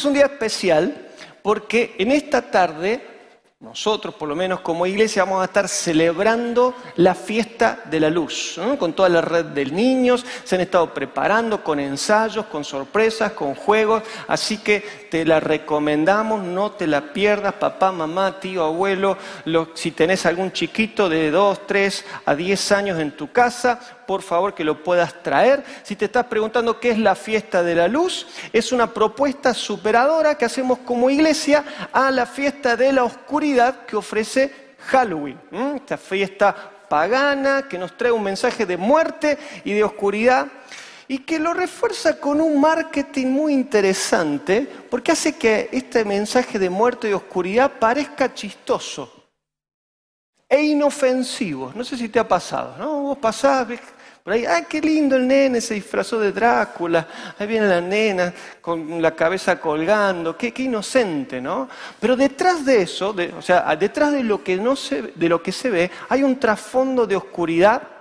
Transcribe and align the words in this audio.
Es 0.00 0.06
un 0.06 0.14
día 0.14 0.24
especial 0.24 1.08
porque 1.42 1.94
en 1.98 2.10
esta 2.10 2.40
tarde 2.40 3.02
nosotros, 3.60 4.14
por 4.14 4.30
lo 4.30 4.34
menos 4.34 4.60
como 4.60 4.86
iglesia, 4.86 5.24
vamos 5.24 5.42
a 5.42 5.44
estar 5.44 5.68
celebrando 5.68 6.74
la 6.96 7.14
fiesta 7.14 7.82
de 7.84 8.00
la 8.00 8.08
luz, 8.08 8.58
con 8.78 8.94
toda 8.94 9.10
la 9.10 9.20
red 9.20 9.44
de 9.44 9.66
niños, 9.66 10.24
se 10.42 10.54
han 10.54 10.62
estado 10.62 10.94
preparando 10.94 11.62
con 11.62 11.78
ensayos, 11.78 12.46
con 12.46 12.64
sorpresas, 12.64 13.32
con 13.32 13.54
juegos, 13.54 14.02
así 14.26 14.56
que 14.56 14.99
te 15.10 15.24
la 15.24 15.40
recomendamos, 15.40 16.42
no 16.42 16.70
te 16.70 16.86
la 16.86 17.12
pierdas, 17.12 17.54
papá, 17.54 17.90
mamá, 17.92 18.38
tío, 18.38 18.64
abuelo, 18.64 19.18
si 19.74 19.90
tenés 19.90 20.24
algún 20.24 20.52
chiquito 20.52 21.08
de 21.08 21.30
2, 21.30 21.66
3 21.66 22.04
a 22.24 22.34
10 22.34 22.72
años 22.72 23.00
en 23.00 23.10
tu 23.10 23.32
casa, 23.32 23.78
por 24.06 24.22
favor 24.22 24.54
que 24.54 24.64
lo 24.64 24.82
puedas 24.82 25.22
traer. 25.22 25.64
Si 25.82 25.96
te 25.96 26.06
estás 26.06 26.26
preguntando 26.26 26.80
qué 26.80 26.90
es 26.90 26.98
la 26.98 27.14
fiesta 27.14 27.62
de 27.62 27.74
la 27.74 27.88
luz, 27.88 28.26
es 28.52 28.72
una 28.72 28.94
propuesta 28.94 29.52
superadora 29.52 30.38
que 30.38 30.44
hacemos 30.44 30.78
como 30.78 31.10
iglesia 31.10 31.64
a 31.92 32.10
la 32.10 32.26
fiesta 32.26 32.76
de 32.76 32.92
la 32.92 33.04
oscuridad 33.04 33.84
que 33.86 33.96
ofrece 33.96 34.70
Halloween. 34.86 35.38
Esta 35.76 35.98
fiesta 35.98 36.54
pagana 36.88 37.66
que 37.68 37.78
nos 37.78 37.96
trae 37.96 38.10
un 38.10 38.22
mensaje 38.22 38.66
de 38.66 38.76
muerte 38.76 39.38
y 39.64 39.74
de 39.74 39.84
oscuridad 39.84 40.48
y 41.10 41.18
que 41.18 41.40
lo 41.40 41.52
refuerza 41.52 42.20
con 42.20 42.40
un 42.40 42.60
marketing 42.60 43.26
muy 43.26 43.52
interesante 43.52 44.64
porque 44.88 45.10
hace 45.10 45.34
que 45.34 45.68
este 45.72 46.04
mensaje 46.04 46.56
de 46.56 46.70
muerte 46.70 47.10
y 47.10 47.12
oscuridad 47.12 47.68
parezca 47.80 48.32
chistoso 48.32 49.26
e 50.48 50.62
inofensivo. 50.62 51.72
No 51.74 51.82
sé 51.82 51.96
si 51.96 52.08
te 52.10 52.20
ha 52.20 52.28
pasado, 52.28 52.76
¿no? 52.78 53.02
Vos 53.02 53.18
pasás, 53.18 53.66
por 54.22 54.34
ahí, 54.34 54.46
¡ay, 54.46 54.66
qué 54.68 54.80
lindo 54.80 55.16
el 55.16 55.26
nene! 55.26 55.60
Se 55.60 55.74
disfrazó 55.74 56.20
de 56.20 56.30
Drácula. 56.30 57.08
Ahí 57.36 57.48
viene 57.48 57.66
la 57.66 57.80
nena 57.80 58.32
con 58.60 59.02
la 59.02 59.10
cabeza 59.10 59.60
colgando. 59.60 60.36
Qué, 60.36 60.52
qué 60.52 60.62
inocente, 60.62 61.40
¿no? 61.40 61.68
Pero 61.98 62.14
detrás 62.14 62.64
de 62.64 62.82
eso, 62.82 63.16
o 63.36 63.42
sea, 63.42 63.74
detrás 63.74 64.12
de 64.12 64.22
lo, 64.22 64.44
que 64.44 64.58
no 64.58 64.76
se, 64.76 65.02
de 65.02 65.28
lo 65.28 65.42
que 65.42 65.50
se 65.50 65.70
ve, 65.70 65.90
hay 66.08 66.22
un 66.22 66.38
trasfondo 66.38 67.04
de 67.04 67.16
oscuridad 67.16 67.99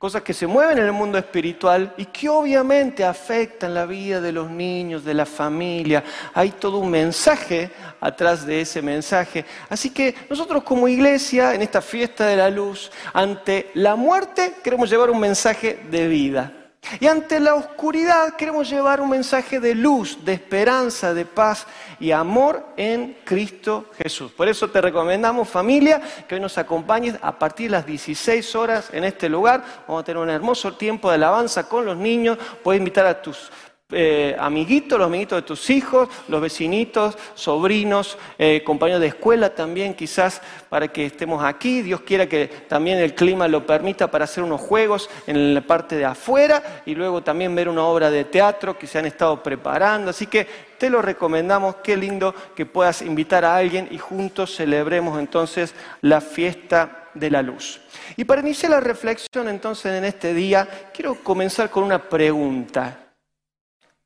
cosas 0.00 0.22
que 0.22 0.32
se 0.32 0.46
mueven 0.46 0.78
en 0.78 0.86
el 0.86 0.92
mundo 0.92 1.18
espiritual 1.18 1.92
y 1.98 2.06
que 2.06 2.26
obviamente 2.26 3.04
afectan 3.04 3.74
la 3.74 3.84
vida 3.84 4.18
de 4.22 4.32
los 4.32 4.50
niños, 4.50 5.04
de 5.04 5.12
la 5.12 5.26
familia. 5.26 6.02
Hay 6.32 6.52
todo 6.52 6.78
un 6.78 6.90
mensaje 6.90 7.70
atrás 8.00 8.46
de 8.46 8.62
ese 8.62 8.80
mensaje. 8.80 9.44
Así 9.68 9.90
que 9.90 10.14
nosotros 10.30 10.62
como 10.62 10.88
iglesia, 10.88 11.54
en 11.54 11.60
esta 11.60 11.82
fiesta 11.82 12.24
de 12.24 12.36
la 12.36 12.48
luz, 12.48 12.90
ante 13.12 13.70
la 13.74 13.94
muerte 13.94 14.54
queremos 14.64 14.88
llevar 14.88 15.10
un 15.10 15.20
mensaje 15.20 15.80
de 15.90 16.08
vida. 16.08 16.59
Y 16.98 17.06
ante 17.06 17.38
la 17.40 17.54
oscuridad 17.54 18.34
queremos 18.36 18.68
llevar 18.68 19.00
un 19.00 19.10
mensaje 19.10 19.60
de 19.60 19.74
luz, 19.74 20.24
de 20.24 20.32
esperanza, 20.32 21.14
de 21.14 21.24
paz 21.24 21.66
y 22.00 22.10
amor 22.10 22.66
en 22.76 23.18
Cristo 23.24 23.86
Jesús. 23.96 24.32
Por 24.32 24.48
eso 24.48 24.68
te 24.70 24.80
recomendamos 24.80 25.48
familia 25.48 26.00
que 26.26 26.34
hoy 26.34 26.40
nos 26.40 26.58
acompañes 26.58 27.16
a 27.22 27.38
partir 27.38 27.66
de 27.66 27.76
las 27.76 27.86
16 27.86 28.54
horas 28.56 28.90
en 28.92 29.04
este 29.04 29.28
lugar. 29.28 29.62
Vamos 29.86 30.02
a 30.02 30.04
tener 30.04 30.22
un 30.22 30.30
hermoso 30.30 30.74
tiempo 30.74 31.08
de 31.10 31.16
alabanza 31.16 31.68
con 31.68 31.84
los 31.84 31.96
niños. 31.96 32.38
Puedes 32.64 32.80
invitar 32.80 33.06
a 33.06 33.22
tus 33.22 33.50
eh, 33.92 34.36
amiguitos, 34.38 34.98
los 34.98 35.06
amiguitos 35.06 35.36
de 35.36 35.42
tus 35.42 35.70
hijos, 35.70 36.08
los 36.28 36.40
vecinitos, 36.40 37.16
sobrinos, 37.34 38.18
eh, 38.38 38.62
compañeros 38.64 39.00
de 39.00 39.08
escuela 39.08 39.54
también, 39.54 39.94
quizás 39.94 40.40
para 40.68 40.88
que 40.88 41.06
estemos 41.06 41.42
aquí. 41.44 41.82
Dios 41.82 42.02
quiera 42.02 42.26
que 42.26 42.48
también 42.68 42.98
el 42.98 43.14
clima 43.14 43.48
lo 43.48 43.66
permita 43.66 44.10
para 44.10 44.24
hacer 44.24 44.44
unos 44.44 44.60
juegos 44.60 45.10
en 45.26 45.54
la 45.54 45.60
parte 45.60 45.96
de 45.96 46.04
afuera 46.04 46.82
y 46.86 46.94
luego 46.94 47.22
también 47.22 47.54
ver 47.54 47.68
una 47.68 47.84
obra 47.84 48.10
de 48.10 48.24
teatro 48.24 48.78
que 48.78 48.86
se 48.86 48.98
han 48.98 49.06
estado 49.06 49.42
preparando. 49.42 50.10
Así 50.10 50.26
que 50.26 50.46
te 50.78 50.88
lo 50.88 51.02
recomendamos, 51.02 51.76
qué 51.82 51.96
lindo 51.96 52.34
que 52.54 52.66
puedas 52.66 53.02
invitar 53.02 53.44
a 53.44 53.56
alguien 53.56 53.88
y 53.90 53.98
juntos 53.98 54.56
celebremos 54.56 55.18
entonces 55.18 55.74
la 56.00 56.20
fiesta 56.20 57.08
de 57.14 57.30
la 57.30 57.42
luz. 57.42 57.80
Y 58.16 58.24
para 58.24 58.40
iniciar 58.40 58.70
la 58.70 58.80
reflexión 58.80 59.48
entonces 59.48 59.92
en 59.92 60.04
este 60.04 60.32
día, 60.32 60.90
quiero 60.94 61.16
comenzar 61.16 61.70
con 61.70 61.84
una 61.84 62.08
pregunta. 62.08 63.09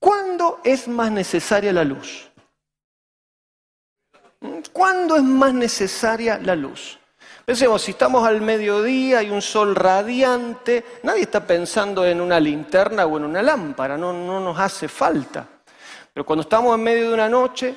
¿Cuándo 0.05 0.61
es 0.63 0.87
más 0.87 1.11
necesaria 1.11 1.73
la 1.73 1.83
luz? 1.83 2.31
¿Cuándo 4.71 5.17
es 5.17 5.23
más 5.23 5.55
necesaria 5.55 6.39
la 6.43 6.55
luz? 6.55 6.99
Pensemos, 7.47 7.81
si 7.81 7.93
estamos 7.93 8.29
al 8.29 8.43
mediodía 8.43 9.23
y 9.23 9.31
un 9.31 9.41
sol 9.41 9.75
radiante, 9.75 10.85
nadie 11.05 11.23
está 11.23 11.47
pensando 11.47 12.05
en 12.05 12.21
una 12.21 12.39
linterna 12.39 13.07
o 13.07 13.17
en 13.17 13.25
una 13.25 13.41
lámpara, 13.41 13.97
no, 13.97 14.13
no 14.13 14.41
nos 14.41 14.59
hace 14.59 14.89
falta. 14.89 15.49
Pero 16.13 16.27
cuando 16.27 16.43
estamos 16.43 16.75
en 16.75 16.83
medio 16.83 17.09
de 17.09 17.15
una 17.15 17.31
noche, 17.31 17.75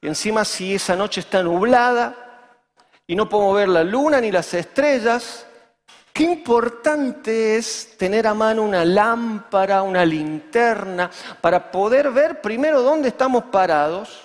y 0.00 0.08
encima 0.08 0.44
si 0.44 0.74
esa 0.74 0.96
noche 0.96 1.20
está 1.20 1.40
nublada, 1.40 2.16
y 3.06 3.14
no 3.14 3.28
podemos 3.28 3.54
ver 3.54 3.68
la 3.68 3.84
luna 3.84 4.20
ni 4.20 4.32
las 4.32 4.52
estrellas, 4.54 5.46
Qué 6.14 6.22
importante 6.22 7.56
es 7.56 7.96
tener 7.98 8.28
a 8.28 8.34
mano 8.34 8.62
una 8.62 8.84
lámpara, 8.84 9.82
una 9.82 10.06
linterna, 10.06 11.10
para 11.40 11.72
poder 11.72 12.12
ver 12.12 12.40
primero 12.40 12.82
dónde 12.82 13.08
estamos 13.08 13.46
parados 13.46 14.20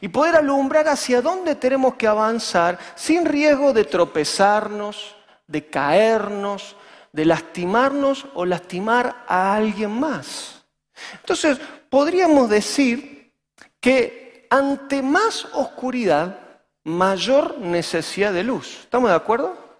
y 0.00 0.08
poder 0.08 0.34
alumbrar 0.34 0.88
hacia 0.88 1.22
dónde 1.22 1.54
tenemos 1.54 1.94
que 1.94 2.08
avanzar 2.08 2.76
sin 2.96 3.24
riesgo 3.24 3.72
de 3.72 3.84
tropezarnos, 3.84 5.14
de 5.46 5.64
caernos, 5.70 6.74
de 7.12 7.24
lastimarnos 7.24 8.26
o 8.34 8.44
lastimar 8.44 9.24
a 9.28 9.54
alguien 9.54 9.92
más. 9.92 10.64
Entonces, 11.20 11.56
podríamos 11.88 12.50
decir 12.50 13.32
que 13.78 14.48
ante 14.50 15.02
más 15.02 15.44
oscuridad, 15.52 16.36
mayor 16.82 17.58
necesidad 17.58 18.32
de 18.32 18.42
luz. 18.42 18.80
¿Estamos 18.82 19.08
de 19.08 19.14
acuerdo? 19.14 19.71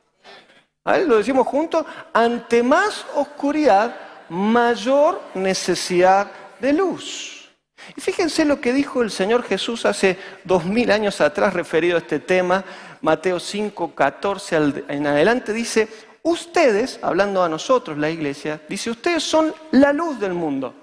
Lo 0.85 1.19
decimos 1.19 1.47
juntos, 1.47 1.87
ante 2.13 2.63
más 2.63 3.07
oscuridad, 3.15 3.95
mayor 4.29 5.23
necesidad 5.35 6.31
de 6.59 6.73
luz. 6.73 7.51
Y 7.97 8.01
fíjense 8.01 8.45
lo 8.45 8.61
que 8.61 8.73
dijo 8.73 9.03
el 9.03 9.11
Señor 9.11 9.45
Jesús 9.45 9.87
hace 9.87 10.19
dos 10.45 10.65
mil 10.65 10.91
años 10.91 11.21
atrás 11.21 11.55
referido 11.55 11.97
a 11.97 12.01
este 12.01 12.19
tema, 12.19 12.65
Mateo 13.01 13.39
5, 13.39 13.95
14 13.95 14.85
en 14.89 15.07
adelante, 15.07 15.53
dice, 15.53 15.89
ustedes, 16.23 16.99
hablando 17.03 17.43
a 17.43 17.49
nosotros, 17.49 17.97
la 17.99 18.11
iglesia, 18.11 18.61
dice, 18.69 18.91
ustedes 18.91 19.23
son 19.23 19.55
la 19.73 19.93
luz 19.93 20.19
del 20.19 20.33
mundo. 20.33 20.75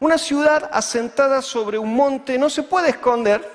Una 0.00 0.18
ciudad 0.18 0.70
asentada 0.72 1.42
sobre 1.42 1.78
un 1.78 1.94
monte 1.94 2.38
no 2.38 2.50
se 2.50 2.62
puede 2.62 2.90
esconder, 2.90 3.48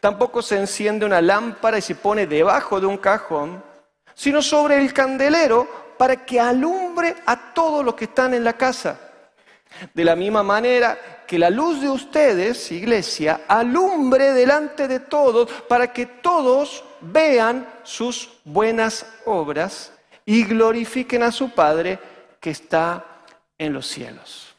tampoco 0.00 0.42
se 0.42 0.56
enciende 0.56 1.06
una 1.06 1.20
lámpara 1.20 1.78
y 1.78 1.82
se 1.82 1.94
pone 1.94 2.26
debajo 2.26 2.80
de 2.80 2.86
un 2.86 2.96
cajón 2.96 3.62
sino 4.16 4.40
sobre 4.40 4.78
el 4.78 4.94
candelero 4.94 5.94
para 5.98 6.24
que 6.24 6.40
alumbre 6.40 7.14
a 7.26 7.52
todos 7.52 7.84
los 7.84 7.94
que 7.94 8.06
están 8.06 8.32
en 8.32 8.42
la 8.42 8.54
casa. 8.54 8.98
De 9.92 10.04
la 10.04 10.16
misma 10.16 10.42
manera 10.42 11.24
que 11.26 11.38
la 11.38 11.50
luz 11.50 11.82
de 11.82 11.90
ustedes, 11.90 12.72
iglesia, 12.72 13.42
alumbre 13.46 14.32
delante 14.32 14.88
de 14.88 15.00
todos 15.00 15.50
para 15.68 15.92
que 15.92 16.06
todos 16.06 16.82
vean 17.00 17.68
sus 17.82 18.30
buenas 18.44 19.06
obras 19.26 19.92
y 20.24 20.44
glorifiquen 20.44 21.22
a 21.22 21.30
su 21.30 21.50
Padre 21.50 21.98
que 22.40 22.50
está 22.50 23.04
en 23.58 23.74
los 23.74 23.86
cielos. 23.86 24.54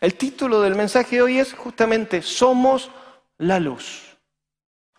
El 0.00 0.16
título 0.16 0.60
del 0.60 0.74
mensaje 0.74 1.16
de 1.16 1.22
hoy 1.22 1.38
es 1.38 1.54
justamente 1.54 2.20
Somos 2.20 2.90
la 3.38 3.58
luz. 3.58 4.16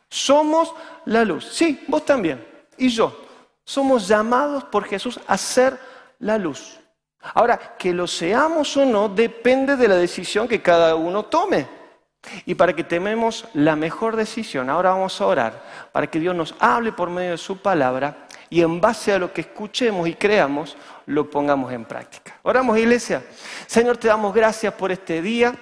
Somos 0.10 0.74
la 1.06 1.24
luz. 1.24 1.48
Sí, 1.52 1.84
vos 1.88 2.04
también. 2.06 2.44
Y 2.78 2.90
yo. 2.90 3.23
Somos 3.66 4.08
llamados 4.08 4.64
por 4.66 4.86
Jesús 4.86 5.20
a 5.28 5.38
ser 5.38 5.78
la 6.20 6.38
luz. 6.38 6.80
Ahora, 7.34 7.76
que 7.78 7.94
lo 7.94 8.06
seamos 8.06 8.76
o 8.76 8.86
no 8.86 9.08
depende 9.08 9.76
de 9.76 9.88
la 9.88 9.96
decisión 9.96 10.48
que 10.48 10.62
cada 10.62 10.96
uno 10.96 11.24
tome. 11.24 11.68
Y 12.46 12.56
para 12.56 12.74
que 12.74 12.84
tememos 12.84 13.46
la 13.54 13.76
mejor 13.76 14.16
decisión, 14.16 14.70
ahora 14.70 14.92
vamos 14.92 15.20
a 15.20 15.26
orar 15.26 15.64
para 15.92 16.08
que 16.08 16.20
Dios 16.20 16.34
nos 16.34 16.56
hable 16.60 16.94
por 16.94 17.10
medio 17.10 17.32
de 17.32 17.38
su 17.38 17.58
palabra 17.58 18.28
y 18.50 18.62
en 18.62 18.80
base 18.80 19.12
a 19.12 19.20
lo 19.20 19.34
que 19.34 19.42
escuchemos 19.42 20.08
y 20.08 20.14
creamos, 20.14 20.78
lo 21.08 21.30
pongamos 21.30 21.72
en 21.74 21.86
práctica. 21.86 22.40
Oramos, 22.44 22.78
iglesia. 22.78 23.24
Señor, 23.68 23.98
te 23.98 24.08
damos 24.08 24.34
gracias 24.34 24.74
por 24.74 24.92
este 24.92 25.22
día. 25.22 25.54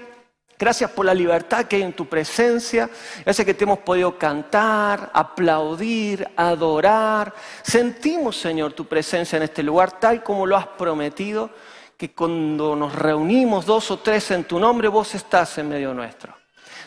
Gracias 0.61 0.91
por 0.91 1.07
la 1.07 1.15
libertad 1.15 1.65
que 1.65 1.77
hay 1.77 1.81
en 1.81 1.93
tu 1.93 2.05
presencia. 2.05 2.87
Gracias 3.25 3.43
que 3.43 3.55
te 3.55 3.63
hemos 3.63 3.79
podido 3.79 4.15
cantar, 4.15 5.09
aplaudir, 5.11 6.29
adorar. 6.35 7.33
Sentimos, 7.63 8.39
Señor, 8.39 8.73
tu 8.73 8.85
presencia 8.85 9.37
en 9.37 9.43
este 9.43 9.63
lugar 9.63 9.99
tal 9.99 10.21
como 10.21 10.45
lo 10.45 10.55
has 10.55 10.67
prometido, 10.67 11.49
que 11.97 12.13
cuando 12.13 12.75
nos 12.75 12.93
reunimos 12.93 13.65
dos 13.65 13.89
o 13.89 13.97
tres 13.97 14.29
en 14.29 14.43
tu 14.43 14.59
nombre, 14.59 14.87
vos 14.87 15.15
estás 15.15 15.57
en 15.57 15.67
medio 15.67 15.95
nuestro. 15.95 16.31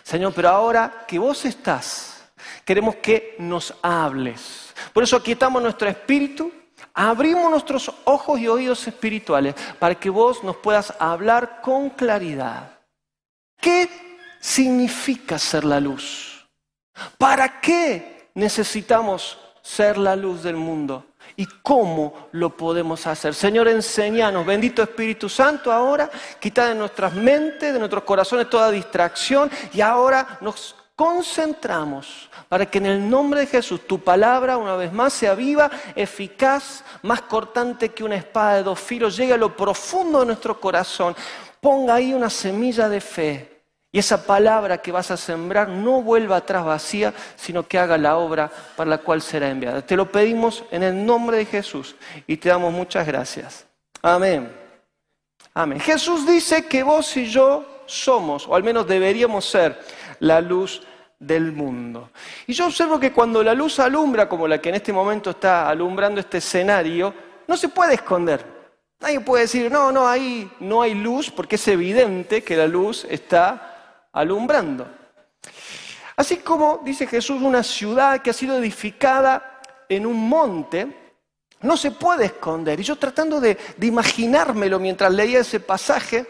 Señor, 0.04 0.32
pero 0.32 0.50
ahora 0.50 1.04
que 1.08 1.18
vos 1.18 1.44
estás, 1.44 2.28
queremos 2.64 2.94
que 3.02 3.34
nos 3.40 3.74
hables. 3.82 4.72
Por 4.92 5.02
eso 5.02 5.16
aquí 5.16 5.32
estamos 5.32 5.60
nuestro 5.60 5.88
espíritu, 5.88 6.52
abrimos 6.94 7.50
nuestros 7.50 7.90
ojos 8.04 8.38
y 8.38 8.46
oídos 8.46 8.86
espirituales 8.86 9.56
para 9.80 9.96
que 9.96 10.10
vos 10.10 10.44
nos 10.44 10.58
puedas 10.58 10.94
hablar 11.00 11.60
con 11.60 11.90
claridad 11.90 12.73
¿Qué 13.64 13.88
significa 14.40 15.38
ser 15.38 15.64
la 15.64 15.80
luz? 15.80 16.46
¿Para 17.16 17.62
qué 17.62 18.28
necesitamos 18.34 19.38
ser 19.62 19.96
la 19.96 20.14
luz 20.14 20.42
del 20.42 20.56
mundo? 20.56 21.06
¿Y 21.34 21.46
cómo 21.62 22.28
lo 22.32 22.54
podemos 22.54 23.06
hacer? 23.06 23.32
Señor, 23.32 23.68
enséñanos, 23.68 24.44
bendito 24.44 24.82
Espíritu 24.82 25.30
Santo, 25.30 25.72
ahora 25.72 26.10
quita 26.38 26.68
de 26.68 26.74
nuestras 26.74 27.14
mentes, 27.14 27.72
de 27.72 27.78
nuestros 27.78 28.04
corazones 28.04 28.50
toda 28.50 28.70
distracción 28.70 29.50
y 29.72 29.80
ahora 29.80 30.36
nos 30.42 30.76
concentramos 30.94 32.28
para 32.50 32.66
que 32.66 32.76
en 32.76 32.84
el 32.84 33.08
nombre 33.08 33.40
de 33.40 33.46
Jesús 33.46 33.86
tu 33.86 33.98
palabra 33.98 34.58
una 34.58 34.76
vez 34.76 34.92
más 34.92 35.14
sea 35.14 35.34
viva, 35.34 35.70
eficaz, 35.96 36.84
más 37.00 37.22
cortante 37.22 37.94
que 37.94 38.04
una 38.04 38.16
espada 38.16 38.56
de 38.56 38.62
dos 38.62 38.78
filos, 38.78 39.16
llegue 39.16 39.32
a 39.32 39.38
lo 39.38 39.56
profundo 39.56 40.20
de 40.20 40.26
nuestro 40.26 40.60
corazón, 40.60 41.16
ponga 41.62 41.94
ahí 41.94 42.12
una 42.12 42.28
semilla 42.28 42.90
de 42.90 43.00
fe 43.00 43.53
y 43.94 44.00
esa 44.00 44.26
palabra 44.26 44.78
que 44.78 44.90
vas 44.90 45.12
a 45.12 45.16
sembrar 45.16 45.68
no 45.68 46.02
vuelva 46.02 46.38
atrás 46.38 46.64
vacía, 46.64 47.14
sino 47.36 47.62
que 47.62 47.78
haga 47.78 47.96
la 47.96 48.16
obra 48.16 48.50
para 48.74 48.90
la 48.90 48.98
cual 48.98 49.22
será 49.22 49.48
enviada. 49.48 49.86
Te 49.86 49.94
lo 49.94 50.10
pedimos 50.10 50.64
en 50.72 50.82
el 50.82 51.06
nombre 51.06 51.36
de 51.36 51.44
Jesús 51.46 51.94
y 52.26 52.36
te 52.36 52.48
damos 52.48 52.72
muchas 52.72 53.06
gracias. 53.06 53.64
Amén. 54.02 54.52
Amén. 55.54 55.78
Jesús 55.78 56.26
dice 56.26 56.66
que 56.66 56.82
vos 56.82 57.16
y 57.16 57.26
yo 57.26 57.84
somos, 57.86 58.48
o 58.48 58.56
al 58.56 58.64
menos 58.64 58.84
deberíamos 58.88 59.48
ser, 59.48 59.80
la 60.18 60.40
luz 60.40 60.82
del 61.20 61.52
mundo. 61.52 62.10
Y 62.48 62.52
yo 62.52 62.66
observo 62.66 62.98
que 62.98 63.12
cuando 63.12 63.44
la 63.44 63.54
luz 63.54 63.78
alumbra, 63.78 64.28
como 64.28 64.48
la 64.48 64.60
que 64.60 64.70
en 64.70 64.74
este 64.74 64.92
momento 64.92 65.30
está 65.30 65.68
alumbrando 65.68 66.18
este 66.18 66.38
escenario, 66.38 67.14
no 67.46 67.56
se 67.56 67.68
puede 67.68 67.94
esconder. 67.94 68.44
Nadie 68.98 69.20
puede 69.20 69.42
decir, 69.42 69.70
no, 69.70 69.92
no, 69.92 70.08
ahí 70.08 70.50
no 70.58 70.82
hay 70.82 70.94
luz, 70.94 71.30
porque 71.30 71.54
es 71.54 71.68
evidente 71.68 72.42
que 72.42 72.56
la 72.56 72.66
luz 72.66 73.06
está 73.08 73.70
alumbrando. 74.14 74.86
Así 76.16 76.38
como, 76.38 76.80
dice 76.84 77.06
Jesús, 77.06 77.42
una 77.42 77.62
ciudad 77.62 78.22
que 78.22 78.30
ha 78.30 78.32
sido 78.32 78.56
edificada 78.56 79.60
en 79.88 80.06
un 80.06 80.28
monte, 80.28 80.86
no 81.60 81.76
se 81.76 81.90
puede 81.90 82.26
esconder. 82.26 82.78
Y 82.78 82.84
yo 82.84 82.96
tratando 82.96 83.40
de, 83.40 83.58
imaginármelo 83.80 84.78
mientras 84.78 85.12
leía 85.12 85.40
ese 85.40 85.60
pasaje, 85.60 86.26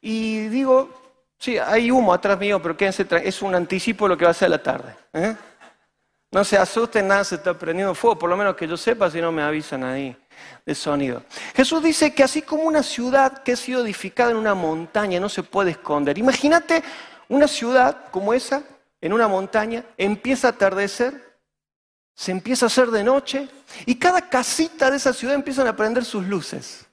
y 0.00 0.48
digo, 0.48 0.90
sí, 1.38 1.56
hay 1.56 1.90
humo 1.90 2.12
atrás 2.12 2.38
mío, 2.38 2.60
pero 2.60 2.76
quédense, 2.76 3.06
es 3.24 3.42
un 3.42 3.54
anticipo 3.54 4.04
de 4.04 4.08
lo 4.10 4.18
que 4.18 4.24
va 4.24 4.32
a 4.32 4.34
ser 4.34 4.50
la 4.50 4.62
tarde. 4.62 4.94
¿eh? 5.14 5.34
No 6.30 6.44
se 6.44 6.58
asusten, 6.58 7.08
nada 7.08 7.24
se 7.24 7.36
está 7.36 7.56
prendiendo 7.56 7.94
fuego, 7.94 8.18
por 8.18 8.28
lo 8.28 8.36
menos 8.36 8.56
que 8.56 8.66
yo 8.66 8.76
sepa, 8.76 9.10
si 9.10 9.20
no 9.20 9.32
me 9.32 9.42
avisan 9.42 9.84
ahí 9.84 10.16
de 10.66 10.74
sonido. 10.74 11.22
Jesús 11.54 11.82
dice 11.82 12.14
que 12.14 12.22
así 12.22 12.42
como 12.42 12.64
una 12.64 12.82
ciudad 12.82 13.42
que 13.42 13.52
ha 13.52 13.56
sido 13.56 13.84
edificada 13.84 14.32
en 14.32 14.36
una 14.36 14.54
montaña 14.54 15.20
no 15.20 15.28
se 15.28 15.42
puede 15.42 15.72
esconder. 15.72 16.18
Imagínate 16.18 16.82
una 17.32 17.48
ciudad 17.48 18.10
como 18.10 18.34
esa, 18.34 18.62
en 19.00 19.12
una 19.12 19.26
montaña, 19.26 19.84
empieza 19.96 20.48
a 20.48 20.50
atardecer, 20.50 21.38
se 22.14 22.30
empieza 22.30 22.66
a 22.66 22.68
hacer 22.68 22.90
de 22.90 23.02
noche 23.02 23.48
y 23.86 23.94
cada 23.94 24.28
casita 24.28 24.90
de 24.90 24.98
esa 24.98 25.14
ciudad 25.14 25.34
empiezan 25.34 25.66
a 25.66 25.74
prender 25.74 26.04
sus 26.04 26.26
luces. 26.26 26.86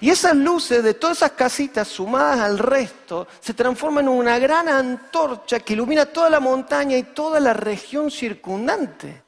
Y 0.00 0.08
esas 0.08 0.34
luces 0.34 0.82
de 0.82 0.94
todas 0.94 1.18
esas 1.18 1.32
casitas 1.32 1.88
sumadas 1.88 2.40
al 2.40 2.58
resto 2.58 3.28
se 3.40 3.52
transforman 3.52 4.06
en 4.06 4.12
una 4.12 4.38
gran 4.38 4.68
antorcha 4.68 5.60
que 5.60 5.74
ilumina 5.74 6.06
toda 6.06 6.30
la 6.30 6.40
montaña 6.40 6.96
y 6.96 7.02
toda 7.02 7.38
la 7.38 7.52
región 7.52 8.10
circundante. 8.10 9.24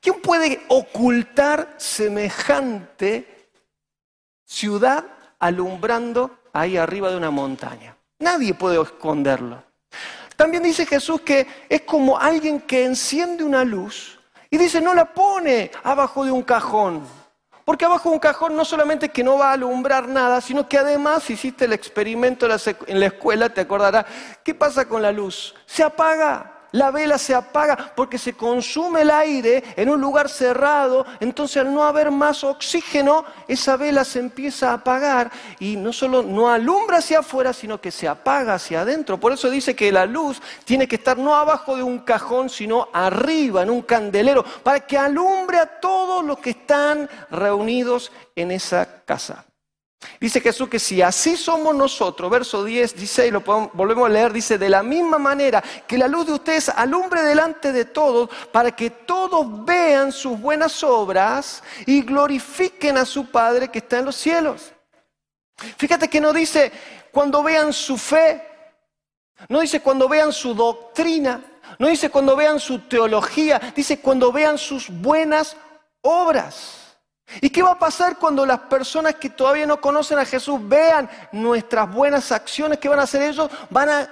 ¿Quién 0.00 0.20
puede 0.20 0.60
ocultar 0.68 1.76
semejante 1.78 3.48
ciudad 4.44 5.06
alumbrando 5.38 6.38
ahí 6.52 6.76
arriba 6.76 7.10
de 7.10 7.16
una 7.16 7.30
montaña? 7.30 7.96
Nadie 8.22 8.54
puede 8.54 8.80
esconderlo. 8.80 9.64
También 10.36 10.62
dice 10.62 10.86
Jesús 10.86 11.22
que 11.22 11.44
es 11.68 11.80
como 11.82 12.16
alguien 12.16 12.60
que 12.60 12.84
enciende 12.84 13.42
una 13.42 13.64
luz 13.64 14.16
y 14.48 14.58
dice 14.58 14.80
no 14.80 14.94
la 14.94 15.12
pone 15.12 15.72
abajo 15.82 16.24
de 16.24 16.30
un 16.30 16.42
cajón. 16.42 17.02
Porque 17.64 17.84
abajo 17.84 18.10
de 18.10 18.14
un 18.14 18.20
cajón 18.20 18.54
no 18.54 18.64
solamente 18.64 19.08
que 19.08 19.24
no 19.24 19.38
va 19.38 19.50
a 19.50 19.54
alumbrar 19.54 20.08
nada, 20.08 20.40
sino 20.40 20.68
que 20.68 20.78
además 20.78 21.28
hiciste 21.30 21.64
el 21.64 21.72
experimento 21.72 22.46
en 22.86 23.00
la 23.00 23.06
escuela, 23.06 23.48
te 23.48 23.60
acordarás, 23.60 24.06
¿qué 24.44 24.54
pasa 24.54 24.86
con 24.86 25.02
la 25.02 25.10
luz? 25.10 25.54
Se 25.66 25.82
apaga 25.82 26.51
la 26.72 26.90
vela 26.90 27.18
se 27.18 27.34
apaga 27.34 27.92
porque 27.94 28.18
se 28.18 28.32
consume 28.34 29.02
el 29.02 29.10
aire 29.10 29.62
en 29.76 29.88
un 29.88 30.00
lugar 30.00 30.28
cerrado, 30.28 31.06
entonces 31.20 31.58
al 31.58 31.72
no 31.72 31.84
haber 31.84 32.10
más 32.10 32.42
oxígeno, 32.44 33.24
esa 33.46 33.76
vela 33.76 34.04
se 34.04 34.18
empieza 34.18 34.70
a 34.70 34.74
apagar 34.74 35.30
y 35.58 35.76
no 35.76 35.92
solo 35.92 36.22
no 36.22 36.48
alumbra 36.48 36.98
hacia 36.98 37.20
afuera, 37.20 37.52
sino 37.52 37.80
que 37.80 37.90
se 37.90 38.08
apaga 38.08 38.54
hacia 38.54 38.80
adentro. 38.80 39.18
Por 39.18 39.32
eso 39.32 39.50
dice 39.50 39.76
que 39.76 39.92
la 39.92 40.06
luz 40.06 40.40
tiene 40.64 40.88
que 40.88 40.96
estar 40.96 41.18
no 41.18 41.34
abajo 41.34 41.76
de 41.76 41.82
un 41.82 42.00
cajón, 42.00 42.48
sino 42.48 42.88
arriba, 42.92 43.62
en 43.62 43.70
un 43.70 43.82
candelero, 43.82 44.44
para 44.62 44.80
que 44.80 44.98
alumbre 44.98 45.58
a 45.58 45.66
todos 45.66 46.24
los 46.24 46.38
que 46.38 46.50
están 46.50 47.08
reunidos 47.30 48.10
en 48.34 48.50
esa 48.50 49.04
casa. 49.04 49.44
Dice 50.20 50.40
Jesús 50.40 50.68
que 50.68 50.78
si 50.78 51.02
así 51.02 51.36
somos 51.36 51.74
nosotros, 51.74 52.30
verso 52.30 52.64
10, 52.64 52.94
16, 52.94 53.32
lo 53.32 53.40
volvemos 53.40 54.06
a 54.06 54.12
leer, 54.12 54.32
dice, 54.32 54.58
de 54.58 54.68
la 54.68 54.82
misma 54.82 55.18
manera 55.18 55.62
que 55.86 55.98
la 55.98 56.08
luz 56.08 56.26
de 56.26 56.32
ustedes 56.32 56.68
alumbre 56.68 57.22
delante 57.22 57.72
de 57.72 57.84
todos 57.84 58.30
para 58.50 58.70
que 58.70 58.90
todos 58.90 59.64
vean 59.64 60.12
sus 60.12 60.40
buenas 60.40 60.82
obras 60.82 61.62
y 61.86 62.02
glorifiquen 62.02 62.98
a 62.98 63.04
su 63.04 63.26
Padre 63.26 63.68
que 63.68 63.78
está 63.78 63.98
en 63.98 64.04
los 64.06 64.16
cielos. 64.16 64.72
Fíjate 65.76 66.08
que 66.08 66.20
no 66.20 66.32
dice 66.32 66.72
cuando 67.10 67.42
vean 67.42 67.72
su 67.72 67.96
fe, 67.96 68.42
no 69.48 69.60
dice 69.60 69.80
cuando 69.80 70.08
vean 70.08 70.32
su 70.32 70.54
doctrina, 70.54 71.40
no 71.78 71.88
dice 71.88 72.10
cuando 72.10 72.36
vean 72.36 72.58
su 72.60 72.80
teología, 72.80 73.72
dice 73.74 74.00
cuando 74.00 74.32
vean 74.32 74.58
sus 74.58 74.88
buenas 74.88 75.56
obras. 76.00 76.81
¿Y 77.40 77.50
qué 77.50 77.62
va 77.62 77.72
a 77.72 77.78
pasar 77.78 78.18
cuando 78.18 78.44
las 78.44 78.60
personas 78.60 79.14
que 79.16 79.30
todavía 79.30 79.66
no 79.66 79.80
conocen 79.80 80.18
a 80.18 80.24
Jesús 80.24 80.60
vean 80.62 81.08
nuestras 81.32 81.90
buenas 81.92 82.30
acciones? 82.32 82.78
¿Qué 82.78 82.88
van 82.88 83.00
a 83.00 83.04
hacer 83.04 83.22
ellos? 83.22 83.50
Van 83.70 83.88
a 83.88 84.08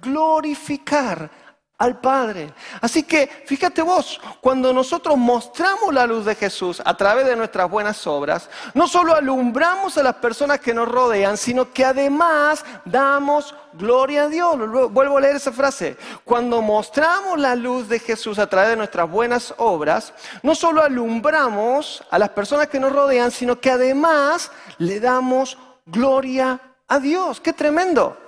glorificar 0.00 1.30
al 1.78 2.00
Padre. 2.00 2.54
Así 2.80 3.02
que 3.02 3.26
fíjate 3.44 3.82
vos, 3.82 4.20
cuando 4.40 4.72
nosotros 4.72 5.16
mostramos 5.16 5.92
la 5.92 6.06
luz 6.06 6.24
de 6.24 6.34
Jesús 6.34 6.80
a 6.84 6.96
través 6.96 7.26
de 7.26 7.36
nuestras 7.36 7.68
buenas 7.70 8.06
obras, 8.06 8.48
no 8.72 8.88
solo 8.88 9.14
alumbramos 9.14 9.98
a 9.98 10.02
las 10.02 10.14
personas 10.14 10.60
que 10.60 10.72
nos 10.72 10.88
rodean, 10.88 11.36
sino 11.36 11.72
que 11.72 11.84
además 11.84 12.64
damos 12.86 13.54
gloria 13.74 14.24
a 14.24 14.28
Dios. 14.28 14.56
Vuelvo 14.90 15.18
a 15.18 15.20
leer 15.20 15.36
esa 15.36 15.52
frase. 15.52 15.98
Cuando 16.24 16.62
mostramos 16.62 17.38
la 17.38 17.54
luz 17.54 17.88
de 17.88 17.98
Jesús 17.98 18.38
a 18.38 18.46
través 18.46 18.70
de 18.70 18.76
nuestras 18.76 19.10
buenas 19.10 19.54
obras, 19.58 20.14
no 20.42 20.54
solo 20.54 20.82
alumbramos 20.82 22.02
a 22.10 22.18
las 22.18 22.30
personas 22.30 22.68
que 22.68 22.80
nos 22.80 22.92
rodean, 22.92 23.30
sino 23.30 23.60
que 23.60 23.70
además 23.70 24.50
le 24.78 24.98
damos 24.98 25.58
gloria 25.84 26.58
a 26.88 26.98
Dios. 26.98 27.40
¡Qué 27.40 27.52
tremendo! 27.52 28.25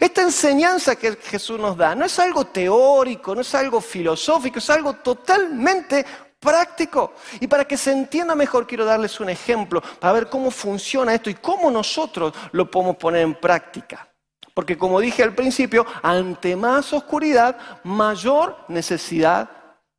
Esta 0.00 0.22
enseñanza 0.22 0.96
que 0.96 1.16
Jesús 1.16 1.58
nos 1.58 1.76
da 1.76 1.94
no 1.94 2.04
es 2.04 2.18
algo 2.18 2.46
teórico, 2.46 3.34
no 3.34 3.40
es 3.40 3.54
algo 3.54 3.80
filosófico, 3.80 4.58
es 4.58 4.68
algo 4.68 4.94
totalmente 4.94 6.04
práctico. 6.38 7.14
Y 7.40 7.46
para 7.46 7.64
que 7.64 7.76
se 7.76 7.92
entienda 7.92 8.34
mejor, 8.34 8.66
quiero 8.66 8.84
darles 8.84 9.18
un 9.18 9.30
ejemplo 9.30 9.80
para 9.98 10.12
ver 10.12 10.28
cómo 10.28 10.50
funciona 10.50 11.14
esto 11.14 11.30
y 11.30 11.34
cómo 11.34 11.70
nosotros 11.70 12.34
lo 12.52 12.70
podemos 12.70 12.96
poner 12.96 13.22
en 13.22 13.34
práctica. 13.34 14.06
Porque 14.52 14.76
como 14.76 15.00
dije 15.00 15.22
al 15.22 15.34
principio, 15.34 15.86
ante 16.02 16.54
más 16.54 16.92
oscuridad, 16.92 17.56
mayor 17.84 18.64
necesidad 18.68 19.48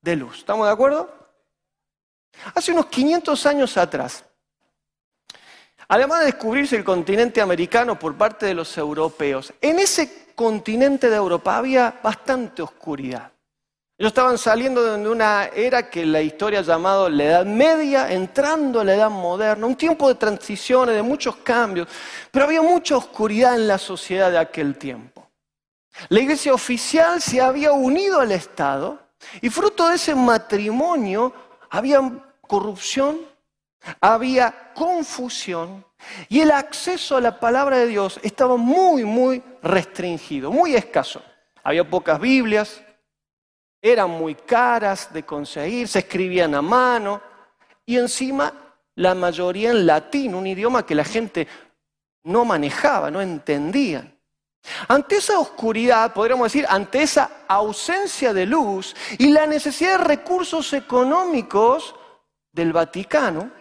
de 0.01 0.15
luz. 0.15 0.39
¿Estamos 0.39 0.67
de 0.67 0.73
acuerdo? 0.73 1.09
Hace 2.53 2.71
unos 2.71 2.85
500 2.87 3.45
años 3.45 3.77
atrás, 3.77 4.23
Además 5.89 6.19
de 6.19 6.25
descubrirse 6.27 6.75
el 6.75 6.83
continente 6.83 7.41
americano 7.41 7.97
por 7.97 8.15
parte 8.15 8.45
de 8.45 8.53
los 8.53 8.77
europeos, 8.77 9.51
en 9.59 9.79
ese 9.79 10.27
continente 10.35 11.09
de 11.09 11.15
Europa 11.15 11.57
había 11.57 11.99
bastante 12.03 12.61
oscuridad. 12.61 13.31
Ellos 13.97 14.11
estaban 14.11 14.37
saliendo 14.37 14.81
de 14.83 15.09
una 15.09 15.47
era 15.47 15.89
que 15.89 16.05
la 16.05 16.21
historia 16.21 16.59
ha 16.59 16.61
llamado 16.61 17.09
la 17.09 17.23
Edad 17.23 17.45
Media, 17.45 18.13
entrando 18.13 18.79
a 18.79 18.85
la 18.85 18.93
Edad 18.93 19.09
Moderna, 19.09 19.65
un 19.65 19.75
tiempo 19.75 20.07
de 20.07 20.15
transiciones, 20.15 20.95
de 20.95 21.01
muchos 21.01 21.37
cambios, 21.37 21.87
pero 22.31 22.45
había 22.45 22.61
mucha 22.61 22.95
oscuridad 22.95 23.55
en 23.55 23.67
la 23.67 23.77
sociedad 23.77 24.31
de 24.31 24.37
aquel 24.37 24.77
tiempo. 24.77 25.27
La 26.07 26.19
iglesia 26.19 26.53
oficial 26.53 27.19
se 27.19 27.41
había 27.41 27.73
unido 27.73 28.21
al 28.21 28.31
Estado 28.31 28.99
y 29.41 29.49
fruto 29.49 29.89
de 29.89 29.95
ese 29.95 30.13
matrimonio 30.15 31.33
había 31.69 31.99
corrupción, 32.41 33.19
había 33.99 34.68
confusión 34.79 35.83
y 36.29 36.39
el 36.39 36.51
acceso 36.51 37.17
a 37.17 37.21
la 37.21 37.37
palabra 37.37 37.79
de 37.79 37.87
Dios 37.87 38.17
estaba 38.23 38.55
muy, 38.55 39.03
muy 39.03 39.43
restringido, 39.61 40.53
muy 40.53 40.73
escaso. 40.73 41.21
Había 41.61 41.83
pocas 41.83 42.17
Biblias, 42.17 42.81
eran 43.81 44.09
muy 44.09 44.35
caras 44.35 45.11
de 45.11 45.25
conseguir, 45.25 45.89
se 45.89 45.99
escribían 45.99 46.55
a 46.55 46.61
mano 46.61 47.21
y 47.85 47.97
encima 47.97 48.53
la 48.95 49.13
mayoría 49.15 49.71
en 49.71 49.85
latín, 49.85 50.33
un 50.33 50.47
idioma 50.47 50.85
que 50.85 50.95
la 50.95 51.03
gente 51.03 51.45
no 52.23 52.45
manejaba, 52.45 53.11
no 53.11 53.19
entendía. 53.19 54.09
Ante 54.87 55.17
esa 55.17 55.39
oscuridad, 55.39 56.13
podríamos 56.13 56.45
decir, 56.45 56.65
ante 56.69 57.01
esa 57.01 57.43
ausencia 57.49 58.33
de 58.33 58.45
luz 58.45 58.95
y 59.17 59.27
la 59.27 59.45
necesidad 59.45 59.97
de 59.97 60.05
recursos 60.05 60.71
económicos 60.71 61.95
del 62.53 62.71
Vaticano, 62.71 63.58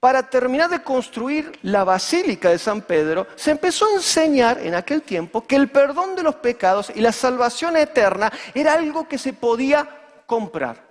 para 0.00 0.28
terminar 0.28 0.70
de 0.70 0.82
construir 0.82 1.58
la 1.62 1.84
Basílica 1.84 2.50
de 2.50 2.58
San 2.58 2.82
Pedro, 2.82 3.26
se 3.36 3.50
empezó 3.50 3.86
a 3.86 3.94
enseñar 3.94 4.58
en 4.58 4.74
aquel 4.74 5.02
tiempo 5.02 5.46
que 5.46 5.56
el 5.56 5.68
perdón 5.68 6.14
de 6.14 6.22
los 6.22 6.36
pecados 6.36 6.92
y 6.94 7.00
la 7.00 7.12
salvación 7.12 7.76
eterna 7.76 8.32
era 8.54 8.74
algo 8.74 9.08
que 9.08 9.18
se 9.18 9.32
podía 9.32 9.88
comprar. 10.26 10.84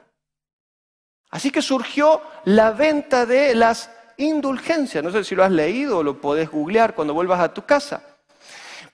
Así 1.30 1.52
que 1.52 1.62
surgió 1.62 2.22
la 2.46 2.72
venta 2.72 3.26
de 3.26 3.56
las 3.56 3.90
indulgencias. 4.18 5.04
No 5.04 5.12
sé 5.12 5.24
si 5.24 5.36
lo 5.36 5.44
has 5.44 5.52
leído 5.52 6.00
o 6.00 6.04
lo 6.04 6.22
podés 6.22 6.50
googlear 6.50 6.96
cuando 6.96 7.14
vuelvas 7.14 7.42
a 7.42 7.54
tu 7.54 7.66
casa. 7.66 8.15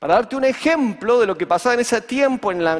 Para 0.01 0.15
darte 0.15 0.35
un 0.35 0.45
ejemplo 0.45 1.19
de 1.19 1.27
lo 1.27 1.37
que 1.37 1.45
pasaba 1.45 1.75
en 1.75 1.81
ese 1.81 2.01
tiempo 2.01 2.51
en, 2.51 2.63
la, 2.63 2.75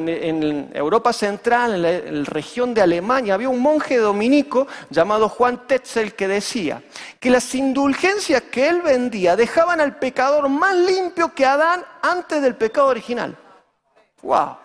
Europa 0.74 1.12
Central, 1.12 1.84
en 1.84 2.24
la, 2.24 2.24
región 2.24 2.74
de 2.74 2.82
Alemania, 2.82 3.34
había 3.34 3.48
un 3.48 3.60
monje 3.60 3.96
dominico 3.98 4.66
llamado 4.90 5.28
Juan 5.28 5.68
Tetzel 5.68 6.16
que 6.16 6.26
decía 6.26 6.82
que 7.20 7.30
las 7.30 7.54
indulgencias 7.54 8.42
que 8.50 8.68
él 8.68 8.82
vendía 8.82 9.36
dejaban 9.36 9.80
al 9.80 10.00
pecador 10.00 10.48
más 10.48 10.74
limpio 10.74 11.32
que 11.32 11.46
Adán 11.46 11.84
antes 12.02 12.42
del 12.42 12.56
pecado 12.56 12.88
original. 12.88 13.38
¡Wow! 14.20 14.56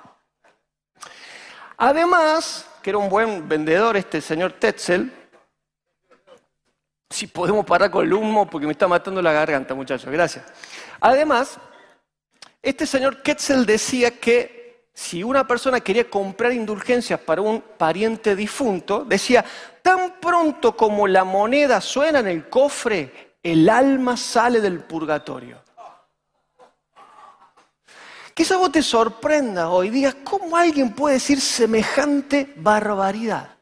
Además, 1.78 2.68
que 2.82 2.90
era 2.90 2.98
un 2.98 3.08
buen 3.08 3.48
vendedor 3.48 3.98
este 3.98 4.20
señor 4.20 4.54
Tetzel, 4.54 5.14
si 7.08 7.28
podemos 7.28 7.64
parar 7.68 7.92
con 7.92 8.04
el 8.04 8.12
humo 8.12 8.50
porque 8.50 8.66
me 8.66 8.72
está 8.72 8.88
matando 8.88 9.22
la 9.22 9.32
garganta, 9.32 9.76
muchachos, 9.76 10.12
gracias. 10.12 10.44
Además, 11.00 11.60
este 12.62 12.86
señor 12.86 13.22
Ketzel 13.22 13.66
decía 13.66 14.12
que 14.20 14.88
si 14.94 15.24
una 15.24 15.46
persona 15.46 15.80
quería 15.80 16.10
comprar 16.10 16.52
indulgencias 16.54 17.20
para 17.20 17.42
un 17.42 17.62
pariente 17.62 18.36
difunto, 18.36 19.06
decía, 19.06 19.46
tan 19.82 20.20
pronto 20.20 20.76
como 20.76 21.08
la 21.08 21.24
moneda 21.24 21.80
suena 21.82 22.20
en 22.20 22.28
el 22.28 22.50
cofre, 22.50 23.38
el 23.44 23.70
alma 23.70 24.18
sale 24.18 24.60
del 24.60 24.80
purgatorio. 24.80 25.62
Quizá 28.34 28.58
vos 28.58 28.72
te 28.72 28.82
sorprenda 28.82 29.70
hoy, 29.70 29.90
digas, 29.90 30.16
¿cómo 30.24 30.58
alguien 30.58 30.94
puede 30.94 31.16
decir 31.16 31.42
semejante 31.42 32.54
barbaridad? 32.58 33.58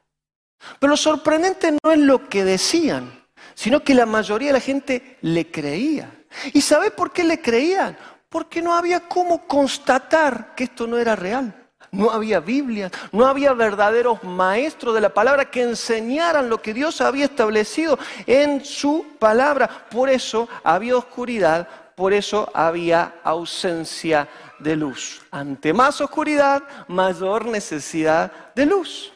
Pero 0.80 0.92
lo 0.92 0.98
sorprendente 0.98 1.78
no 1.84 1.92
es 1.92 2.00
lo 2.00 2.28
que 2.28 2.44
decían, 2.44 3.26
sino 3.54 3.84
que 3.84 3.94
la 3.94 4.06
mayoría 4.06 4.50
de 4.50 4.54
la 4.54 4.60
gente 4.60 5.18
le 5.22 5.52
creía. 5.52 6.12
¿Y 6.54 6.62
sabés 6.62 6.92
por 6.92 7.14
qué 7.14 7.24
le 7.24 7.42
creían? 7.42 7.98
Porque 8.36 8.62
no 8.62 8.74
había 8.74 9.00
cómo 9.00 9.48
constatar 9.48 10.56
que 10.56 10.66
esto 10.66 10.86
no 10.88 10.98
era 10.98 11.16
real. 11.16 11.56
No 11.90 12.12
había 12.12 12.42
Biblia, 12.42 12.92
no 13.14 13.26
había 13.28 13.54
verdaderos 13.54 14.22
maestros 14.26 14.94
de 14.94 15.00
la 15.00 15.14
palabra 15.14 15.50
que 15.50 15.62
enseñaran 15.62 16.50
lo 16.50 16.62
que 16.62 16.74
Dios 16.74 17.00
había 17.00 17.24
establecido 17.24 17.98
en 18.28 18.66
su 18.66 19.06
palabra. 19.20 19.88
Por 19.90 20.10
eso 20.10 20.50
había 20.66 20.98
oscuridad, 20.98 21.66
por 21.96 22.12
eso 22.12 22.52
había 22.54 23.22
ausencia 23.24 24.28
de 24.60 24.76
luz. 24.76 25.22
Ante 25.32 25.72
más 25.72 26.02
oscuridad, 26.02 26.62
mayor 26.90 27.46
necesidad 27.46 28.34
de 28.54 28.66
luz. 28.66 29.14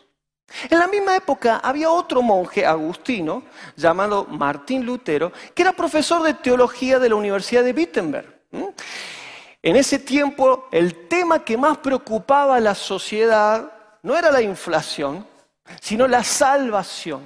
En 0.69 0.79
la 0.79 0.87
misma 0.87 1.17
época 1.17 1.57
había 1.57 1.91
otro 1.91 2.21
monje 2.21 2.65
agustino 2.65 3.43
llamado 3.75 4.27
Martín 4.29 4.85
Lutero, 4.85 5.33
que 5.53 5.63
era 5.63 5.73
profesor 5.73 6.23
de 6.23 6.35
teología 6.35 6.99
de 6.99 7.09
la 7.09 7.15
Universidad 7.15 7.65
de 7.65 7.73
Wittenberg. 7.73 8.38
En 8.51 9.75
ese 9.75 9.99
tiempo 9.99 10.67
el 10.71 11.07
tema 11.07 11.43
que 11.43 11.57
más 11.57 11.77
preocupaba 11.79 12.55
a 12.55 12.59
la 12.59 12.75
sociedad 12.75 13.71
no 14.01 14.17
era 14.17 14.31
la 14.31 14.41
inflación, 14.41 15.25
sino 15.81 16.07
la 16.07 16.23
salvación 16.23 17.21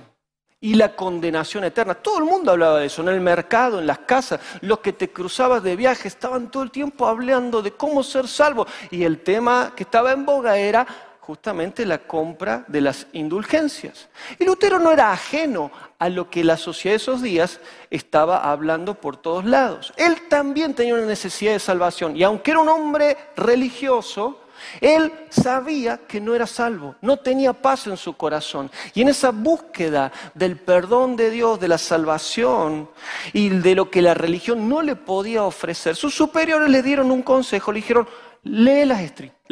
y 0.60 0.76
la 0.76 0.96
condenación 0.96 1.66
eterna. 1.66 1.94
Todo 1.94 2.20
el 2.20 2.24
mundo 2.24 2.52
hablaba 2.52 2.80
de 2.80 2.86
eso, 2.86 3.02
en 3.02 3.10
el 3.10 3.20
mercado, 3.20 3.80
en 3.80 3.86
las 3.86 4.00
casas, 4.00 4.40
los 4.62 4.80
que 4.80 4.94
te 4.94 5.12
cruzabas 5.12 5.62
de 5.62 5.76
viaje 5.76 6.08
estaban 6.08 6.50
todo 6.50 6.64
el 6.64 6.72
tiempo 6.72 7.06
hablando 7.06 7.62
de 7.62 7.74
cómo 7.74 8.02
ser 8.02 8.28
salvo. 8.28 8.66
Y 8.90 9.04
el 9.04 9.22
tema 9.22 9.74
que 9.76 9.84
estaba 9.84 10.14
en 10.14 10.26
boga 10.26 10.58
era 10.58 10.88
justamente 11.20 11.86
la 11.86 12.00
compra 12.00 12.64
de 12.68 12.82
las 12.82 13.08
indulgencias. 13.14 14.10
Y 14.40 14.46
Lutero 14.46 14.80
no 14.80 14.92
era 14.92 15.12
ajeno 15.12 15.72
a 16.04 16.10
lo 16.10 16.30
que 16.30 16.44
la 16.44 16.58
sociedad 16.58 16.92
de 16.92 16.98
esos 16.98 17.22
días 17.22 17.62
estaba 17.90 18.52
hablando 18.52 18.96
por 18.96 19.16
todos 19.16 19.46
lados. 19.46 19.94
Él 19.96 20.28
también 20.28 20.74
tenía 20.74 20.96
una 20.96 21.06
necesidad 21.06 21.54
de 21.54 21.60
salvación 21.60 22.18
y 22.18 22.24
aunque 22.24 22.52
era 22.52 22.60
un 22.60 22.68
hombre 22.68 23.16
religioso, 23.38 24.42
él 24.82 25.14
sabía 25.30 26.02
que 26.06 26.20
no 26.20 26.36
era 26.36 26.46
salvo, 26.46 26.96
no 27.00 27.16
tenía 27.16 27.54
paz 27.54 27.88
en 27.88 27.96
su 27.96 28.18
corazón. 28.18 28.70
Y 28.94 29.02
en 29.02 29.08
esa 29.08 29.32
búsqueda 29.32 30.12
del 30.34 30.58
perdón 30.58 31.16
de 31.16 31.30
Dios, 31.30 31.58
de 31.62 31.70
la 31.70 31.78
salvación 31.78 32.90
y 33.32 33.48
de 33.48 33.74
lo 33.74 33.90
que 33.90 34.02
la 34.02 34.14
religión 34.14 34.68
no 34.68 34.82
le 34.82 34.98
podía 34.98 35.44
ofrecer, 35.44 35.96
sus 35.96 36.14
superiores 36.14 36.70
le 36.70 36.84
dieron 36.84 37.12
un 37.12 37.22
consejo, 37.22 37.72
le 37.72 37.78
dijeron, 37.80 38.10
lee 38.44 38.84
las, 38.84 39.02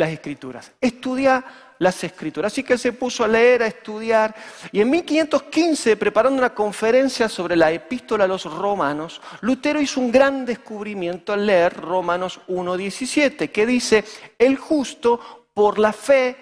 escrituras, 0.09 0.73
estudia 0.81 1.45
las 1.81 2.03
escrituras. 2.03 2.53
Así 2.53 2.63
que 2.63 2.77
se 2.77 2.93
puso 2.93 3.23
a 3.23 3.27
leer, 3.27 3.63
a 3.63 3.67
estudiar, 3.67 4.35
y 4.71 4.81
en 4.81 4.89
1515, 4.91 5.97
preparando 5.97 6.37
una 6.37 6.53
conferencia 6.53 7.27
sobre 7.27 7.55
la 7.55 7.71
epístola 7.71 8.25
a 8.25 8.27
los 8.27 8.43
romanos, 8.45 9.19
Lutero 9.41 9.81
hizo 9.81 9.99
un 9.99 10.11
gran 10.11 10.45
descubrimiento 10.45 11.33
al 11.33 11.47
leer 11.47 11.73
Romanos 11.73 12.39
1.17, 12.47 13.51
que 13.51 13.65
dice, 13.65 14.03
el 14.37 14.57
justo 14.57 15.47
por 15.55 15.79
la 15.79 15.91
fe 15.91 16.35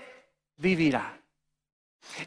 vivirá. 0.58 1.19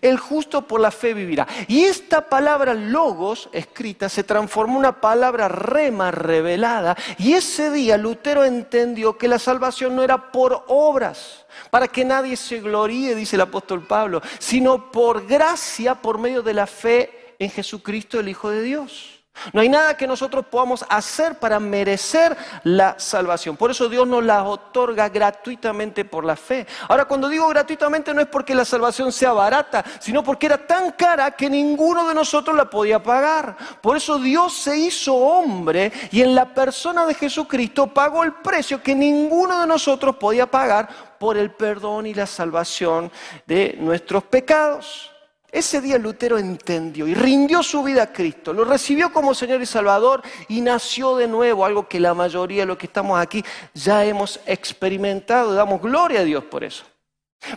El 0.00 0.18
justo 0.18 0.66
por 0.66 0.80
la 0.80 0.90
fe 0.90 1.14
vivirá. 1.14 1.46
Y 1.68 1.84
esta 1.84 2.28
palabra 2.28 2.75
logos 2.75 3.49
escrita 3.52 4.08
se 4.08 4.25
transformó 4.25 4.75
en 4.75 4.78
una 4.78 5.00
palabra 5.00 5.49
rema 5.49 6.11
revelada. 6.11 6.96
Y 7.18 7.34
ese 7.34 7.70
día 7.70 7.96
Lutero 7.96 8.44
entendió 8.44 9.18
que 9.18 9.28
la 9.28 9.38
salvación 9.38 9.96
no 9.96 10.02
era 10.02 10.32
por 10.32 10.64
obras, 10.68 11.46
para 11.70 11.88
que 11.88 12.04
nadie 12.04 12.37
se 12.37 12.61
gloríe, 12.61 13.14
dice 13.14 13.37
el 13.37 13.42
apóstol 13.42 13.87
Pablo, 13.87 14.22
sino 14.38 14.90
por 14.90 15.26
gracia, 15.26 15.94
por 15.94 16.18
medio 16.18 16.42
de 16.42 16.54
la 16.54 16.66
fe 16.66 17.34
en 17.38 17.50
Jesucristo, 17.50 18.20
el 18.20 18.28
Hijo 18.28 18.50
de 18.50 18.62
Dios. 18.62 19.21
No 19.52 19.60
hay 19.60 19.68
nada 19.68 19.96
que 19.96 20.06
nosotros 20.06 20.46
podamos 20.46 20.84
hacer 20.88 21.38
para 21.38 21.58
merecer 21.58 22.36
la 22.64 22.98
salvación. 22.98 23.56
Por 23.56 23.70
eso 23.70 23.88
Dios 23.88 24.06
nos 24.06 24.22
la 24.22 24.44
otorga 24.44 25.08
gratuitamente 25.08 26.04
por 26.04 26.24
la 26.24 26.36
fe. 26.36 26.66
Ahora, 26.88 27.06
cuando 27.06 27.28
digo 27.28 27.48
gratuitamente 27.48 28.14
no 28.14 28.20
es 28.20 28.28
porque 28.28 28.54
la 28.54 28.64
salvación 28.64 29.10
sea 29.10 29.32
barata, 29.32 29.84
sino 29.98 30.22
porque 30.22 30.46
era 30.46 30.58
tan 30.58 30.92
cara 30.92 31.30
que 31.32 31.50
ninguno 31.50 32.08
de 32.08 32.14
nosotros 32.14 32.56
la 32.56 32.70
podía 32.70 33.02
pagar. 33.02 33.56
Por 33.80 33.96
eso 33.96 34.18
Dios 34.18 34.54
se 34.54 34.76
hizo 34.76 35.14
hombre 35.14 35.90
y 36.10 36.22
en 36.22 36.34
la 36.34 36.52
persona 36.54 37.04
de 37.06 37.14
Jesucristo 37.14 37.88
pagó 37.88 38.22
el 38.22 38.34
precio 38.34 38.82
que 38.82 38.94
ninguno 38.94 39.60
de 39.60 39.66
nosotros 39.66 40.16
podía 40.16 40.46
pagar 40.46 40.88
por 41.18 41.36
el 41.36 41.50
perdón 41.52 42.06
y 42.06 42.14
la 42.14 42.26
salvación 42.26 43.10
de 43.46 43.76
nuestros 43.78 44.24
pecados. 44.24 45.12
Ese 45.52 45.82
día 45.82 45.99
Lutero 45.99 46.38
entendió 46.38 47.06
y 47.06 47.12
rindió 47.12 47.62
su 47.62 47.82
vida 47.82 48.04
a 48.04 48.12
Cristo, 48.12 48.54
lo 48.54 48.64
recibió 48.64 49.12
como 49.12 49.35
Señor 49.35 49.61
y 49.61 49.66
Salvador 49.66 50.23
y 50.49 50.62
nació 50.62 51.14
de 51.16 51.28
nuevo, 51.28 51.66
algo 51.66 51.87
que 51.87 52.00
la 52.00 52.14
mayoría 52.14 52.62
de 52.62 52.66
los 52.66 52.78
que 52.78 52.87
estamos 52.87 53.21
aquí 53.21 53.44
ya 53.75 54.02
hemos 54.02 54.40
experimentado, 54.47 55.52
damos 55.52 55.82
gloria 55.82 56.21
a 56.21 56.25
Dios 56.25 56.44
por 56.44 56.64
eso. 56.64 56.85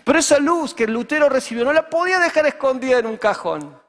Pero 0.03 0.19
esa 0.19 0.39
luz 0.39 0.73
que 0.73 0.87
Lutero 0.87 1.29
recibió 1.29 1.63
no 1.63 1.71
la 1.71 1.89
podía 1.89 2.19
dejar 2.19 2.45
escondida 2.47 2.99
en 2.99 3.05
un 3.05 3.15
cajón. 3.15 3.81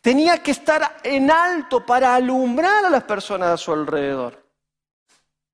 Tenía 0.00 0.40
que 0.40 0.52
estar 0.52 0.98
en 1.02 1.28
alto 1.28 1.84
para 1.84 2.14
alumbrar 2.14 2.84
a 2.84 2.90
las 2.90 3.02
personas 3.02 3.48
a 3.48 3.56
su 3.56 3.72
alrededor. 3.72 4.44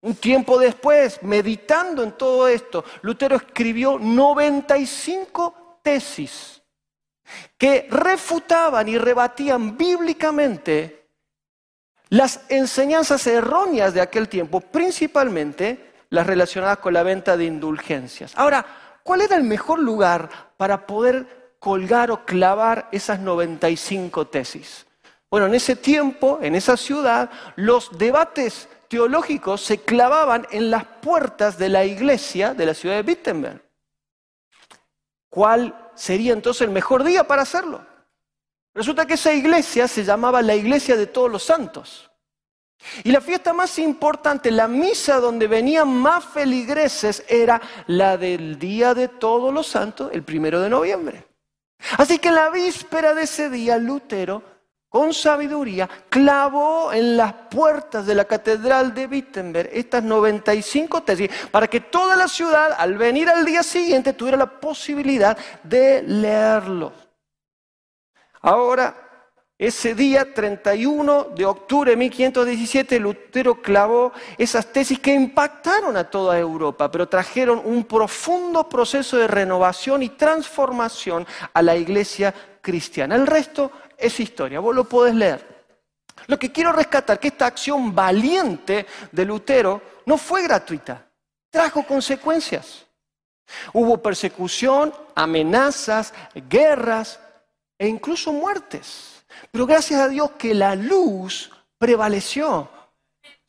Un 0.02 0.16
tiempo 0.16 0.58
después, 0.58 1.22
meditando 1.22 2.02
en 2.02 2.12
todo 2.12 2.46
esto, 2.46 2.84
Lutero 3.00 3.36
escribió 3.36 3.98
95 3.98 5.78
tesis 5.82 6.59
que 7.56 7.86
refutaban 7.90 8.88
y 8.88 8.98
rebatían 8.98 9.76
bíblicamente 9.76 11.08
las 12.10 12.40
enseñanzas 12.48 13.26
erróneas 13.26 13.94
de 13.94 14.00
aquel 14.00 14.28
tiempo, 14.28 14.60
principalmente 14.60 15.92
las 16.10 16.26
relacionadas 16.26 16.78
con 16.78 16.92
la 16.92 17.02
venta 17.02 17.36
de 17.36 17.44
indulgencias. 17.44 18.32
Ahora, 18.36 18.66
¿cuál 19.02 19.22
era 19.22 19.36
el 19.36 19.44
mejor 19.44 19.78
lugar 19.78 20.28
para 20.56 20.86
poder 20.86 21.54
colgar 21.58 22.10
o 22.10 22.24
clavar 22.24 22.88
esas 22.90 23.20
95 23.20 24.26
tesis? 24.26 24.86
Bueno, 25.30 25.46
en 25.46 25.54
ese 25.54 25.76
tiempo, 25.76 26.40
en 26.42 26.56
esa 26.56 26.76
ciudad, 26.76 27.30
los 27.54 27.96
debates 27.96 28.68
teológicos 28.88 29.60
se 29.60 29.78
clavaban 29.78 30.48
en 30.50 30.70
las 30.70 30.84
puertas 30.84 31.56
de 31.56 31.68
la 31.68 31.84
iglesia 31.84 32.54
de 32.54 32.66
la 32.66 32.74
ciudad 32.74 32.96
de 32.96 33.08
Wittenberg. 33.08 33.62
¿Cuál 35.28 35.89
sería 36.00 36.32
entonces 36.32 36.62
el 36.62 36.70
mejor 36.70 37.04
día 37.04 37.24
para 37.24 37.42
hacerlo? 37.42 37.84
Resulta 38.74 39.06
que 39.06 39.14
esa 39.14 39.34
iglesia 39.34 39.86
se 39.86 40.02
llamaba 40.02 40.40
la 40.40 40.54
iglesia 40.54 40.96
de 40.96 41.06
todos 41.06 41.30
los 41.30 41.42
santos. 41.42 42.10
Y 43.04 43.12
la 43.12 43.20
fiesta 43.20 43.52
más 43.52 43.78
importante, 43.78 44.50
la 44.50 44.66
misa 44.66 45.20
donde 45.20 45.46
venían 45.46 45.88
más 45.88 46.24
feligreses, 46.24 47.22
era 47.28 47.60
la 47.86 48.16
del 48.16 48.58
Día 48.58 48.94
de 48.94 49.08
Todos 49.08 49.52
los 49.52 49.66
Santos, 49.66 50.10
el 50.14 50.22
primero 50.22 50.60
de 50.60 50.70
noviembre. 50.70 51.26
Así 51.98 52.18
que 52.18 52.28
en 52.28 52.36
la 52.36 52.48
víspera 52.48 53.12
de 53.12 53.24
ese 53.24 53.50
día, 53.50 53.76
Lutero, 53.76 54.42
con 54.90 55.14
sabiduría, 55.14 55.88
clavó 56.08 56.92
en 56.92 57.16
las 57.16 57.32
puertas 57.32 58.04
de 58.04 58.14
la 58.16 58.24
catedral 58.24 58.92
de 58.92 59.06
Wittenberg 59.06 59.70
estas 59.72 60.02
95 60.02 61.02
tesis 61.04 61.30
para 61.52 61.68
que 61.68 61.80
toda 61.80 62.16
la 62.16 62.26
ciudad, 62.26 62.74
al 62.76 62.98
venir 62.98 63.28
al 63.28 63.44
día 63.44 63.62
siguiente, 63.62 64.12
tuviera 64.12 64.36
la 64.36 64.50
posibilidad 64.60 65.38
de 65.62 66.02
leerlo. 66.02 66.92
Ahora, 68.42 69.10
ese 69.56 69.94
día 69.94 70.34
31 70.34 71.24
de 71.36 71.44
octubre 71.44 71.90
de 71.92 71.96
1517 71.98 72.98
Lutero 72.98 73.60
clavó 73.60 74.10
esas 74.38 74.72
tesis 74.72 74.98
que 74.98 75.12
impactaron 75.12 75.96
a 75.98 76.10
toda 76.10 76.36
Europa, 76.38 76.90
pero 76.90 77.08
trajeron 77.08 77.60
un 77.64 77.84
profundo 77.84 78.68
proceso 78.68 79.18
de 79.18 79.28
renovación 79.28 80.02
y 80.02 80.08
transformación 80.08 81.26
a 81.52 81.62
la 81.62 81.76
iglesia 81.76 82.34
cristiana. 82.62 83.14
El 83.14 83.26
resto 83.26 83.70
es 84.00 84.18
historia, 84.20 84.60
vos 84.60 84.74
lo 84.74 84.84
podés 84.84 85.14
leer. 85.14 85.46
Lo 86.26 86.38
que 86.38 86.52
quiero 86.52 86.72
rescatar 86.72 87.18
que 87.18 87.28
esta 87.28 87.46
acción 87.46 87.94
valiente 87.94 88.86
de 89.10 89.24
Lutero 89.24 89.82
no 90.06 90.18
fue 90.18 90.42
gratuita, 90.42 91.06
trajo 91.50 91.84
consecuencias. 91.84 92.86
Hubo 93.72 94.00
persecución, 94.00 94.94
amenazas, 95.14 96.14
guerras 96.48 97.18
e 97.78 97.88
incluso 97.88 98.32
muertes. 98.32 99.24
Pero 99.50 99.66
gracias 99.66 100.00
a 100.00 100.08
Dios 100.08 100.32
que 100.32 100.54
la 100.54 100.74
luz 100.74 101.50
prevaleció 101.78 102.68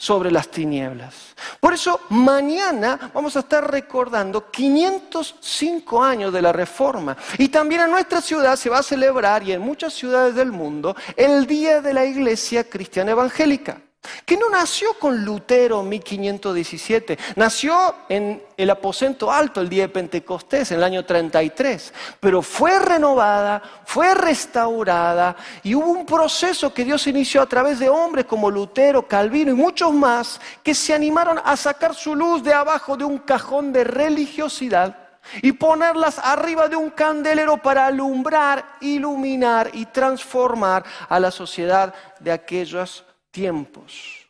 sobre 0.01 0.31
las 0.31 0.47
tinieblas. 0.47 1.13
Por 1.59 1.75
eso 1.75 1.99
mañana 2.09 3.11
vamos 3.13 3.35
a 3.35 3.41
estar 3.41 3.69
recordando 3.69 4.49
505 4.49 6.03
años 6.03 6.33
de 6.33 6.41
la 6.41 6.51
Reforma. 6.51 7.15
Y 7.37 7.49
también 7.49 7.81
en 7.81 7.91
nuestra 7.91 8.19
ciudad 8.19 8.55
se 8.55 8.71
va 8.71 8.79
a 8.79 8.83
celebrar, 8.83 9.43
y 9.43 9.51
en 9.51 9.61
muchas 9.61 9.93
ciudades 9.93 10.33
del 10.33 10.51
mundo, 10.51 10.95
el 11.15 11.45
Día 11.45 11.81
de 11.81 11.93
la 11.93 12.03
Iglesia 12.03 12.67
Cristiana 12.67 13.11
Evangélica 13.11 13.79
que 14.25 14.35
no 14.35 14.49
nació 14.49 14.93
con 14.99 15.23
Lutero 15.23 15.81
en 15.81 15.89
1517, 15.89 17.19
nació 17.35 17.95
en 18.09 18.41
el 18.57 18.69
aposento 18.69 19.31
alto 19.31 19.61
el 19.61 19.69
día 19.69 19.83
de 19.83 19.89
Pentecostés, 19.89 20.71
en 20.71 20.79
el 20.79 20.83
año 20.83 21.05
33, 21.05 21.93
pero 22.19 22.41
fue 22.41 22.79
renovada, 22.79 23.61
fue 23.85 24.15
restaurada 24.15 25.35
y 25.63 25.75
hubo 25.75 25.91
un 25.91 26.05
proceso 26.05 26.73
que 26.73 26.83
Dios 26.83 27.05
inició 27.05 27.41
a 27.41 27.45
través 27.45 27.77
de 27.79 27.89
hombres 27.89 28.25
como 28.25 28.49
Lutero, 28.49 29.07
Calvino 29.07 29.51
y 29.51 29.55
muchos 29.55 29.93
más 29.93 30.41
que 30.63 30.73
se 30.73 30.93
animaron 30.93 31.39
a 31.43 31.55
sacar 31.55 31.93
su 31.93 32.15
luz 32.15 32.43
de 32.43 32.53
abajo 32.53 32.97
de 32.97 33.03
un 33.03 33.19
cajón 33.19 33.71
de 33.71 33.83
religiosidad 33.83 34.97
y 35.43 35.51
ponerlas 35.51 36.17
arriba 36.17 36.67
de 36.67 36.75
un 36.75 36.89
candelero 36.89 37.57
para 37.57 37.85
alumbrar, 37.85 38.77
iluminar 38.81 39.69
y 39.73 39.85
transformar 39.85 40.83
a 41.07 41.19
la 41.19 41.29
sociedad 41.29 41.93
de 42.19 42.31
aquellos 42.31 43.05
tiempos. 43.31 44.27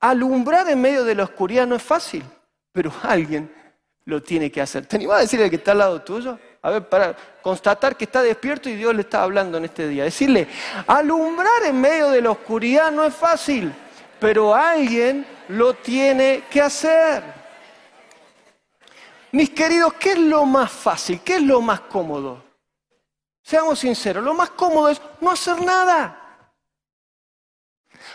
Alumbrar 0.00 0.68
en 0.68 0.80
medio 0.80 1.04
de 1.04 1.14
la 1.14 1.24
oscuridad 1.24 1.66
no 1.66 1.76
es 1.76 1.82
fácil, 1.82 2.24
pero 2.72 2.92
alguien 3.02 3.50
lo 4.04 4.22
tiene 4.22 4.50
que 4.50 4.60
hacer. 4.60 4.86
¿Te 4.86 4.96
animás 4.96 5.18
a 5.18 5.20
decirle 5.20 5.48
que 5.48 5.56
está 5.56 5.72
al 5.72 5.78
lado 5.78 6.02
tuyo? 6.02 6.38
A 6.62 6.70
ver, 6.70 6.88
para 6.88 7.16
constatar 7.40 7.96
que 7.96 8.04
está 8.04 8.22
despierto 8.22 8.68
y 8.68 8.74
Dios 8.74 8.94
le 8.94 9.02
está 9.02 9.22
hablando 9.22 9.56
en 9.56 9.64
este 9.64 9.88
día. 9.88 10.04
Decirle, 10.04 10.46
alumbrar 10.86 11.64
en 11.64 11.80
medio 11.80 12.10
de 12.10 12.20
la 12.20 12.32
oscuridad 12.32 12.90
no 12.90 13.04
es 13.04 13.14
fácil, 13.14 13.72
pero 14.18 14.54
alguien 14.54 15.26
lo 15.48 15.74
tiene 15.74 16.44
que 16.50 16.60
hacer. 16.60 17.22
Mis 19.32 19.50
queridos, 19.50 19.94
¿qué 19.94 20.12
es 20.12 20.18
lo 20.18 20.44
más 20.44 20.70
fácil? 20.70 21.20
¿Qué 21.20 21.36
es 21.36 21.42
lo 21.42 21.60
más 21.60 21.80
cómodo? 21.80 22.42
Seamos 23.42 23.78
sinceros, 23.78 24.22
lo 24.22 24.34
más 24.34 24.50
cómodo 24.50 24.88
es 24.90 25.00
no 25.20 25.30
hacer 25.30 25.62
nada 25.62 26.19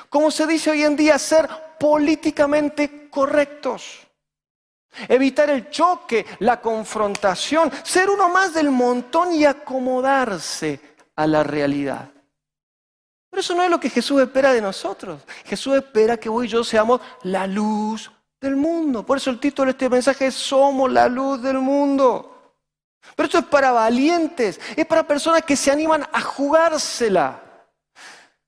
como 0.09 0.31
se 0.31 0.47
dice 0.47 0.71
hoy 0.71 0.83
en 0.83 0.95
día, 0.95 1.17
ser 1.17 1.47
políticamente 1.79 3.09
correctos. 3.09 3.99
Evitar 5.07 5.49
el 5.49 5.69
choque, 5.69 6.25
la 6.39 6.61
confrontación, 6.61 7.71
ser 7.83 8.09
uno 8.09 8.29
más 8.29 8.53
del 8.53 8.71
montón 8.71 9.33
y 9.33 9.43
acomodarse 9.45 10.79
a 11.15 11.27
la 11.27 11.43
realidad. 11.43 12.09
Pero 13.29 13.41
eso 13.41 13.53
no 13.53 13.63
es 13.63 13.69
lo 13.69 13.79
que 13.79 13.89
Jesús 13.89 14.21
espera 14.21 14.53
de 14.53 14.61
nosotros. 14.61 15.21
Jesús 15.43 15.75
espera 15.75 16.15
que 16.15 16.29
vos 16.29 16.45
y 16.45 16.47
yo 16.47 16.63
seamos 16.63 17.01
la 17.23 17.45
luz 17.45 18.09
del 18.39 18.55
mundo. 18.55 19.05
Por 19.05 19.17
eso 19.17 19.29
el 19.29 19.39
título 19.39 19.65
de 19.65 19.71
este 19.71 19.89
mensaje 19.89 20.27
es 20.27 20.35
Somos 20.35 20.89
la 20.89 21.09
luz 21.09 21.41
del 21.41 21.57
mundo. 21.57 22.53
Pero 23.15 23.25
esto 23.25 23.39
es 23.39 23.45
para 23.45 23.71
valientes, 23.71 24.59
es 24.75 24.85
para 24.85 25.05
personas 25.05 25.43
que 25.43 25.55
se 25.55 25.71
animan 25.71 26.07
a 26.11 26.21
jugársela. 26.21 27.41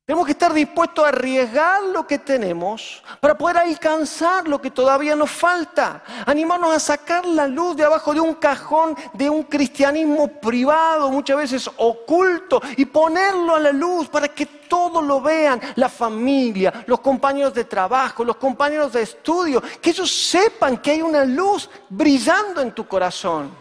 Tenemos 0.08 0.26
que 0.26 0.32
estar 0.32 0.54
dispuestos 0.54 1.04
a 1.04 1.10
arriesgar 1.10 1.84
lo 1.84 2.08
que 2.08 2.18
tenemos 2.18 3.04
para 3.20 3.38
poder 3.38 3.58
alcanzar 3.58 4.48
lo 4.48 4.62
que 4.62 4.72
todavía 4.72 5.18
nos 5.18 5.30
falta. 5.30 6.02
Animarnos 6.26 6.74
a 6.74 6.80
sacar 6.80 7.26
la 7.26 7.46
luz 7.46 7.76
de 7.76 7.84
abajo 7.84 8.14
de 8.14 8.22
un 8.22 8.36
cajón 8.36 8.96
de 9.12 9.30
un 9.30 9.44
cristianismo 9.44 10.30
privado, 10.30 11.12
muchas 11.12 11.36
veces 11.36 11.70
oculto, 11.76 12.62
y 12.78 12.86
ponerlo 12.86 13.58
a 13.58 13.60
la 13.60 13.74
luz 13.74 14.08
para 14.08 14.30
que 14.30 14.46
todos 14.46 15.04
lo 15.04 15.20
vean, 15.20 15.60
la 15.76 15.90
familia, 15.90 16.86
los 16.88 17.02
compañeros 17.02 17.54
de 17.54 17.66
trabajo, 17.66 18.24
los 18.24 18.38
compañeros 18.38 18.94
de 18.94 19.02
estudio, 19.02 19.62
que 19.82 19.90
ellos 19.90 20.10
sepan 20.10 20.78
que 20.78 20.92
hay 20.92 21.02
una 21.02 21.26
luz 21.26 21.70
brillando 21.90 22.62
en 22.62 22.72
tu 22.72 22.88
corazón. 22.88 23.54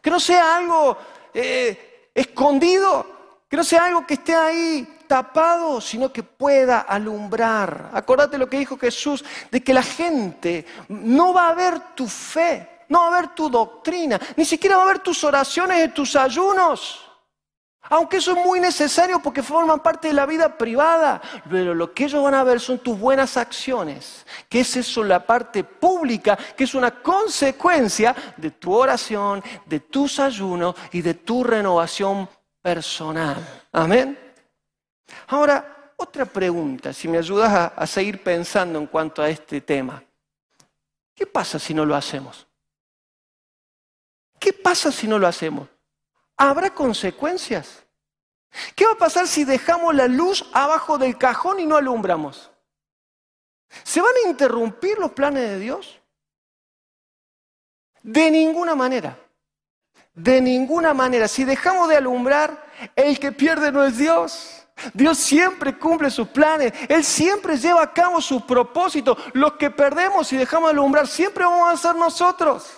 Que 0.00 0.10
no 0.10 0.18
sea 0.18 0.56
algo 0.56 0.96
eh, 1.32 2.10
escondido, 2.12 3.06
que 3.48 3.56
no 3.56 3.62
sea 3.62 3.84
algo 3.84 4.04
que 4.04 4.14
esté 4.14 4.34
ahí 4.34 4.98
tapado, 5.12 5.78
sino 5.78 6.10
que 6.10 6.22
pueda 6.22 6.80
alumbrar. 6.80 7.90
Acordate 7.92 8.38
lo 8.38 8.48
que 8.48 8.58
dijo 8.58 8.78
Jesús, 8.78 9.22
de 9.50 9.62
que 9.62 9.74
la 9.74 9.82
gente 9.82 10.64
no 10.88 11.34
va 11.34 11.48
a 11.48 11.54
ver 11.54 11.78
tu 11.94 12.08
fe, 12.08 12.84
no 12.88 13.02
va 13.02 13.08
a 13.08 13.20
ver 13.20 13.28
tu 13.34 13.50
doctrina, 13.50 14.18
ni 14.36 14.46
siquiera 14.46 14.78
va 14.78 14.84
a 14.84 14.86
ver 14.86 15.00
tus 15.00 15.22
oraciones 15.22 15.84
y 15.86 15.90
tus 15.90 16.16
ayunos. 16.16 17.06
Aunque 17.90 18.16
eso 18.16 18.32
es 18.32 18.42
muy 18.42 18.58
necesario 18.58 19.20
porque 19.20 19.42
forman 19.42 19.80
parte 19.80 20.08
de 20.08 20.14
la 20.14 20.24
vida 20.24 20.56
privada, 20.56 21.20
pero 21.50 21.74
lo 21.74 21.92
que 21.92 22.04
ellos 22.04 22.22
van 22.22 22.32
a 22.32 22.42
ver 22.42 22.58
son 22.58 22.78
tus 22.78 22.98
buenas 22.98 23.36
acciones, 23.36 24.24
que 24.48 24.60
es 24.60 24.76
eso 24.76 25.04
la 25.04 25.26
parte 25.26 25.62
pública, 25.62 26.38
que 26.56 26.64
es 26.64 26.74
una 26.74 27.02
consecuencia 27.02 28.16
de 28.38 28.52
tu 28.52 28.72
oración, 28.72 29.44
de 29.66 29.80
tus 29.80 30.18
ayunos 30.18 30.74
y 30.90 31.02
de 31.02 31.12
tu 31.12 31.44
renovación 31.44 32.26
personal. 32.62 33.36
Amén. 33.72 34.21
Ahora, 35.28 35.92
otra 35.96 36.24
pregunta, 36.24 36.92
si 36.92 37.06
me 37.06 37.18
ayudas 37.18 37.72
a, 37.76 37.86
seguir 37.86 38.22
pensando 38.22 38.78
en 38.78 38.86
cuanto 38.86 39.22
a 39.22 39.28
este 39.28 39.60
tema. 39.60 40.02
¿Qué 41.14 41.26
pasa 41.26 41.58
si 41.58 41.72
no 41.74 41.84
lo 41.84 41.94
hacemos? 41.94 42.46
¿Qué 44.38 44.52
pasa 44.52 44.90
si 44.90 45.06
no 45.06 45.18
lo 45.18 45.28
hacemos? 45.28 45.68
¿Habrá 46.36 46.74
consecuencias? 46.74 47.84
¿Qué 48.74 48.84
va 48.84 48.92
a 48.92 48.98
pasar 48.98 49.28
si 49.28 49.44
dejamos 49.44 49.94
la 49.94 50.08
luz 50.08 50.44
abajo 50.52 50.98
del 50.98 51.16
cajón 51.16 51.60
y 51.60 51.66
no 51.66 51.76
alumbramos? 51.76 52.50
¿Se 53.84 54.00
van 54.00 54.12
a 54.24 54.28
interrumpir 54.28 54.98
los 54.98 55.12
planes 55.12 55.48
de 55.48 55.58
Dios? 55.58 56.00
De 58.02 58.30
ninguna 58.30 58.74
manera. 58.74 59.16
De 60.14 60.40
ninguna 60.40 60.92
manera. 60.92 61.28
Si 61.28 61.44
dejamos 61.44 61.88
de 61.88 61.96
alumbrar, 61.96 62.66
el 62.96 63.18
que 63.18 63.32
pierde 63.32 63.70
no 63.70 63.84
es 63.84 63.96
Dios. 63.96 64.51
Dios 64.94 65.18
siempre 65.18 65.78
cumple 65.78 66.10
sus 66.10 66.28
planes, 66.28 66.72
Él 66.88 67.04
siempre 67.04 67.56
lleva 67.56 67.82
a 67.82 67.92
cabo 67.92 68.20
sus 68.20 68.42
propósitos. 68.42 69.16
Los 69.32 69.54
que 69.54 69.70
perdemos 69.70 70.32
y 70.32 70.36
dejamos 70.36 70.68
de 70.70 70.72
alumbrar 70.72 71.06
siempre 71.06 71.44
vamos 71.44 71.72
a 71.72 71.76
ser 71.76 71.96
nosotros. 71.96 72.70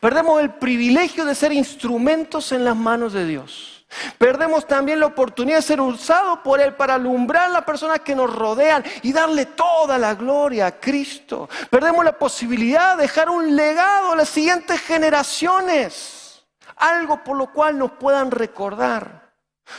Perdemos 0.00 0.40
el 0.40 0.54
privilegio 0.54 1.24
de 1.24 1.34
ser 1.34 1.52
instrumentos 1.52 2.52
en 2.52 2.64
las 2.64 2.76
manos 2.76 3.12
de 3.12 3.26
Dios. 3.26 3.76
Perdemos 4.18 4.66
también 4.66 5.00
la 5.00 5.06
oportunidad 5.06 5.58
de 5.58 5.62
ser 5.62 5.80
usados 5.80 6.40
por 6.40 6.60
Él 6.60 6.74
para 6.74 6.94
alumbrar 6.94 7.44
a 7.44 7.52
las 7.52 7.64
personas 7.64 8.00
que 8.00 8.14
nos 8.14 8.34
rodean 8.34 8.84
y 9.02 9.12
darle 9.12 9.46
toda 9.46 9.96
la 9.96 10.14
gloria 10.14 10.66
a 10.66 10.80
Cristo. 10.80 11.48
Perdemos 11.70 12.04
la 12.04 12.18
posibilidad 12.18 12.96
de 12.96 13.02
dejar 13.02 13.30
un 13.30 13.54
legado 13.54 14.12
a 14.12 14.16
las 14.16 14.28
siguientes 14.28 14.80
generaciones. 14.80 16.44
Algo 16.76 17.22
por 17.22 17.36
lo 17.36 17.52
cual 17.52 17.78
nos 17.78 17.92
puedan 17.92 18.30
recordar. 18.30 19.25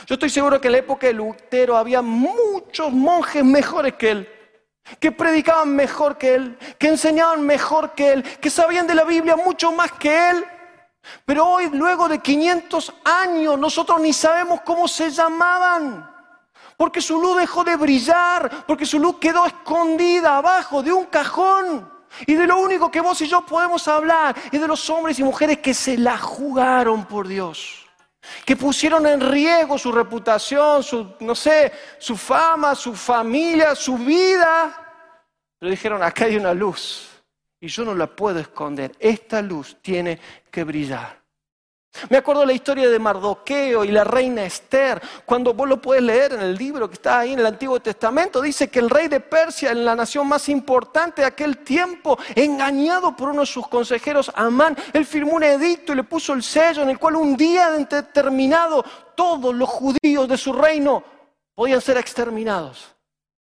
Yo 0.06 0.14
estoy 0.14 0.30
seguro 0.30 0.60
que 0.60 0.68
en 0.68 0.72
la 0.72 0.78
época 0.78 1.06
de 1.06 1.14
Lutero 1.14 1.76
había 1.76 2.02
muchos 2.02 2.92
monjes 2.92 3.44
mejores 3.44 3.94
que 3.94 4.10
él, 4.10 4.28
que 5.00 5.12
predicaban 5.12 5.74
mejor 5.74 6.18
que 6.18 6.34
él, 6.34 6.58
que 6.78 6.88
enseñaban 6.88 7.44
mejor 7.44 7.92
que 7.92 8.12
él, 8.12 8.22
que 8.22 8.50
sabían 8.50 8.86
de 8.86 8.94
la 8.94 9.04
Biblia 9.04 9.36
mucho 9.36 9.72
más 9.72 9.92
que 9.92 10.30
él. 10.30 10.44
Pero 11.24 11.46
hoy, 11.46 11.70
luego 11.72 12.08
de 12.08 12.18
500 12.18 12.92
años, 13.04 13.58
nosotros 13.58 14.00
ni 14.00 14.12
sabemos 14.12 14.60
cómo 14.62 14.86
se 14.88 15.10
llamaban. 15.10 16.14
porque 16.76 17.00
su 17.00 17.20
luz 17.20 17.38
dejó 17.38 17.64
de 17.64 17.74
brillar, 17.74 18.64
porque 18.64 18.86
su 18.86 19.00
luz 19.00 19.16
quedó 19.18 19.44
escondida 19.46 20.36
abajo 20.36 20.80
de 20.80 20.92
un 20.92 21.06
cajón. 21.06 21.90
Y 22.26 22.34
de 22.34 22.46
lo 22.46 22.58
único 22.58 22.88
que 22.90 23.00
vos 23.00 23.20
y 23.20 23.26
yo 23.26 23.44
podemos 23.44 23.88
hablar 23.88 24.36
es 24.52 24.60
de 24.60 24.68
los 24.68 24.88
hombres 24.88 25.18
y 25.18 25.24
mujeres 25.24 25.58
que 25.58 25.74
se 25.74 25.98
la 25.98 26.16
jugaron 26.16 27.04
por 27.04 27.26
Dios, 27.26 27.87
que 28.44 28.56
pusieron 28.56 29.06
en 29.06 29.20
riesgo 29.20 29.78
su 29.78 29.92
reputación, 29.92 30.82
su, 30.82 31.14
no 31.20 31.34
sé, 31.34 31.72
su 31.98 32.16
fama, 32.16 32.74
su 32.74 32.94
familia, 32.94 33.74
su 33.74 33.96
vida. 33.98 34.86
Pero 35.58 35.70
dijeron, 35.70 36.02
acá 36.02 36.26
hay 36.26 36.36
una 36.36 36.54
luz 36.54 37.08
y 37.60 37.68
yo 37.68 37.84
no 37.84 37.94
la 37.94 38.06
puedo 38.06 38.38
esconder. 38.38 38.92
Esta 38.98 39.42
luz 39.42 39.76
tiene 39.82 40.18
que 40.50 40.64
brillar. 40.64 41.17
Me 42.10 42.16
acuerdo 42.16 42.46
la 42.46 42.52
historia 42.52 42.88
de 42.88 42.98
Mardoqueo 42.98 43.84
y 43.84 43.90
la 43.90 44.04
reina 44.04 44.44
Esther, 44.44 45.02
cuando 45.24 45.52
vos 45.52 45.68
lo 45.68 45.82
puedes 45.82 46.02
leer 46.02 46.32
en 46.32 46.40
el 46.40 46.54
libro 46.54 46.88
que 46.88 46.94
está 46.94 47.20
ahí 47.20 47.32
en 47.32 47.40
el 47.40 47.46
Antiguo 47.46 47.80
Testamento, 47.80 48.40
dice 48.40 48.68
que 48.68 48.78
el 48.78 48.88
rey 48.88 49.08
de 49.08 49.20
Persia, 49.20 49.72
en 49.72 49.84
la 49.84 49.96
nación 49.96 50.28
más 50.28 50.48
importante 50.48 51.22
de 51.22 51.26
aquel 51.26 51.58
tiempo, 51.58 52.18
engañado 52.34 53.16
por 53.16 53.30
uno 53.30 53.40
de 53.40 53.46
sus 53.46 53.66
consejeros, 53.66 54.30
Amán, 54.34 54.76
él 54.92 55.04
firmó 55.04 55.32
un 55.32 55.42
edicto 55.42 55.92
y 55.92 55.96
le 55.96 56.04
puso 56.04 56.34
el 56.34 56.42
sello 56.42 56.82
en 56.82 56.90
el 56.90 56.98
cual 56.98 57.16
un 57.16 57.36
día 57.36 57.70
determinado 57.70 58.84
todos 59.16 59.54
los 59.54 59.68
judíos 59.68 60.28
de 60.28 60.38
su 60.38 60.52
reino 60.52 61.02
podían 61.54 61.80
ser 61.80 61.96
exterminados. 61.96 62.94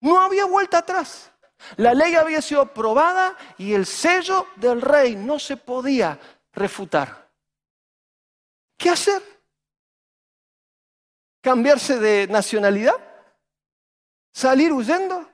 No 0.01 0.19
había 0.19 0.45
vuelta 0.45 0.79
atrás. 0.79 1.31
La 1.77 1.93
ley 1.93 2.13
había 2.15 2.41
sido 2.41 2.61
aprobada 2.61 3.35
y 3.57 3.73
el 3.73 3.85
sello 3.85 4.45
del 4.57 4.81
rey 4.81 5.15
no 5.15 5.39
se 5.39 5.57
podía 5.57 6.19
refutar. 6.53 7.24
¿Qué 8.77 8.89
hacer? 8.89 9.21
¿Cambiarse 11.41 11.99
de 11.99 12.27
nacionalidad? 12.27 12.95
¿Salir 14.33 14.73
huyendo? 14.73 15.29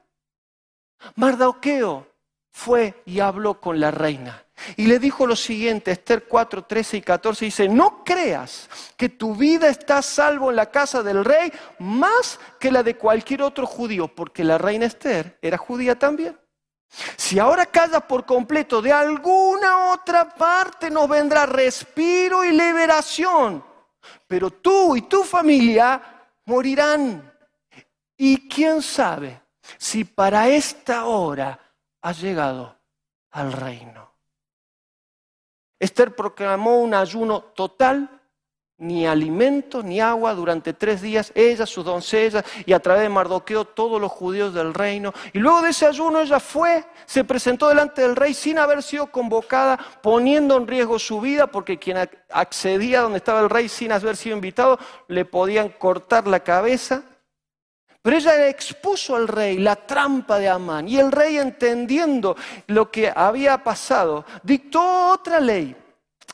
Mardoqueo 1.16 2.08
fue 2.52 3.02
y 3.06 3.20
habló 3.20 3.60
con 3.60 3.80
la 3.80 3.92
reina. 3.92 4.46
Y 4.76 4.86
le 4.86 5.00
dijo 5.00 5.26
lo 5.26 5.36
siguiente, 5.36 5.92
Esther 5.92 6.26
4, 6.28 6.66
13 6.66 6.98
y 6.98 7.02
14, 7.02 7.46
dice, 7.46 7.68
no 7.68 8.04
creas 8.04 8.70
que 8.96 9.10
tu 9.10 9.36
vida 9.36 9.68
está 9.70 10.02
salvo 10.02 10.52
en 10.52 10.58
la 10.58 10.70
casa 10.70 11.02
del 11.02 11.26
rey 11.26 11.52
más 11.80 12.40
que 12.60 12.72
la 12.72 12.84
de 12.84 12.96
cualquier 12.96 13.42
otro 13.42 13.66
judío, 13.66 14.08
porque 14.08 14.44
la 14.44 14.58
reina 14.58 14.86
Esther 14.86 15.40
era 15.42 15.58
judía 15.58 15.98
también. 15.98 16.38
Si 17.16 17.40
ahora 17.40 17.66
callas 17.66 18.04
por 18.04 18.26
completo, 18.26 18.82
de 18.82 18.92
alguna 18.92 19.92
otra 19.94 20.28
parte 20.30 20.90
nos 20.90 21.08
vendrá 21.08 21.46
respiro 21.46 22.44
y 22.44 22.52
liberación. 22.52 23.64
Pero 24.28 24.52
tú 24.52 24.96
y 24.96 25.04
tu 25.04 25.24
familia 25.24 26.02
morirán. 26.46 27.32
Y 28.18 28.48
quién 28.50 28.82
sabe 28.82 29.42
si 29.78 30.04
para 30.04 30.50
esta 30.50 31.06
hora 31.06 31.60
has 32.02 32.20
llegado 32.20 32.78
al 33.32 33.54
reino. 33.54 34.12
Esther 35.80 36.16
proclamó 36.16 36.80
un 36.80 36.94
ayuno 36.94 37.42
total 37.42 38.21
ni 38.82 39.06
alimento 39.06 39.84
ni 39.84 40.02
agua 40.02 40.34
durante 40.34 40.74
tres 40.74 41.02
días, 41.02 41.32
ella, 41.36 41.68
sus 41.68 41.86
doncellas 41.86 42.44
y 42.66 42.74
a 42.74 42.80
través 42.80 43.04
de 43.04 43.10
Mardoqueo 43.10 43.64
todos 43.64 44.02
los 44.02 44.12
judíos 44.12 44.56
del 44.56 44.74
reino. 44.74 45.14
Y 45.34 45.40
luego 45.40 45.62
de 45.62 45.70
ese 45.70 45.86
ayuno 45.86 46.20
ella 46.20 46.40
fue, 46.40 46.84
se 47.06 47.24
presentó 47.24 47.70
delante 47.70 48.02
del 48.02 48.16
rey 48.16 48.34
sin 48.34 48.58
haber 48.58 48.82
sido 48.82 49.06
convocada, 49.08 49.78
poniendo 50.02 50.58
en 50.58 50.68
riesgo 50.68 50.98
su 50.98 51.22
vida, 51.22 51.48
porque 51.48 51.78
quien 51.78 52.10
accedía 52.32 53.02
donde 53.02 53.20
estaba 53.20 53.42
el 53.42 53.52
rey 53.52 53.70
sin 53.70 53.92
haber 53.92 54.18
sido 54.18 54.36
invitado, 54.36 54.80
le 55.08 55.26
podían 55.26 55.70
cortar 55.70 56.28
la 56.28 56.40
cabeza. 56.40 57.04
Pero 58.02 58.18
ella 58.18 58.48
expuso 58.48 59.16
al 59.16 59.28
rey 59.28 59.60
la 59.60 59.76
trampa 59.76 60.40
de 60.40 60.50
Amán 60.50 60.88
y 60.88 60.98
el 60.98 61.12
rey 61.12 61.38
entendiendo 61.38 62.36
lo 62.66 62.90
que 62.90 63.14
había 63.16 63.64
pasado, 63.64 64.26
dictó 64.42 65.12
otra 65.12 65.40
ley 65.40 65.76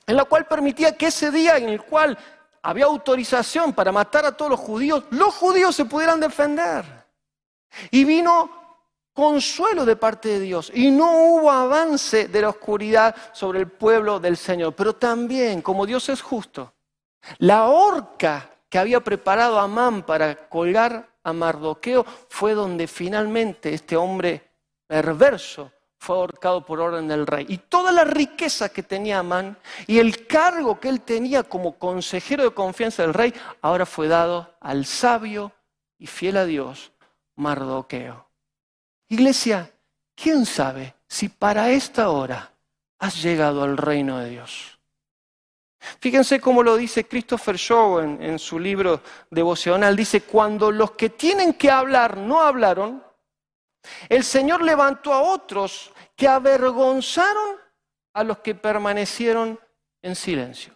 en 0.07 0.15
la 0.15 0.23
cual 0.23 0.45
permitía 0.45 0.95
que 0.95 1.07
ese 1.07 1.29
día 1.31 1.57
en 1.57 1.67
el 1.67 1.81
cual 1.81 2.17
había 2.67 2.83
autorización 2.83 3.71
para 3.71 3.93
matar 3.93 4.25
a 4.25 4.35
todos 4.35 4.51
los 4.51 4.59
judíos, 4.59 5.05
los 5.11 5.33
judíos 5.33 5.73
se 5.73 5.85
pudieran 5.85 6.19
defender. 6.19 6.83
Y 7.91 8.03
vino 8.03 8.49
consuelo 9.13 9.85
de 9.85 9.95
parte 9.95 10.27
de 10.27 10.41
Dios 10.41 10.69
y 10.73 10.91
no 10.91 11.27
hubo 11.27 11.49
avance 11.49 12.27
de 12.27 12.41
la 12.41 12.49
oscuridad 12.49 13.15
sobre 13.31 13.59
el 13.59 13.71
pueblo 13.71 14.19
del 14.19 14.35
Señor. 14.35 14.75
Pero 14.75 14.93
también, 14.93 15.61
como 15.61 15.85
Dios 15.85 16.09
es 16.09 16.21
justo, 16.21 16.73
la 17.37 17.67
horca 17.67 18.51
que 18.67 18.77
había 18.77 18.99
preparado 18.99 19.59
Amán 19.59 20.05
para 20.05 20.49
colgar 20.49 21.07
a 21.23 21.31
Mardoqueo 21.31 22.05
fue 22.27 22.53
donde 22.53 22.85
finalmente 22.87 23.73
este 23.73 23.95
hombre 23.95 24.45
perverso 24.85 25.71
fue 25.99 26.15
ahorcado 26.15 26.65
por 26.65 26.79
orden 26.79 27.07
del 27.07 27.27
rey. 27.27 27.45
Y 27.49 27.57
toda 27.57 27.91
la 27.91 28.03
riqueza 28.03 28.69
que 28.69 28.83
tenía 28.83 29.19
Amán 29.19 29.57
y 29.87 29.99
el 29.99 30.27
cargo 30.27 30.79
que 30.79 30.89
él 30.89 31.01
tenía 31.01 31.43
como 31.43 31.77
consejero 31.77 32.43
de 32.43 32.53
confianza 32.53 33.03
del 33.03 33.13
rey, 33.13 33.33
ahora 33.61 33.85
fue 33.85 34.07
dado 34.07 34.55
al 34.59 34.85
sabio 34.85 35.51
y 35.97 36.07
fiel 36.07 36.37
a 36.37 36.45
Dios, 36.45 36.91
Mardoqueo. 37.35 38.27
Iglesia, 39.09 39.71
¿quién 40.15 40.45
sabe 40.45 40.95
si 41.07 41.29
para 41.29 41.71
esta 41.71 42.09
hora 42.09 42.51
has 42.99 43.21
llegado 43.21 43.63
al 43.63 43.77
reino 43.77 44.19
de 44.19 44.29
Dios? 44.29 44.77
Fíjense 45.99 46.39
cómo 46.39 46.63
lo 46.63 46.75
dice 46.75 47.07
Christopher 47.07 47.55
Shaw 47.55 47.99
en, 47.99 48.21
en 48.21 48.39
su 48.39 48.59
libro 48.59 49.01
devocional. 49.29 49.95
Dice, 49.95 50.21
cuando 50.21 50.71
los 50.71 50.91
que 50.91 51.09
tienen 51.09 51.53
que 51.53 51.71
hablar 51.71 52.17
no 52.17 52.41
hablaron, 52.41 53.03
el 54.09 54.23
Señor 54.23 54.61
levantó 54.61 55.13
a 55.13 55.21
otros 55.21 55.91
que 56.15 56.27
avergonzaron 56.27 57.57
a 58.13 58.23
los 58.23 58.39
que 58.39 58.55
permanecieron 58.55 59.59
en 60.01 60.15
silencio. 60.15 60.73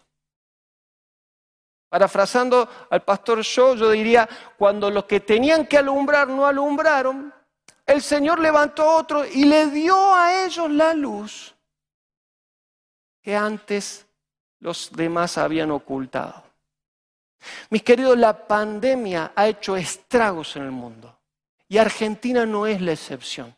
Parafrasando 1.89 2.69
al 2.89 3.01
pastor 3.03 3.41
Shaw, 3.41 3.75
yo 3.75 3.91
diría, 3.91 4.27
cuando 4.57 4.89
los 4.89 5.05
que 5.05 5.19
tenían 5.19 5.67
que 5.67 5.77
alumbrar 5.77 6.27
no 6.27 6.45
alumbraron, 6.45 7.33
el 7.85 8.01
Señor 8.01 8.39
levantó 8.39 8.83
a 8.83 8.97
otros 8.97 9.27
y 9.33 9.43
le 9.43 9.67
dio 9.67 10.13
a 10.13 10.45
ellos 10.45 10.69
la 10.69 10.93
luz 10.93 11.53
que 13.21 13.35
antes 13.35 14.07
los 14.59 14.91
demás 14.91 15.37
habían 15.37 15.71
ocultado. 15.71 16.43
Mis 17.69 17.83
queridos, 17.83 18.17
la 18.17 18.47
pandemia 18.47 19.33
ha 19.35 19.47
hecho 19.47 19.75
estragos 19.75 20.55
en 20.55 20.63
el 20.63 20.71
mundo. 20.71 21.17
Y 21.71 21.77
Argentina 21.77 22.45
no 22.45 22.67
es 22.67 22.81
la 22.81 22.91
excepción. 22.91 23.55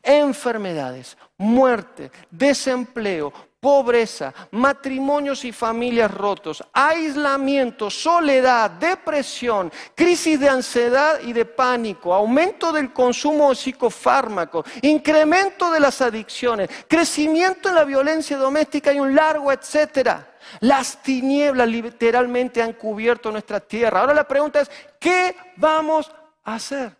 Enfermedades, 0.00 1.18
muerte, 1.36 2.12
desempleo, 2.30 3.32
pobreza, 3.58 4.32
matrimonios 4.52 5.44
y 5.44 5.50
familias 5.50 6.14
rotos, 6.14 6.62
aislamiento, 6.72 7.90
soledad, 7.90 8.70
depresión, 8.70 9.72
crisis 9.96 10.38
de 10.38 10.48
ansiedad 10.48 11.18
y 11.24 11.32
de 11.32 11.46
pánico, 11.46 12.14
aumento 12.14 12.70
del 12.70 12.92
consumo 12.92 13.48
de 13.48 13.56
psicofármacos, 13.56 14.64
incremento 14.82 15.68
de 15.72 15.80
las 15.80 16.00
adicciones, 16.00 16.70
crecimiento 16.86 17.70
en 17.70 17.74
la 17.74 17.84
violencia 17.84 18.36
doméstica 18.36 18.92
y 18.92 19.00
un 19.00 19.16
largo 19.16 19.50
etcétera. 19.50 20.28
Las 20.60 21.02
tinieblas 21.02 21.66
literalmente 21.66 22.62
han 22.62 22.74
cubierto 22.74 23.32
nuestra 23.32 23.58
tierra. 23.58 23.98
Ahora 23.98 24.14
la 24.14 24.28
pregunta 24.28 24.60
es, 24.60 24.70
¿qué 25.00 25.34
vamos 25.56 26.08
a 26.08 26.21
hacer. 26.42 26.96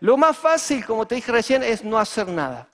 Lo 0.00 0.16
más 0.16 0.36
fácil, 0.36 0.84
como 0.84 1.06
te 1.06 1.14
dije 1.14 1.32
recién, 1.32 1.62
es 1.62 1.84
no 1.84 1.98
hacer 1.98 2.28
nada. 2.28 2.68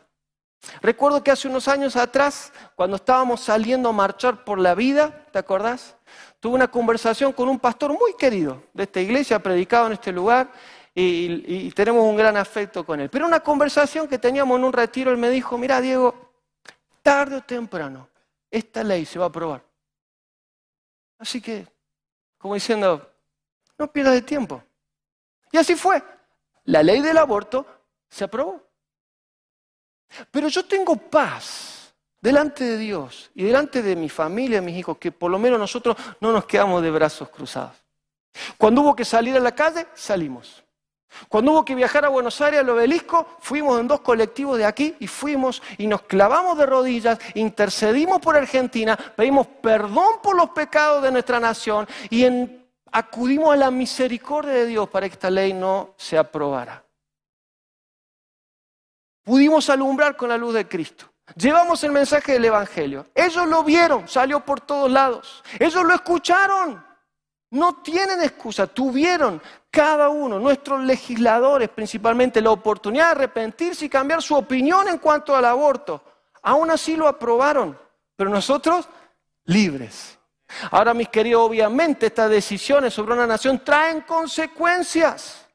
Recuerdo 0.82 1.22
que 1.22 1.30
hace 1.30 1.48
unos 1.48 1.68
años 1.68 1.96
atrás, 1.96 2.52
cuando 2.74 2.96
estábamos 2.96 3.40
saliendo 3.40 3.88
a 3.88 3.92
marchar 3.92 4.44
por 4.44 4.58
la 4.58 4.74
vida, 4.74 5.26
¿te 5.32 5.38
acordás? 5.38 5.96
Tuve 6.38 6.54
una 6.54 6.70
conversación 6.70 7.32
con 7.32 7.48
un 7.48 7.58
pastor 7.58 7.92
muy 7.92 8.14
querido 8.18 8.62
de 8.74 8.82
esta 8.84 9.00
iglesia, 9.00 9.38
predicado 9.38 9.86
en 9.86 9.94
este 9.94 10.12
lugar, 10.12 10.50
y, 10.94 11.70
tenemos 11.70 12.04
un 12.04 12.16
gran 12.16 12.36
afecto 12.36 12.84
con 12.84 13.00
él. 13.00 13.08
Pero 13.08 13.26
una 13.26 13.40
conversación 13.40 14.08
que 14.08 14.18
teníamos 14.18 14.58
en 14.58 14.64
un 14.64 14.72
retiro, 14.72 15.10
él 15.10 15.16
me 15.16 15.30
dijo, 15.30 15.56
mira 15.56 15.80
Diego, 15.80 16.32
tarde 17.02 17.36
o 17.36 17.42
temprano, 17.42 18.08
esta 18.50 18.82
ley 18.84 19.06
se 19.06 19.18
va 19.18 19.26
a 19.26 19.28
aprobar. 19.28 19.64
Así 21.18 21.40
que, 21.40 21.66
como 22.38 22.54
diciendo, 22.54 23.08
no 23.80 23.90
pierdas 23.90 24.14
el 24.14 24.24
tiempo. 24.24 24.62
Y 25.50 25.56
así 25.56 25.74
fue. 25.74 26.02
La 26.64 26.82
ley 26.82 27.00
del 27.00 27.16
aborto 27.16 27.66
se 28.08 28.24
aprobó. 28.24 28.62
Pero 30.30 30.48
yo 30.48 30.66
tengo 30.66 30.96
paz 30.96 31.94
delante 32.20 32.62
de 32.62 32.76
Dios 32.76 33.30
y 33.34 33.44
delante 33.44 33.82
de 33.82 33.96
mi 33.96 34.10
familia, 34.10 34.60
mis 34.60 34.76
hijos, 34.76 34.98
que 34.98 35.10
por 35.10 35.30
lo 35.30 35.38
menos 35.38 35.58
nosotros 35.58 35.96
no 36.20 36.30
nos 36.30 36.44
quedamos 36.44 36.82
de 36.82 36.90
brazos 36.90 37.30
cruzados. 37.30 37.74
Cuando 38.58 38.82
hubo 38.82 38.94
que 38.94 39.04
salir 39.04 39.34
a 39.36 39.40
la 39.40 39.54
calle, 39.54 39.86
salimos. 39.94 40.62
Cuando 41.28 41.52
hubo 41.52 41.64
que 41.64 41.74
viajar 41.74 42.04
a 42.04 42.08
Buenos 42.08 42.38
Aires, 42.40 42.60
al 42.60 42.68
obelisco, 42.68 43.26
fuimos 43.40 43.80
en 43.80 43.88
dos 43.88 44.00
colectivos 44.00 44.58
de 44.58 44.66
aquí 44.66 44.94
y 45.00 45.06
fuimos 45.06 45.62
y 45.78 45.86
nos 45.86 46.02
clavamos 46.02 46.56
de 46.58 46.66
rodillas, 46.66 47.18
intercedimos 47.34 48.20
por 48.20 48.36
Argentina, 48.36 48.96
pedimos 49.16 49.46
perdón 49.46 50.20
por 50.22 50.36
los 50.36 50.50
pecados 50.50 51.02
de 51.02 51.10
nuestra 51.10 51.40
nación 51.40 51.88
y 52.10 52.24
en 52.24 52.59
acudimos 52.92 53.52
a 53.52 53.56
la 53.56 53.70
misericordia 53.70 54.52
de 54.52 54.66
Dios 54.66 54.88
para 54.88 55.08
que 55.08 55.14
esta 55.14 55.30
ley 55.30 55.52
no 55.52 55.94
se 55.96 56.18
aprobara. 56.18 56.84
Pudimos 59.22 59.68
alumbrar 59.70 60.16
con 60.16 60.28
la 60.28 60.36
luz 60.36 60.54
de 60.54 60.66
Cristo. 60.66 61.06
Llevamos 61.36 61.84
el 61.84 61.92
mensaje 61.92 62.32
del 62.32 62.44
Evangelio. 62.46 63.06
Ellos 63.14 63.46
lo 63.46 63.62
vieron, 63.62 64.08
salió 64.08 64.40
por 64.40 64.60
todos 64.60 64.90
lados. 64.90 65.44
Ellos 65.58 65.84
lo 65.84 65.94
escucharon. 65.94 66.84
No 67.50 67.82
tienen 67.82 68.22
excusa, 68.22 68.68
tuvieron 68.68 69.42
cada 69.70 70.08
uno, 70.08 70.38
nuestros 70.38 70.84
legisladores 70.84 71.68
principalmente, 71.68 72.40
la 72.40 72.52
oportunidad 72.52 73.06
de 73.06 73.10
arrepentirse 73.10 73.86
y 73.86 73.88
cambiar 73.88 74.22
su 74.22 74.36
opinión 74.36 74.86
en 74.86 74.98
cuanto 74.98 75.34
al 75.34 75.44
aborto. 75.44 76.02
Aún 76.42 76.70
así 76.70 76.96
lo 76.96 77.08
aprobaron, 77.08 77.76
pero 78.14 78.30
nosotros 78.30 78.88
libres. 79.44 80.19
Ahora, 80.70 80.94
mis 80.94 81.08
queridos, 81.08 81.42
obviamente 81.42 82.06
estas 82.06 82.30
decisiones 82.30 82.94
sobre 82.94 83.14
una 83.14 83.26
nación 83.26 83.62
traen 83.64 84.02
consecuencias. 84.02 85.46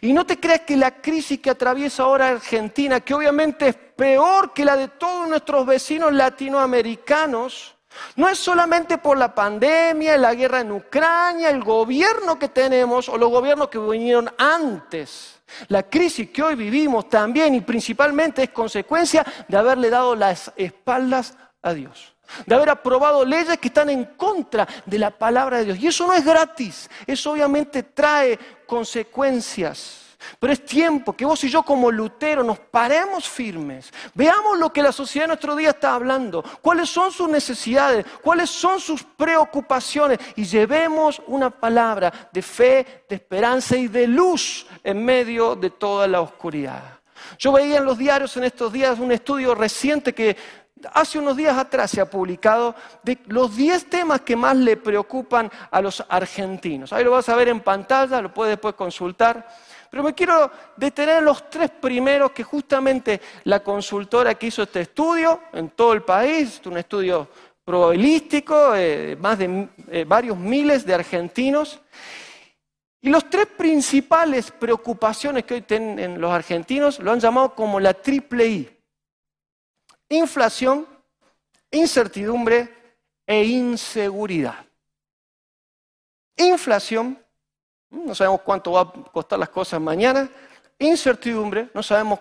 Y 0.00 0.12
no 0.12 0.26
te 0.26 0.38
creas 0.38 0.60
que 0.60 0.76
la 0.76 1.00
crisis 1.00 1.40
que 1.40 1.50
atraviesa 1.50 2.04
ahora 2.04 2.28
Argentina, 2.28 3.00
que 3.00 3.14
obviamente 3.14 3.68
es 3.68 3.74
peor 3.74 4.52
que 4.52 4.64
la 4.64 4.76
de 4.76 4.88
todos 4.88 5.28
nuestros 5.28 5.66
vecinos 5.66 6.12
latinoamericanos, 6.12 7.76
no 8.16 8.28
es 8.28 8.38
solamente 8.38 8.98
por 8.98 9.18
la 9.18 9.34
pandemia, 9.34 10.16
la 10.16 10.34
guerra 10.34 10.60
en 10.60 10.72
Ucrania, 10.72 11.50
el 11.50 11.62
gobierno 11.62 12.38
que 12.38 12.48
tenemos 12.48 13.08
o 13.08 13.16
los 13.16 13.30
gobiernos 13.30 13.68
que 13.68 13.78
vinieron 13.78 14.30
antes. 14.38 15.40
La 15.68 15.82
crisis 15.82 16.30
que 16.30 16.42
hoy 16.42 16.54
vivimos 16.54 17.08
también 17.08 17.54
y 17.54 17.60
principalmente 17.60 18.42
es 18.42 18.50
consecuencia 18.50 19.24
de 19.46 19.56
haberle 19.56 19.90
dado 19.90 20.14
las 20.14 20.52
espaldas 20.56 21.36
a 21.62 21.74
Dios. 21.74 22.11
De 22.46 22.54
haber 22.54 22.70
aprobado 22.70 23.24
leyes 23.24 23.58
que 23.58 23.68
están 23.68 23.90
en 23.90 24.04
contra 24.04 24.66
de 24.86 24.98
la 24.98 25.10
palabra 25.10 25.58
de 25.58 25.64
Dios. 25.64 25.78
Y 25.78 25.88
eso 25.88 26.06
no 26.06 26.12
es 26.12 26.24
gratis. 26.24 26.88
Eso 27.06 27.32
obviamente 27.32 27.82
trae 27.82 28.38
consecuencias. 28.66 30.02
Pero 30.38 30.52
es 30.52 30.64
tiempo 30.64 31.12
que 31.14 31.24
vos 31.24 31.42
y 31.44 31.48
yo 31.48 31.62
como 31.62 31.90
Lutero 31.90 32.42
nos 32.42 32.58
paremos 32.58 33.28
firmes, 33.28 33.92
veamos 34.14 34.58
lo 34.58 34.72
que 34.72 34.82
la 34.82 34.92
sociedad 34.92 35.24
de 35.24 35.28
nuestro 35.28 35.56
día 35.56 35.70
está 35.70 35.94
hablando, 35.94 36.44
cuáles 36.60 36.88
son 36.88 37.10
sus 37.12 37.28
necesidades, 37.28 38.06
cuáles 38.22 38.50
son 38.50 38.80
sus 38.80 39.02
preocupaciones 39.02 40.18
y 40.36 40.44
llevemos 40.44 41.20
una 41.26 41.50
palabra 41.50 42.30
de 42.32 42.42
fe, 42.42 43.04
de 43.08 43.16
esperanza 43.16 43.76
y 43.76 43.88
de 43.88 44.06
luz 44.06 44.66
en 44.82 45.04
medio 45.04 45.56
de 45.56 45.70
toda 45.70 46.06
la 46.06 46.20
oscuridad. 46.20 47.00
Yo 47.38 47.52
veía 47.52 47.78
en 47.78 47.84
los 47.84 47.98
diarios 47.98 48.36
en 48.36 48.44
estos 48.44 48.72
días 48.72 48.98
un 48.98 49.12
estudio 49.12 49.54
reciente 49.54 50.12
que 50.12 50.36
hace 50.92 51.18
unos 51.18 51.36
días 51.36 51.56
atrás 51.56 51.90
se 51.90 52.00
ha 52.00 52.08
publicado 52.08 52.74
de 53.02 53.18
los 53.26 53.54
10 53.56 53.90
temas 53.90 54.20
que 54.22 54.36
más 54.36 54.56
le 54.56 54.76
preocupan 54.76 55.50
a 55.70 55.80
los 55.80 56.04
argentinos. 56.08 56.92
Ahí 56.92 57.04
lo 57.04 57.12
vas 57.12 57.28
a 57.28 57.36
ver 57.36 57.48
en 57.48 57.60
pantalla, 57.60 58.20
lo 58.20 58.32
puedes 58.32 58.52
después 58.52 58.74
consultar. 58.74 59.46
Pero 59.90 60.02
me 60.02 60.14
quiero 60.14 60.50
detener 60.76 61.18
en 61.18 61.24
los 61.26 61.50
tres 61.50 61.70
primeros 61.70 62.32
que 62.32 62.42
justamente 62.42 63.20
la 63.44 63.62
consultora 63.62 64.34
que 64.34 64.46
hizo 64.46 64.62
este 64.62 64.80
estudio 64.80 65.40
en 65.52 65.70
todo 65.70 65.92
el 65.92 66.02
país, 66.02 66.60
un 66.64 66.78
estudio 66.78 67.28
probabilístico, 67.64 68.74
eh, 68.74 69.16
más 69.20 69.38
de 69.38 69.68
eh, 69.90 70.04
varios 70.06 70.36
miles 70.36 70.86
de 70.86 70.94
argentinos. 70.94 71.80
Y 73.02 73.10
los 73.10 73.28
tres 73.28 73.46
principales 73.46 74.50
preocupaciones 74.50 75.44
que 75.44 75.54
hoy 75.54 75.62
tienen 75.62 76.20
los 76.20 76.32
argentinos 76.32 76.98
lo 77.00 77.12
han 77.12 77.20
llamado 77.20 77.54
como 77.54 77.80
la 77.80 77.94
triple 77.94 78.46
I. 78.46 78.81
Inflación, 80.12 80.86
incertidumbre 81.70 82.98
e 83.26 83.44
inseguridad. 83.44 84.62
Inflación, 86.36 87.18
no 87.88 88.14
sabemos 88.14 88.42
cuánto 88.42 88.72
va 88.72 88.82
a 88.82 88.92
costar 89.10 89.38
las 89.38 89.48
cosas 89.48 89.80
mañana, 89.80 90.28
incertidumbre, 90.78 91.70
no 91.72 91.82
sabemos 91.82 92.20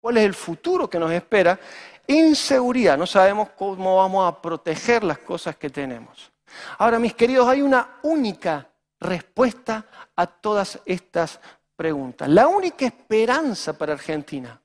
cuál 0.00 0.16
es 0.16 0.24
el 0.24 0.34
futuro 0.34 0.90
que 0.90 0.98
nos 0.98 1.12
espera, 1.12 1.60
inseguridad, 2.08 2.98
no 2.98 3.06
sabemos 3.06 3.50
cómo 3.50 3.98
vamos 3.98 4.26
a 4.26 4.42
proteger 4.42 5.04
las 5.04 5.18
cosas 5.18 5.54
que 5.54 5.70
tenemos. 5.70 6.32
Ahora, 6.78 6.98
mis 6.98 7.14
queridos, 7.14 7.46
hay 7.46 7.62
una 7.62 8.00
única 8.02 8.68
respuesta 8.98 9.86
a 10.16 10.26
todas 10.26 10.80
estas 10.84 11.38
preguntas. 11.76 12.28
La 12.28 12.48
única 12.48 12.84
esperanza 12.84 13.78
para 13.78 13.92
Argentina, 13.92 14.60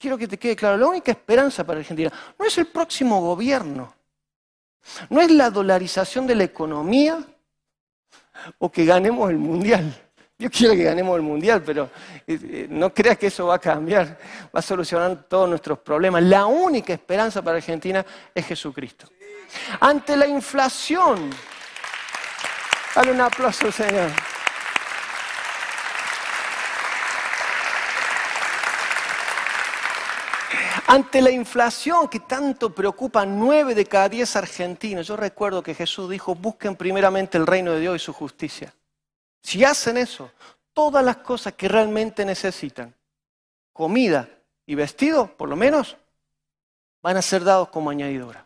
quiero 0.00 0.16
que 0.16 0.26
te 0.26 0.38
quede 0.38 0.56
claro, 0.56 0.78
la 0.78 0.86
única 0.86 1.12
esperanza 1.12 1.62
para 1.64 1.80
Argentina 1.80 2.10
no 2.38 2.44
es 2.46 2.56
el 2.56 2.66
próximo 2.66 3.20
gobierno, 3.20 3.94
no 5.10 5.20
es 5.20 5.30
la 5.30 5.50
dolarización 5.50 6.26
de 6.26 6.34
la 6.34 6.44
economía, 6.44 7.22
o 8.58 8.70
que 8.70 8.84
ganemos 8.86 9.28
el 9.30 9.36
mundial. 9.36 9.94
Yo 10.38 10.50
quiero 10.50 10.74
que 10.74 10.84
ganemos 10.84 11.16
el 11.16 11.22
mundial, 11.22 11.62
pero 11.62 11.90
eh, 12.26 12.38
eh, 12.42 12.66
no 12.70 12.94
creas 12.94 13.18
que 13.18 13.26
eso 13.26 13.46
va 13.46 13.56
a 13.56 13.58
cambiar, 13.58 14.18
va 14.46 14.60
a 14.60 14.62
solucionar 14.62 15.24
todos 15.28 15.46
nuestros 15.46 15.80
problemas. 15.80 16.22
La 16.22 16.46
única 16.46 16.94
esperanza 16.94 17.42
para 17.42 17.58
Argentina 17.58 18.04
es 18.34 18.46
Jesucristo. 18.46 19.06
Ante 19.80 20.16
la 20.16 20.26
inflación, 20.26 21.28
dale 22.94 23.12
un 23.12 23.20
aplauso, 23.20 23.70
Señor. 23.70 24.10
Ante 30.92 31.22
la 31.22 31.30
inflación 31.30 32.08
que 32.08 32.18
tanto 32.18 32.74
preocupa 32.74 33.22
a 33.22 33.24
nueve 33.24 33.76
de 33.76 33.86
cada 33.86 34.08
diez 34.08 34.34
argentinos, 34.34 35.06
yo 35.06 35.16
recuerdo 35.16 35.62
que 35.62 35.72
Jesús 35.72 36.10
dijo, 36.10 36.34
busquen 36.34 36.74
primeramente 36.74 37.38
el 37.38 37.46
reino 37.46 37.70
de 37.70 37.78
Dios 37.78 37.94
y 37.94 38.04
su 38.04 38.12
justicia. 38.12 38.74
Si 39.40 39.64
hacen 39.64 39.96
eso, 39.96 40.32
todas 40.72 41.04
las 41.04 41.18
cosas 41.18 41.54
que 41.54 41.68
realmente 41.68 42.24
necesitan, 42.24 42.92
comida 43.72 44.28
y 44.66 44.74
vestido, 44.74 45.28
por 45.28 45.48
lo 45.48 45.54
menos, 45.54 45.96
van 47.00 47.16
a 47.16 47.22
ser 47.22 47.44
dados 47.44 47.68
como 47.68 47.90
añadidura. 47.90 48.44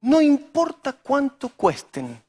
No 0.00 0.22
importa 0.22 0.94
cuánto 0.94 1.50
cuesten, 1.50 2.22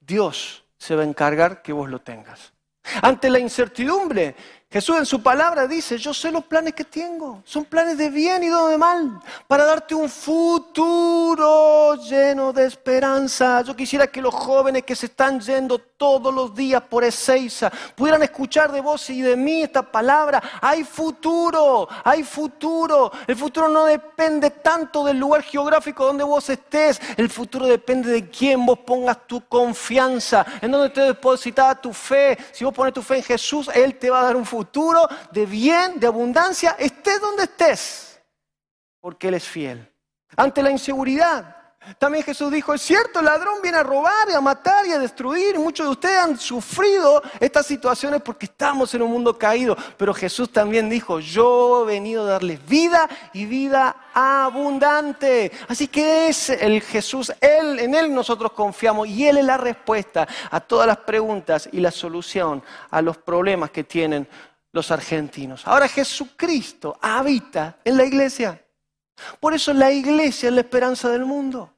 Dios 0.00 0.64
se 0.78 0.96
va 0.96 1.02
a 1.02 1.06
encargar 1.06 1.60
que 1.60 1.74
vos 1.74 1.90
lo 1.90 1.98
tengas. 1.98 2.54
Ante 3.02 3.28
la 3.28 3.38
incertidumbre, 3.38 4.34
Jesús 4.76 4.98
en 4.98 5.06
su 5.06 5.22
palabra 5.22 5.66
dice, 5.66 5.96
yo 5.96 6.12
sé 6.12 6.30
los 6.30 6.44
planes 6.44 6.74
que 6.74 6.84
tengo, 6.84 7.40
son 7.46 7.64
planes 7.64 7.96
de 7.96 8.10
bien 8.10 8.42
y 8.42 8.48
de 8.48 8.76
mal, 8.76 9.22
para 9.48 9.64
darte 9.64 9.94
un 9.94 10.10
futuro 10.10 11.94
lleno 11.94 12.52
de 12.52 12.66
esperanza. 12.66 13.62
Yo 13.62 13.74
quisiera 13.74 14.06
que 14.06 14.20
los 14.20 14.34
jóvenes 14.34 14.82
que 14.82 14.94
se 14.94 15.06
están 15.06 15.40
yendo 15.40 15.78
todos 15.78 16.34
los 16.34 16.54
días 16.54 16.82
por 16.82 17.04
Ezeiza 17.04 17.72
pudieran 17.94 18.22
escuchar 18.22 18.70
de 18.70 18.82
vos 18.82 19.08
y 19.08 19.22
de 19.22 19.34
mí 19.34 19.62
esta 19.62 19.80
palabra. 19.80 20.42
Hay 20.60 20.84
futuro, 20.84 21.88
hay 22.04 22.22
futuro. 22.22 23.10
El 23.26 23.36
futuro 23.36 23.70
no 23.70 23.86
depende 23.86 24.50
tanto 24.50 25.04
del 25.04 25.18
lugar 25.18 25.42
geográfico 25.42 26.04
donde 26.04 26.22
vos 26.22 26.50
estés, 26.50 27.00
el 27.16 27.30
futuro 27.30 27.64
depende 27.64 28.10
de 28.10 28.28
quién 28.28 28.66
vos 28.66 28.80
pongas 28.80 29.26
tu 29.26 29.40
confianza, 29.46 30.44
en 30.60 30.70
donde 30.70 30.90
te 30.90 31.00
depositada 31.00 31.74
tu 31.80 31.94
fe. 31.94 32.36
Si 32.52 32.62
vos 32.62 32.74
pones 32.74 32.92
tu 32.92 33.00
fe 33.00 33.16
en 33.16 33.22
Jesús, 33.22 33.70
Él 33.74 33.96
te 33.98 34.10
va 34.10 34.20
a 34.20 34.24
dar 34.24 34.36
un 34.36 34.44
futuro 34.44 34.65
futuro 34.66 35.08
de 35.30 35.46
bien, 35.46 36.00
de 36.00 36.08
abundancia, 36.08 36.76
estés 36.78 37.20
donde 37.20 37.44
estés, 37.44 38.20
porque 39.00 39.28
Él 39.28 39.34
es 39.34 39.46
fiel. 39.46 39.92
Ante 40.36 40.62
la 40.62 40.70
inseguridad, 40.70 41.56
también 41.98 42.24
Jesús 42.24 42.50
dijo, 42.50 42.74
es 42.74 42.82
cierto, 42.82 43.20
el 43.20 43.26
ladrón 43.26 43.62
viene 43.62 43.78
a 43.78 43.84
robar 43.84 44.28
y 44.28 44.34
a 44.34 44.40
matar 44.40 44.84
y 44.86 44.92
a 44.92 44.98
destruir. 44.98 45.56
Muchos 45.56 45.86
de 45.86 45.92
ustedes 45.92 46.18
han 46.18 46.36
sufrido 46.36 47.22
estas 47.38 47.64
situaciones 47.64 48.22
porque 48.22 48.46
estamos 48.46 48.92
en 48.94 49.02
un 49.02 49.12
mundo 49.12 49.38
caído. 49.38 49.76
Pero 49.96 50.12
Jesús 50.12 50.50
también 50.50 50.90
dijo, 50.90 51.20
yo 51.20 51.84
he 51.84 51.94
venido 51.94 52.24
a 52.24 52.30
darles 52.30 52.66
vida 52.66 53.08
y 53.32 53.46
vida 53.46 54.08
abundante. 54.12 55.52
Así 55.68 55.86
que 55.86 56.26
es 56.26 56.50
el 56.50 56.82
Jesús, 56.82 57.32
Él, 57.40 57.78
en 57.78 57.94
Él 57.94 58.12
nosotros 58.12 58.50
confiamos 58.50 59.06
y 59.06 59.28
Él 59.28 59.38
es 59.38 59.44
la 59.44 59.56
respuesta 59.56 60.26
a 60.50 60.58
todas 60.58 60.88
las 60.88 60.98
preguntas 60.98 61.68
y 61.70 61.78
la 61.78 61.92
solución 61.92 62.64
a 62.90 63.00
los 63.00 63.16
problemas 63.16 63.70
que 63.70 63.84
tienen 63.84 64.28
los 64.76 64.90
argentinos. 64.90 65.66
Ahora 65.66 65.88
Jesucristo 65.88 66.98
habita 67.00 67.78
en 67.82 67.96
la 67.96 68.04
iglesia. 68.04 68.62
Por 69.40 69.54
eso 69.54 69.72
la 69.72 69.90
iglesia 69.90 70.50
es 70.50 70.54
la 70.54 70.60
esperanza 70.60 71.08
del 71.08 71.24
mundo. 71.24 71.72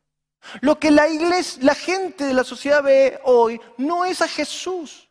Lo 0.61 0.81
que 0.81 0.91
la 0.91 1.09
iglesia, 1.09 1.63
la 1.63 1.77
gente 1.77 2.25
de 2.25 2.35
la 2.35 2.43
sociedad 2.43 2.83
ve 2.83 3.21
hoy 3.23 3.61
no 3.77 4.05
es 4.05 4.21
a 4.21 4.27
Jesús. 4.29 5.09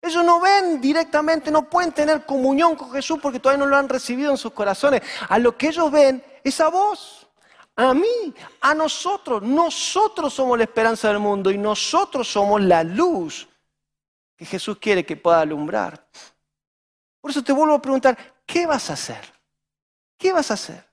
Ellos 0.00 0.24
no 0.24 0.40
ven 0.40 0.80
directamente, 0.80 1.50
no 1.50 1.68
pueden 1.68 1.90
tener 1.90 2.24
comunión 2.24 2.76
con 2.76 2.92
Jesús 2.92 3.18
porque 3.20 3.40
todavía 3.40 3.64
no 3.64 3.68
lo 3.68 3.76
han 3.76 3.88
recibido 3.88 4.30
en 4.30 4.38
sus 4.38 4.52
corazones. 4.52 5.02
A 5.28 5.40
lo 5.40 5.56
que 5.56 5.68
ellos 5.68 5.90
ven 5.90 6.22
es 6.44 6.60
a 6.60 6.68
vos, 6.68 7.26
a 7.74 7.92
mí, 7.94 8.32
a 8.60 8.74
nosotros. 8.74 9.42
Nosotros 9.42 10.32
somos 10.32 10.56
la 10.56 10.64
esperanza 10.64 11.08
del 11.08 11.18
mundo 11.18 11.50
y 11.50 11.58
nosotros 11.58 12.28
somos 12.28 12.62
la 12.62 12.84
luz 12.84 13.48
que 14.36 14.44
Jesús 14.46 14.78
quiere 14.78 15.04
que 15.04 15.16
pueda 15.16 15.40
alumbrar. 15.40 16.06
Por 17.20 17.30
eso 17.30 17.42
te 17.42 17.52
vuelvo 17.52 17.74
a 17.74 17.82
preguntar, 17.82 18.16
¿qué 18.46 18.66
vas 18.66 18.90
a 18.90 18.94
hacer? 18.94 19.32
¿Qué 20.16 20.32
vas 20.32 20.50
a 20.50 20.54
hacer? 20.54 20.86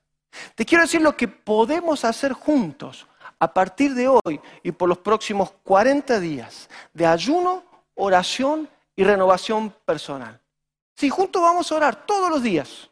Te 0.54 0.64
quiero 0.64 0.84
decir 0.84 1.00
lo 1.00 1.16
que 1.16 1.28
podemos 1.28 2.04
hacer 2.04 2.32
juntos 2.32 3.06
a 3.38 3.52
partir 3.52 3.94
de 3.94 4.08
hoy 4.08 4.40
y 4.62 4.72
por 4.72 4.88
los 4.88 4.98
próximos 4.98 5.52
40 5.62 6.20
días 6.20 6.68
de 6.92 7.06
ayuno, 7.06 7.64
oración 7.94 8.68
y 8.94 9.04
renovación 9.04 9.74
personal. 9.84 10.40
Sí, 10.94 11.10
juntos 11.10 11.42
vamos 11.42 11.70
a 11.70 11.76
orar 11.76 12.06
todos 12.06 12.30
los 12.30 12.42
días. 12.42 12.90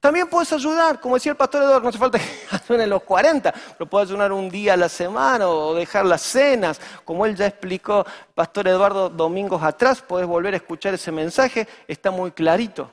También 0.00 0.28
puedes 0.28 0.52
ayudar, 0.52 1.00
como 1.00 1.16
decía 1.16 1.32
el 1.32 1.36
pastor 1.36 1.62
Eduardo, 1.62 1.82
no 1.82 1.88
hace 1.88 1.98
falta 1.98 2.18
que 2.18 2.24
ayunen 2.50 2.90
los 2.90 3.02
40, 3.02 3.52
pero 3.76 3.90
puedes 3.90 4.08
ayunar 4.08 4.32
un 4.32 4.48
día 4.48 4.74
a 4.74 4.76
la 4.76 4.88
semana 4.88 5.48
o 5.48 5.74
dejar 5.74 6.06
las 6.06 6.22
cenas, 6.22 6.80
como 7.04 7.26
él 7.26 7.34
ya 7.34 7.46
explicó, 7.46 8.06
pastor 8.34 8.68
Eduardo 8.68 9.08
domingos 9.08 9.62
atrás, 9.62 10.00
puedes 10.00 10.26
volver 10.26 10.54
a 10.54 10.58
escuchar 10.58 10.94
ese 10.94 11.10
mensaje, 11.10 11.66
está 11.88 12.10
muy 12.10 12.30
clarito. 12.30 12.92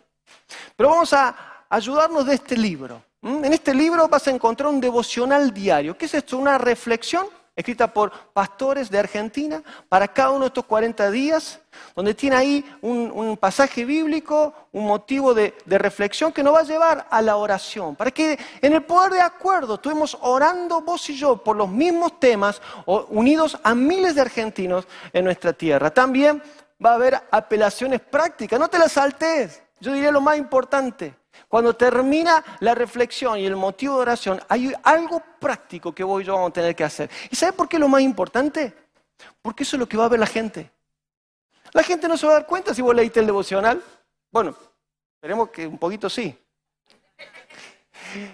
Pero 0.76 0.90
vamos 0.90 1.14
a 1.14 1.36
ayudarnos 1.70 2.26
de 2.26 2.36
este 2.36 2.58
libro. 2.58 3.04
En 3.22 3.54
este 3.54 3.74
libro 3.74 4.08
vas 4.08 4.28
a 4.28 4.32
encontrar 4.32 4.70
un 4.70 4.80
devocional 4.80 5.54
diario. 5.54 5.98
¿Qué 5.98 6.06
es 6.06 6.14
esto? 6.14 6.38
Una 6.38 6.58
reflexión 6.58 7.28
escrita 7.56 7.88
por 7.94 8.12
pastores 8.34 8.90
de 8.90 9.00
Argentina 9.00 9.64
para 9.88 10.08
cada 10.08 10.32
uno 10.32 10.42
de 10.42 10.48
estos 10.48 10.66
40 10.66 11.10
días, 11.10 11.60
donde 11.96 12.14
tiene 12.14 12.36
ahí 12.36 12.66
un, 12.82 13.38
pasaje 13.38 13.86
bíblico, 13.86 14.54
un 14.72 14.86
motivo 14.86 15.34
de, 15.34 15.54
reflexión 15.66 16.34
que 16.34 16.44
nos 16.44 16.54
va 16.54 16.60
a 16.60 16.64
llevar 16.64 17.08
a 17.10 17.22
la 17.22 17.38
oración, 17.38 17.96
para 17.96 18.12
que 18.12 18.38
en 18.62 18.74
el 18.74 18.84
poder 18.84 19.14
de 19.14 19.22
acuerdo 19.22 19.76
estuvimos 19.76 20.18
orando 20.22 20.82
vos 20.82 21.10
y 21.10 21.16
yo 21.16 21.38
por 21.38 21.56
los 21.56 21.70
mismos 21.70 22.20
temas, 22.20 22.62
unidos 22.86 23.58
a 23.64 23.74
miles 23.74 24.16
de 24.16 24.22
argentinos 24.22 24.88
en 25.14 25.24
nuestra 25.24 25.54
tierra. 25.54 25.90
También 25.92 26.42
va 26.84 26.92
a 26.92 26.96
haber 26.96 27.22
apelaciones 27.32 28.02
prácticas, 28.02 28.60
no 28.60 28.68
te 28.68 28.80
las 28.80 28.92
saltes, 28.92 29.62
yo 29.80 29.94
diría 29.94 30.12
lo 30.12 30.22
más 30.22 30.38
importante. 30.38 31.16
Cuando 31.48 31.76
termina 31.76 32.44
la 32.60 32.76
reflexión 32.76 33.38
y 33.40 33.46
el 33.46 33.56
motivo 33.56 33.96
de 33.96 34.02
oración, 34.02 34.42
hay 34.50 34.74
algo 34.84 35.22
práctico 35.40 35.94
que 35.94 36.04
vos 36.04 36.22
y 36.22 36.26
yo 36.26 36.34
vamos 36.34 36.50
a 36.50 36.54
tener 36.54 36.76
que 36.76 36.84
hacer. 36.84 37.10
¿Y 37.30 37.36
sabes 37.36 37.56
por 37.56 37.70
qué 37.70 37.78
es 37.78 37.80
lo 37.80 37.88
más 37.88 38.02
importante? 38.02 38.74
Porque 39.42 39.64
eso 39.64 39.76
es 39.76 39.80
lo 39.80 39.88
que 39.88 39.98
va 39.98 40.06
a 40.06 40.10
ver 40.10 40.20
la 40.20 40.28
gente. 40.28 40.72
La 41.72 41.84
gente 41.84 42.08
no 42.08 42.18
se 42.18 42.26
va 42.26 42.34
a 42.34 42.36
dar 42.36 42.48
cuenta 42.48 42.74
si 42.74 42.82
vos 42.82 42.96
leíste 42.96 43.20
el 43.20 43.26
devocional. 43.26 43.84
Bueno, 44.32 44.56
esperemos 45.16 45.50
que 45.50 45.68
un 45.68 45.78
poquito 45.78 46.10
sí. 46.10 46.38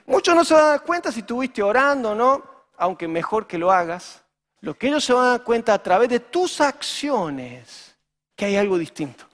Muchos 0.05 0.35
no 0.35 0.43
se 0.43 0.53
van 0.53 0.63
a 0.63 0.67
dar 0.67 0.83
cuenta 0.83 1.11
si 1.11 1.21
estuviste 1.21 1.63
orando 1.63 2.11
o 2.11 2.15
no, 2.15 2.43
aunque 2.77 3.07
mejor 3.07 3.47
que 3.47 3.57
lo 3.57 3.71
hagas. 3.71 4.21
Lo 4.59 4.75
que 4.75 4.87
ellos 4.87 5.03
se 5.03 5.13
van 5.13 5.25
a 5.25 5.29
dar 5.29 5.43
cuenta 5.43 5.73
a 5.73 5.81
través 5.81 6.09
de 6.09 6.19
tus 6.19 6.61
acciones, 6.61 7.97
que 8.35 8.45
hay 8.45 8.55
algo 8.55 8.77
distinto. 8.77 9.25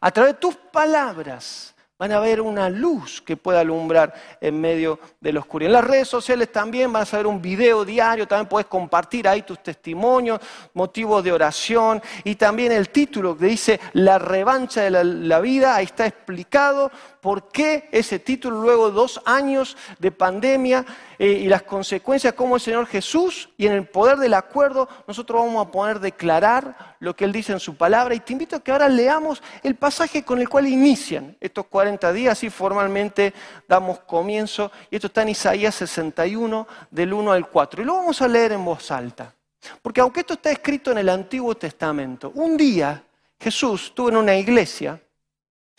A 0.00 0.10
través 0.10 0.34
de 0.34 0.38
tus 0.38 0.54
palabras, 0.54 1.74
van 1.98 2.12
a 2.12 2.20
ver 2.20 2.40
una 2.40 2.70
luz 2.70 3.20
que 3.20 3.36
pueda 3.36 3.60
alumbrar 3.60 4.14
en 4.40 4.60
medio 4.60 5.00
de 5.20 5.32
la 5.32 5.40
oscuridad. 5.40 5.70
En 5.70 5.72
las 5.72 5.84
redes 5.84 6.06
sociales 6.06 6.52
también 6.52 6.92
vas 6.92 7.12
a 7.12 7.16
ver 7.16 7.26
un 7.26 7.42
video 7.42 7.84
diario, 7.84 8.28
también 8.28 8.48
puedes 8.48 8.68
compartir 8.68 9.26
ahí 9.26 9.42
tus 9.42 9.60
testimonios, 9.60 10.40
motivos 10.74 11.24
de 11.24 11.32
oración 11.32 12.00
y 12.22 12.36
también 12.36 12.70
el 12.70 12.90
título 12.90 13.36
que 13.36 13.46
dice 13.46 13.80
La 13.94 14.16
revancha 14.18 14.82
de 14.82 14.90
la, 14.90 15.40
vida, 15.40 15.74
ahí 15.74 15.86
está 15.86 16.06
explicado 16.06 16.92
por 17.20 17.48
qué 17.48 17.88
ese 17.90 18.20
título 18.20 18.62
luego 18.62 18.90
de 18.90 18.94
dos 18.94 19.20
años 19.24 19.76
de 19.98 20.12
pandemia 20.12 20.86
y 21.18 21.48
las 21.48 21.62
consecuencias 21.62 22.34
como 22.34 22.56
el 22.56 22.60
Señor 22.60 22.86
Jesús 22.86 23.48
y 23.56 23.66
en 23.66 23.72
el 23.72 23.86
poder 23.86 24.18
del 24.18 24.34
acuerdo 24.34 24.88
nosotros 25.06 25.44
vamos 25.44 25.66
a 25.66 25.70
poder 25.70 25.98
declarar 25.98 26.96
lo 27.00 27.16
que 27.16 27.24
Él 27.24 27.32
dice 27.32 27.52
en 27.52 27.60
su 27.60 27.76
palabra. 27.76 28.14
Y 28.14 28.20
te 28.20 28.32
invito 28.32 28.56
a 28.56 28.60
que 28.60 28.70
ahora 28.70 28.88
leamos 28.88 29.42
el 29.62 29.74
pasaje 29.74 30.22
con 30.22 30.40
el 30.40 30.48
cual 30.48 30.68
inician 30.68 31.36
estos 31.40 31.66
40 31.66 32.12
días 32.12 32.42
y 32.44 32.50
formalmente 32.50 33.34
damos 33.66 34.00
comienzo. 34.00 34.70
Y 34.90 34.96
esto 34.96 35.08
está 35.08 35.22
en 35.22 35.30
Isaías 35.30 35.74
61 35.74 36.66
del 36.90 37.12
1 37.12 37.32
al 37.32 37.48
4 37.48 37.82
y 37.82 37.84
lo 37.84 37.94
vamos 37.94 38.22
a 38.22 38.28
leer 38.28 38.52
en 38.52 38.64
voz 38.64 38.90
alta. 38.90 39.34
Porque 39.82 40.00
aunque 40.00 40.20
esto 40.20 40.34
está 40.34 40.50
escrito 40.50 40.92
en 40.92 40.98
el 40.98 41.08
Antiguo 41.08 41.56
Testamento, 41.56 42.30
un 42.34 42.56
día 42.56 43.02
Jesús 43.40 43.86
estuvo 43.86 44.08
en 44.08 44.16
una 44.16 44.36
iglesia 44.36 45.00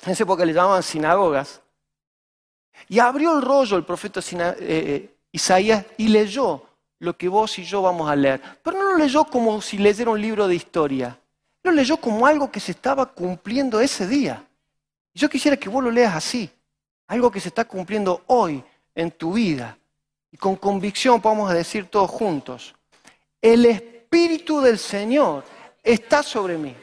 en 0.06 0.12
esa 0.12 0.23
época 0.23 0.45
le 0.45 0.54
llamaban 0.54 0.84
sinagogas, 0.84 1.62
y 2.88 2.99
abrió 2.99 3.36
el 3.36 3.41
rollo 3.41 3.75
el 3.75 3.84
profeta 3.84 4.21
eh, 4.21 4.56
eh, 4.60 5.15
Isaías 5.31 5.85
y 5.97 6.07
leyó 6.07 6.63
lo 6.99 7.17
que 7.17 7.27
vos 7.27 7.57
y 7.59 7.63
yo 7.63 7.81
vamos 7.81 8.09
a 8.09 8.15
leer. 8.15 8.41
Pero 8.63 8.77
no 8.77 8.91
lo 8.91 8.97
leyó 8.97 9.25
como 9.25 9.61
si 9.61 9.77
leyera 9.77 10.11
un 10.11 10.21
libro 10.21 10.47
de 10.47 10.55
historia, 10.55 11.19
lo 11.63 11.71
leyó 11.71 11.97
como 11.97 12.25
algo 12.25 12.51
que 12.51 12.59
se 12.59 12.71
estaba 12.71 13.05
cumpliendo 13.05 13.79
ese 13.79 14.07
día. 14.07 14.45
Yo 15.13 15.29
quisiera 15.29 15.57
que 15.57 15.69
vos 15.69 15.83
lo 15.83 15.91
leas 15.91 16.15
así, 16.15 16.49
algo 17.07 17.31
que 17.31 17.39
se 17.39 17.49
está 17.49 17.65
cumpliendo 17.65 18.23
hoy 18.27 18.63
en 18.95 19.11
tu 19.11 19.33
vida. 19.33 19.77
Y 20.31 20.37
con 20.37 20.55
convicción 20.55 21.19
podemos 21.19 21.51
decir 21.51 21.87
todos 21.87 22.09
juntos, 22.09 22.75
el 23.41 23.65
Espíritu 23.65 24.61
del 24.61 24.77
Señor 24.77 25.43
está 25.81 26.21
sobre 26.21 26.57
mí, 26.57 26.75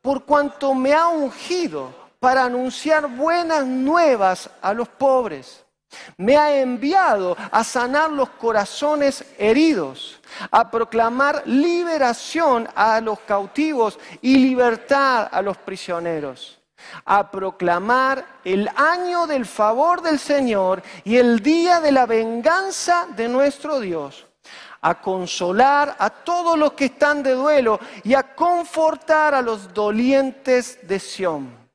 por 0.00 0.24
cuanto 0.24 0.74
me 0.74 0.94
ha 0.94 1.08
ungido 1.08 1.94
para 2.18 2.44
anunciar 2.44 3.08
buenas 3.14 3.66
nuevas 3.66 4.48
a 4.62 4.72
los 4.72 4.88
pobres. 4.88 5.65
Me 6.16 6.36
ha 6.36 6.60
enviado 6.60 7.36
a 7.50 7.62
sanar 7.62 8.10
los 8.10 8.30
corazones 8.30 9.24
heridos, 9.38 10.20
a 10.50 10.70
proclamar 10.70 11.42
liberación 11.46 12.68
a 12.74 13.00
los 13.00 13.20
cautivos 13.20 13.98
y 14.22 14.36
libertad 14.38 15.28
a 15.30 15.42
los 15.42 15.56
prisioneros, 15.58 16.58
a 17.04 17.30
proclamar 17.30 18.24
el 18.44 18.68
año 18.76 19.26
del 19.26 19.46
favor 19.46 20.02
del 20.02 20.18
Señor 20.18 20.82
y 21.04 21.16
el 21.16 21.40
día 21.40 21.80
de 21.80 21.92
la 21.92 22.06
venganza 22.06 23.06
de 23.14 23.28
nuestro 23.28 23.78
Dios, 23.80 24.26
a 24.80 25.00
consolar 25.00 25.96
a 25.98 26.10
todos 26.10 26.58
los 26.58 26.72
que 26.72 26.86
están 26.86 27.22
de 27.22 27.32
duelo 27.32 27.78
y 28.04 28.14
a 28.14 28.34
confortar 28.34 29.34
a 29.34 29.42
los 29.42 29.72
dolientes 29.72 30.86
de 30.86 30.98
Sión 30.98 31.65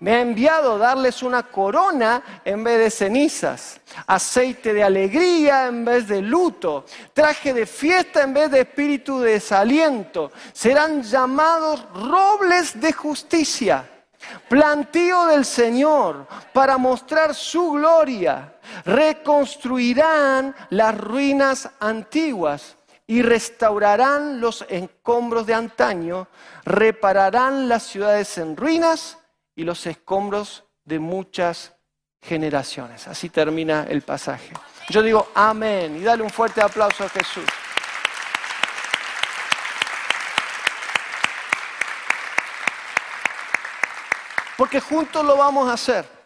me 0.00 0.14
ha 0.14 0.20
enviado 0.20 0.74
a 0.74 0.78
darles 0.78 1.22
una 1.22 1.42
corona 1.42 2.40
en 2.44 2.64
vez 2.64 2.78
de 2.78 2.90
cenizas, 2.90 3.80
aceite 4.06 4.72
de 4.72 4.82
alegría 4.82 5.66
en 5.66 5.84
vez 5.84 6.08
de 6.08 6.22
luto, 6.22 6.86
traje 7.12 7.52
de 7.52 7.66
fiesta 7.66 8.22
en 8.22 8.32
vez 8.32 8.50
de 8.50 8.60
espíritu 8.60 9.20
de 9.20 9.32
desaliento. 9.32 10.32
Serán 10.52 11.02
llamados 11.02 11.84
robles 11.94 12.80
de 12.80 12.92
justicia, 12.92 13.88
plantío 14.48 15.26
del 15.26 15.44
Señor 15.44 16.26
para 16.52 16.78
mostrar 16.78 17.34
su 17.34 17.72
gloria. 17.72 18.54
Reconstruirán 18.84 20.54
las 20.70 20.96
ruinas 20.96 21.68
antiguas 21.80 22.76
y 23.06 23.22
restaurarán 23.22 24.40
los 24.40 24.64
escombros 24.68 25.44
de 25.44 25.54
antaño, 25.54 26.28
repararán 26.64 27.68
las 27.68 27.82
ciudades 27.82 28.38
en 28.38 28.56
ruinas 28.56 29.18
y 29.54 29.64
los 29.64 29.86
escombros 29.86 30.64
de 30.84 30.98
muchas 30.98 31.74
generaciones. 32.20 33.08
Así 33.08 33.28
termina 33.28 33.86
el 33.88 34.02
pasaje. 34.02 34.52
Yo 34.88 35.02
digo 35.02 35.30
amén 35.34 35.96
y 35.96 36.00
dale 36.00 36.22
un 36.22 36.30
fuerte 36.30 36.60
aplauso 36.60 37.04
a 37.04 37.08
Jesús. 37.08 37.44
Porque 44.56 44.80
juntos 44.80 45.24
lo 45.24 45.38
vamos 45.38 45.70
a 45.70 45.72
hacer 45.72 46.19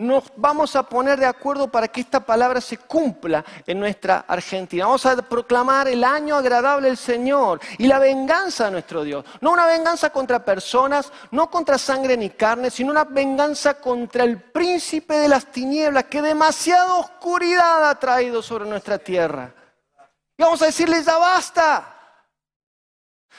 nos 0.00 0.24
vamos 0.36 0.74
a 0.76 0.82
poner 0.82 1.20
de 1.20 1.26
acuerdo 1.26 1.68
para 1.68 1.86
que 1.86 2.00
esta 2.00 2.20
palabra 2.20 2.60
se 2.60 2.78
cumpla 2.78 3.44
en 3.66 3.78
nuestra 3.78 4.24
Argentina. 4.26 4.86
Vamos 4.86 5.04
a 5.04 5.16
proclamar 5.16 5.88
el 5.88 6.02
año 6.02 6.36
agradable 6.36 6.88
del 6.88 6.96
Señor 6.96 7.60
y 7.78 7.86
la 7.86 7.98
venganza 7.98 8.64
de 8.64 8.70
nuestro 8.72 9.04
Dios. 9.04 9.24
No 9.40 9.52
una 9.52 9.66
venganza 9.66 10.10
contra 10.10 10.44
personas, 10.44 11.12
no 11.30 11.50
contra 11.50 11.76
sangre 11.76 12.16
ni 12.16 12.30
carne, 12.30 12.70
sino 12.70 12.90
una 12.90 13.04
venganza 13.04 13.74
contra 13.74 14.24
el 14.24 14.40
príncipe 14.40 15.14
de 15.14 15.28
las 15.28 15.46
tinieblas 15.46 16.04
que 16.04 16.22
demasiada 16.22 16.94
oscuridad 16.94 17.90
ha 17.90 17.94
traído 17.96 18.42
sobre 18.42 18.64
nuestra 18.64 18.98
tierra. 18.98 19.52
Y 20.36 20.42
vamos 20.42 20.62
a 20.62 20.66
decirle, 20.66 21.02
ya 21.02 21.18
basta. 21.18 21.99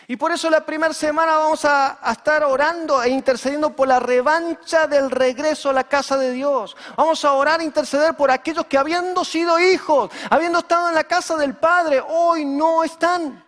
Y 0.07 0.15
por 0.15 0.31
eso 0.31 0.49
la 0.49 0.65
primera 0.65 0.93
semana 0.93 1.37
vamos 1.37 1.63
a, 1.65 1.99
estar 2.11 2.43
orando 2.43 3.01
e 3.03 3.09
intercediendo 3.09 3.75
por 3.75 3.87
la 3.87 3.99
revancha 3.99 4.87
del 4.87 5.11
regreso 5.11 5.69
a 5.69 5.73
la 5.73 5.83
casa 5.83 6.17
de 6.17 6.31
Dios. 6.31 6.75
Vamos 6.95 7.23
a 7.23 7.33
orar 7.33 7.61
e 7.61 7.65
interceder 7.65 8.15
por 8.15 8.31
aquellos 8.31 8.65
que 8.65 8.77
habiendo 8.77 9.23
sido 9.23 9.59
hijos, 9.59 10.11
habiendo 10.29 10.59
estado 10.59 10.89
en 10.89 10.95
la 10.95 11.03
casa 11.03 11.37
del 11.37 11.55
Padre, 11.55 12.01
hoy 12.05 12.45
no 12.45 12.83
están. 12.83 13.45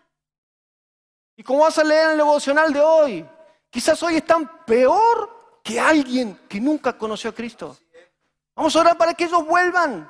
Y 1.35 1.43
como 1.43 1.63
vas 1.63 1.77
a 1.79 1.83
leer 1.83 2.05
en 2.05 2.11
el 2.11 2.17
devocional 2.17 2.71
de 2.71 2.81
hoy, 2.81 3.29
quizás 3.69 4.01
hoy 4.03 4.17
están 4.17 4.63
peor 4.65 5.59
que 5.63 5.79
alguien 5.79 6.39
que 6.47 6.59
nunca 6.59 6.97
conoció 6.97 7.31
a 7.31 7.33
Cristo. 7.33 7.75
Vamos 8.55 8.75
a 8.75 8.79
orar 8.81 8.97
para 8.97 9.13
que 9.13 9.23
ellos 9.23 9.45
vuelvan. 9.45 10.09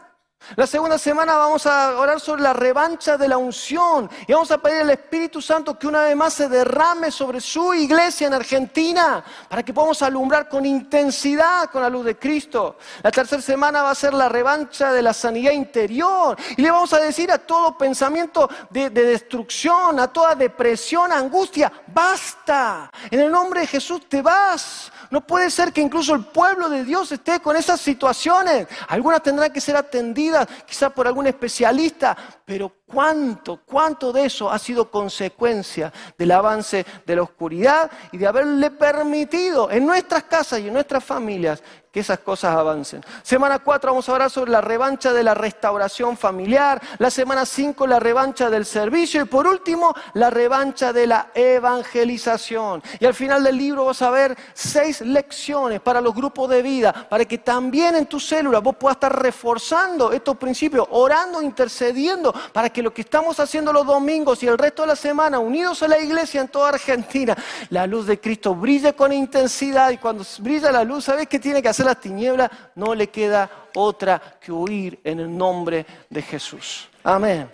La 0.58 0.68
segunda 0.68 0.98
semana 0.98 1.38
vamos 1.38 1.66
a 1.66 1.98
orar 1.98 2.20
sobre 2.20 2.44
la 2.44 2.52
revancha 2.52 3.18
de 3.18 3.30
la 3.30 3.38
unción 3.38 4.10
y 4.28 4.34
vamos 4.34 4.52
a 4.52 4.58
pedir 4.58 4.82
al 4.82 4.90
Espíritu 4.90 5.42
Santo 5.42 5.80
que 5.80 5.88
una 5.88 6.02
vez 6.02 6.16
más 6.18 6.34
se 6.34 6.50
derrame 6.50 7.12
sobre 7.12 7.40
su 7.40 7.74
iglesia 7.74 8.28
en 8.28 8.34
Argentina 8.34 9.24
para 9.48 9.64
que 9.64 9.74
podamos 9.74 10.02
alumbrar 10.02 10.50
con 10.50 10.66
intensidad 10.66 11.70
con 11.72 11.82
la 11.82 11.90
luz 11.90 12.06
de 12.06 12.20
Cristo. 12.20 12.76
La 13.02 13.10
tercera 13.10 13.42
semana 13.42 13.84
va 13.84 13.92
a 13.92 13.96
ser 13.96 14.14
la 14.14 14.28
revancha 14.28 14.92
de 14.92 15.02
la 15.02 15.14
sanidad 15.14 15.54
interior 15.54 16.38
y 16.58 16.62
le 16.62 16.70
vamos 16.70 16.92
a 16.92 17.00
decir 17.00 17.32
a 17.32 17.38
todo 17.38 17.78
pensamiento 17.78 18.50
de, 18.70 18.90
de 18.90 19.06
destrucción, 19.06 19.98
a 19.98 20.10
toda 20.10 20.36
depresión, 20.36 21.14
angustia, 21.14 21.72
basta. 21.88 22.92
En 23.10 23.22
el 23.22 23.32
nombre 23.32 23.62
de 23.62 23.68
Jesús 23.68 24.08
te 24.10 24.22
vas. 24.22 24.92
No 25.10 25.22
puede 25.22 25.50
ser 25.52 25.72
que 25.72 25.80
incluso 25.80 26.16
el 26.16 26.26
pueblo 26.26 26.70
de 26.70 26.84
Dios 26.84 27.12
esté 27.12 27.40
con 27.40 27.56
esas 27.56 27.80
situaciones. 27.80 28.68
Algunas 28.88 29.22
tendrán 29.22 29.54
que 29.54 29.62
ser 29.62 29.76
atendidas 29.76 30.33
quizás 30.66 30.92
por 30.94 31.08
algún 31.08 31.28
especialista, 31.28 32.16
pero 32.46 32.83
¿cuánto, 32.94 33.60
cuánto 33.66 34.14
de 34.14 34.26
eso 34.26 34.52
ha 34.52 34.60
sido 34.60 34.90
consecuencia 34.90 35.92
del 36.18 36.32
avance 36.32 36.86
de 37.06 37.16
la 37.16 37.24
oscuridad 37.24 37.90
y 38.12 38.18
de 38.18 38.28
haberle 38.28 38.70
permitido 38.72 39.72
en 39.72 39.86
nuestras 39.86 40.24
casas 40.24 40.60
y 40.60 40.68
en 40.68 40.74
nuestras 40.74 41.04
familias 41.04 41.62
que 41.94 42.00
esas 42.00 42.20
cosas 42.20 42.56
avancen. 42.56 43.06
Semana 43.22 43.60
4 43.60 43.92
vamos 43.92 44.10
a 44.10 44.14
hablar 44.14 44.32
sobre 44.32 44.52
la 44.52 44.62
revancha 44.62 45.14
de 45.14 45.24
la 45.24 45.36
restauración 45.36 46.18
familiar, 46.18 46.82
la 46.98 47.12
semana 47.12 47.46
5 47.46 47.86
la 47.86 48.00
revancha 48.00 48.50
del 48.50 48.66
servicio 48.66 49.22
y 49.22 49.26
por 49.26 49.46
último 49.46 49.94
la 50.16 50.32
revancha 50.32 50.92
de 50.92 51.06
la 51.06 51.28
evangelización. 51.36 52.82
Y 53.00 53.06
al 53.06 53.14
final 53.14 53.44
del 53.44 53.58
libro 53.58 53.86
vas 53.86 54.02
a 54.02 54.10
ver 54.10 54.36
seis 54.56 55.02
lecciones 55.02 55.82
para 55.82 56.02
los 56.02 56.16
grupos 56.16 56.50
de 56.50 56.64
vida, 56.64 56.92
para 57.08 57.26
que 57.26 57.38
también 57.38 57.96
en 57.96 58.08
tu 58.08 58.20
célula 58.20 58.58
vos 58.58 58.76
puedas 58.76 58.96
estar 58.96 59.22
reforzando 59.22 60.12
estos 60.12 60.36
principios, 60.38 60.88
orando, 60.90 61.44
intercediendo, 61.44 62.34
para 62.52 62.72
que 62.72 62.82
lo 62.84 62.94
que 62.94 63.02
estamos 63.02 63.40
haciendo 63.40 63.72
los 63.72 63.86
domingos 63.86 64.44
y 64.44 64.48
el 64.48 64.58
resto 64.58 64.84
de 64.84 64.90
la 64.90 64.96
semana, 64.96 65.40
unidos 65.40 65.82
a 65.84 65.88
la 65.88 66.00
iglesia 66.00 66.42
en 66.42 66.48
toda 66.48 66.70
Argentina, 66.70 67.36
la 67.70 67.88
luz 67.88 68.08
de 68.08 68.20
Cristo 68.20 68.54
brille 68.54 68.94
con 68.94 69.14
intensidad 69.14 69.92
y 69.92 69.98
cuando 69.98 70.24
brilla 70.40 70.72
la 70.72 70.84
luz, 70.84 71.06
¿sabes 71.06 71.28
qué 71.28 71.40
tiene 71.40 71.62
que 71.62 71.70
hacer? 71.70 71.84
las 71.84 72.00
tinieblas, 72.00 72.50
no 72.76 72.96
le 72.96 73.08
queda 73.08 73.50
otra 73.76 74.22
que 74.40 74.52
huir 74.52 75.00
en 75.04 75.20
el 75.20 75.38
nombre 75.38 75.86
de 76.10 76.22
Jesús. 76.22 76.90
Amén. 77.04 77.50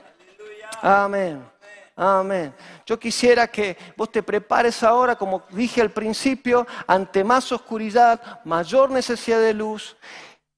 Amén. 0.82 1.43
Amén. 1.95 2.53
Yo 2.86 2.97
quisiera 2.97 3.47
que 3.47 3.75
vos 3.97 4.09
te 4.09 4.23
prepares 4.23 4.84
ahora, 4.84 5.17
como 5.17 5.43
dije 5.49 5.82
al 5.82 5.91
principio, 5.91 6.65
ante 6.88 7.25
más 7.25 7.51
oscuridad, 7.51 8.39
mayor 8.45 8.89
necesidad 8.89 9.39
de 9.41 9.53
luz. 9.53 9.97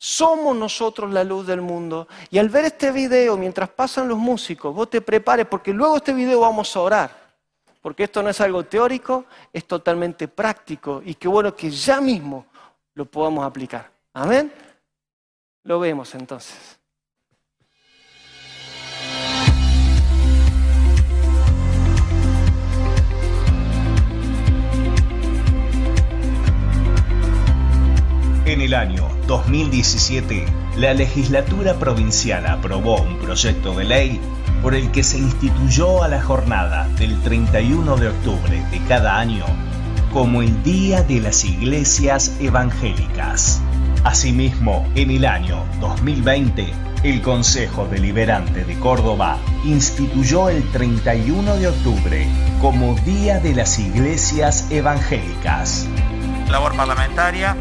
Somos 0.03 0.57
nosotros 0.57 1.11
la 1.11 1.23
luz 1.23 1.45
del 1.45 1.61
mundo. 1.61 2.07
Y 2.31 2.39
al 2.39 2.49
ver 2.49 2.65
este 2.65 2.91
video, 2.91 3.37
mientras 3.37 3.69
pasan 3.69 4.07
los 4.07 4.17
músicos, 4.17 4.73
vos 4.73 4.89
te 4.89 4.99
prepares, 4.99 5.45
porque 5.45 5.71
luego 5.71 5.97
este 5.97 6.11
video 6.11 6.39
vamos 6.39 6.75
a 6.75 6.79
orar. 6.79 7.35
Porque 7.83 8.05
esto 8.05 8.23
no 8.23 8.29
es 8.29 8.41
algo 8.41 8.63
teórico, 8.63 9.25
es 9.53 9.65
totalmente 9.65 10.27
práctico. 10.27 11.03
Y 11.05 11.13
qué 11.13 11.27
bueno 11.27 11.55
que 11.55 11.69
ya 11.69 12.01
mismo 12.01 12.47
lo 12.95 13.05
podamos 13.05 13.45
aplicar. 13.45 13.91
Amén. 14.11 14.51
Lo 15.65 15.79
vemos 15.79 16.15
entonces. 16.15 16.79
En 28.47 28.61
el 28.61 28.73
año 28.73 29.10
2017, 29.27 30.45
la 30.77 30.93
legislatura 30.93 31.75
provincial 31.75 32.45
aprobó 32.45 33.01
un 33.01 33.17
proyecto 33.17 33.73
de 33.75 33.83
ley 33.83 34.21
por 34.61 34.75
el 34.75 34.91
que 34.91 35.03
se 35.03 35.17
instituyó 35.17 36.03
a 36.03 36.07
la 36.07 36.21
jornada 36.21 36.87
del 36.97 37.19
31 37.21 37.97
de 37.97 38.09
octubre 38.09 38.65
de 38.71 38.79
cada 38.87 39.19
año 39.19 39.45
como 40.13 40.41
el 40.41 40.61
Día 40.63 41.03
de 41.03 41.21
las 41.21 41.45
Iglesias 41.45 42.35
Evangélicas. 42.39 43.61
Asimismo, 44.03 44.87
en 44.95 45.11
el 45.11 45.25
año 45.25 45.63
2020, 45.79 46.73
el 47.03 47.21
Consejo 47.21 47.87
Deliberante 47.87 48.65
de 48.65 48.77
Córdoba 48.79 49.37
instituyó 49.63 50.49
el 50.49 50.63
31 50.71 51.55
de 51.55 51.67
octubre 51.67 52.27
como 52.61 52.95
Día 52.95 53.39
de 53.39 53.55
las 53.55 53.79
Iglesias 53.79 54.67
Evangélicas. 54.69 55.87
Labor 56.49 56.75
parlamentaria. 56.75 57.55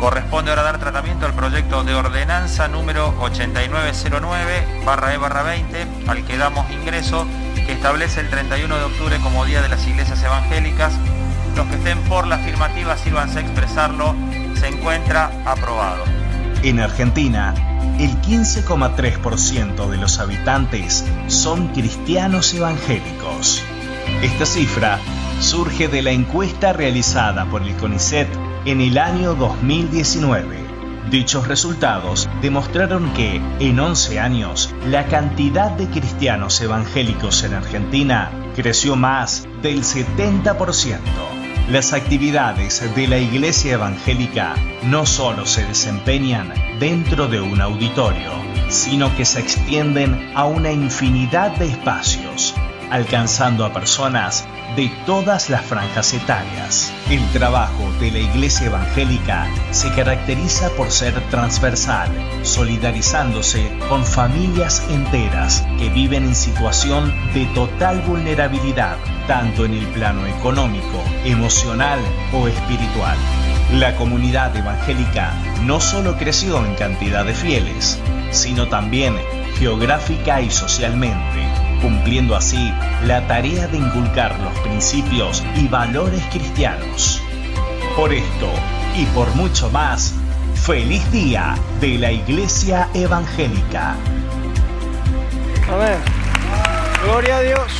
Corresponde 0.00 0.50
ahora 0.50 0.62
dar 0.62 0.78
tratamiento 0.78 1.26
al 1.26 1.34
proyecto 1.34 1.84
de 1.84 1.94
ordenanza 1.94 2.66
número 2.68 3.14
8909 3.20 4.82
barra 4.84 5.14
E 5.14 5.18
barra 5.18 5.42
20, 5.42 5.86
al 6.08 6.24
que 6.24 6.38
damos 6.38 6.70
ingreso, 6.70 7.26
que 7.54 7.72
establece 7.72 8.20
el 8.20 8.30
31 8.30 8.74
de 8.74 8.84
octubre 8.84 9.18
como 9.22 9.44
Día 9.44 9.60
de 9.60 9.68
las 9.68 9.86
Iglesias 9.86 10.22
Evangélicas 10.22 10.94
los 11.56 11.66
que 11.66 11.76
estén 11.76 11.98
por 12.04 12.26
la 12.26 12.36
afirmativa 12.36 12.96
sírvanse 12.96 13.38
a 13.38 13.42
expresarlo. 13.42 14.14
Se 14.58 14.68
encuentra 14.68 15.30
aprobado. 15.44 16.04
En 16.62 16.80
Argentina, 16.80 17.54
el 17.98 18.10
15,3% 18.22 19.88
de 19.88 19.96
los 19.96 20.18
habitantes 20.18 21.04
son 21.26 21.68
cristianos 21.68 22.54
evangélicos. 22.54 23.62
Esta 24.22 24.46
cifra 24.46 24.98
surge 25.40 25.88
de 25.88 26.02
la 26.02 26.10
encuesta 26.10 26.72
realizada 26.72 27.46
por 27.46 27.62
el 27.62 27.74
CONICET 27.76 28.28
en 28.64 28.80
el 28.80 28.98
año 28.98 29.34
2019. 29.34 30.58
Dichos 31.10 31.48
resultados 31.48 32.28
demostraron 32.42 33.12
que, 33.14 33.40
en 33.58 33.80
11 33.80 34.20
años, 34.20 34.74
la 34.86 35.06
cantidad 35.06 35.70
de 35.72 35.88
cristianos 35.88 36.60
evangélicos 36.60 37.42
en 37.42 37.54
Argentina 37.54 38.30
creció 38.54 38.96
más 38.96 39.48
del 39.62 39.82
70%. 39.82 40.98
Las 41.70 41.92
actividades 41.92 42.82
de 42.94 43.06
la 43.06 43.18
Iglesia 43.18 43.74
Evangélica 43.74 44.54
no 44.84 45.06
solo 45.06 45.46
se 45.46 45.64
desempeñan 45.64 46.52
dentro 46.80 47.28
de 47.28 47.40
un 47.40 47.60
auditorio, 47.60 48.30
sino 48.68 49.14
que 49.16 49.24
se 49.24 49.40
extienden 49.40 50.32
a 50.34 50.46
una 50.46 50.72
infinidad 50.72 51.56
de 51.56 51.66
espacios, 51.66 52.49
alcanzando 52.90 53.64
a 53.64 53.72
personas 53.72 54.46
de 54.76 54.88
todas 55.06 55.50
las 55.50 55.62
franjas 55.62 56.12
etarias. 56.12 56.92
El 57.08 57.24
trabajo 57.32 57.90
de 58.00 58.10
la 58.10 58.18
Iglesia 58.18 58.66
Evangélica 58.66 59.46
se 59.72 59.90
caracteriza 59.92 60.70
por 60.70 60.90
ser 60.90 61.20
transversal, 61.30 62.08
solidarizándose 62.42 63.70
con 63.88 64.04
familias 64.04 64.82
enteras 64.90 65.64
que 65.78 65.88
viven 65.88 66.24
en 66.24 66.34
situación 66.34 67.12
de 67.34 67.46
total 67.46 68.00
vulnerabilidad, 68.02 68.96
tanto 69.26 69.64
en 69.64 69.74
el 69.74 69.86
plano 69.88 70.26
económico, 70.26 71.02
emocional 71.24 72.00
o 72.32 72.46
espiritual. 72.46 73.16
La 73.72 73.94
comunidad 73.96 74.56
evangélica 74.56 75.32
no 75.64 75.80
solo 75.80 76.16
creció 76.16 76.64
en 76.64 76.74
cantidad 76.74 77.24
de 77.24 77.34
fieles, 77.34 77.98
sino 78.30 78.68
también 78.68 79.16
geográfica 79.58 80.40
y 80.40 80.50
socialmente 80.50 81.49
cumpliendo 81.80 82.36
así 82.36 82.72
la 83.04 83.26
tarea 83.26 83.66
de 83.68 83.78
inculcar 83.78 84.38
los 84.40 84.58
principios 84.60 85.42
y 85.56 85.68
valores 85.68 86.22
cristianos. 86.30 87.20
Por 87.96 88.12
esto 88.12 88.48
y 88.96 89.04
por 89.06 89.28
mucho 89.34 89.70
más, 89.70 90.14
feliz 90.54 91.10
día 91.10 91.56
de 91.80 91.98
la 91.98 92.12
Iglesia 92.12 92.88
Evangélica. 92.94 93.96
Amén. 95.68 95.98
Gloria 97.04 97.36
a 97.36 97.40
Dios. 97.40 97.72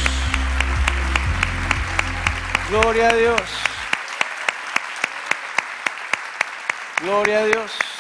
Gloria 2.71 3.09
a 3.09 3.15
Dios. 3.15 3.41
Gloria 7.03 7.39
a 7.41 7.45
Dios. 7.45 8.00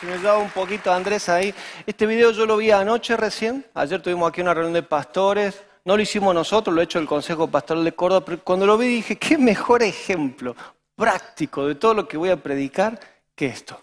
Si 0.00 0.06
me 0.06 0.16
daba 0.16 0.38
un 0.38 0.48
poquito 0.48 0.90
Andrés 0.90 1.28
ahí. 1.28 1.54
Este 1.86 2.06
video 2.06 2.30
yo 2.30 2.46
lo 2.46 2.56
vi 2.56 2.70
anoche 2.70 3.18
recién. 3.18 3.66
Ayer 3.74 4.00
tuvimos 4.00 4.30
aquí 4.30 4.40
una 4.40 4.54
reunión 4.54 4.72
de 4.72 4.82
pastores. 4.82 5.62
No 5.84 5.94
lo 5.94 6.02
hicimos 6.02 6.34
nosotros, 6.34 6.74
lo 6.74 6.80
ha 6.80 6.84
hecho 6.84 6.98
el 6.98 7.06
Consejo 7.06 7.48
Pastoral 7.48 7.84
de 7.84 7.92
Córdoba. 7.92 8.24
Pero 8.24 8.42
cuando 8.42 8.64
lo 8.64 8.78
vi 8.78 8.88
dije, 8.88 9.16
qué 9.16 9.36
mejor 9.36 9.82
ejemplo 9.82 10.56
práctico 10.96 11.66
de 11.66 11.74
todo 11.74 11.92
lo 11.92 12.08
que 12.08 12.16
voy 12.16 12.30
a 12.30 12.42
predicar 12.42 12.98
que 13.34 13.44
esto. 13.44 13.78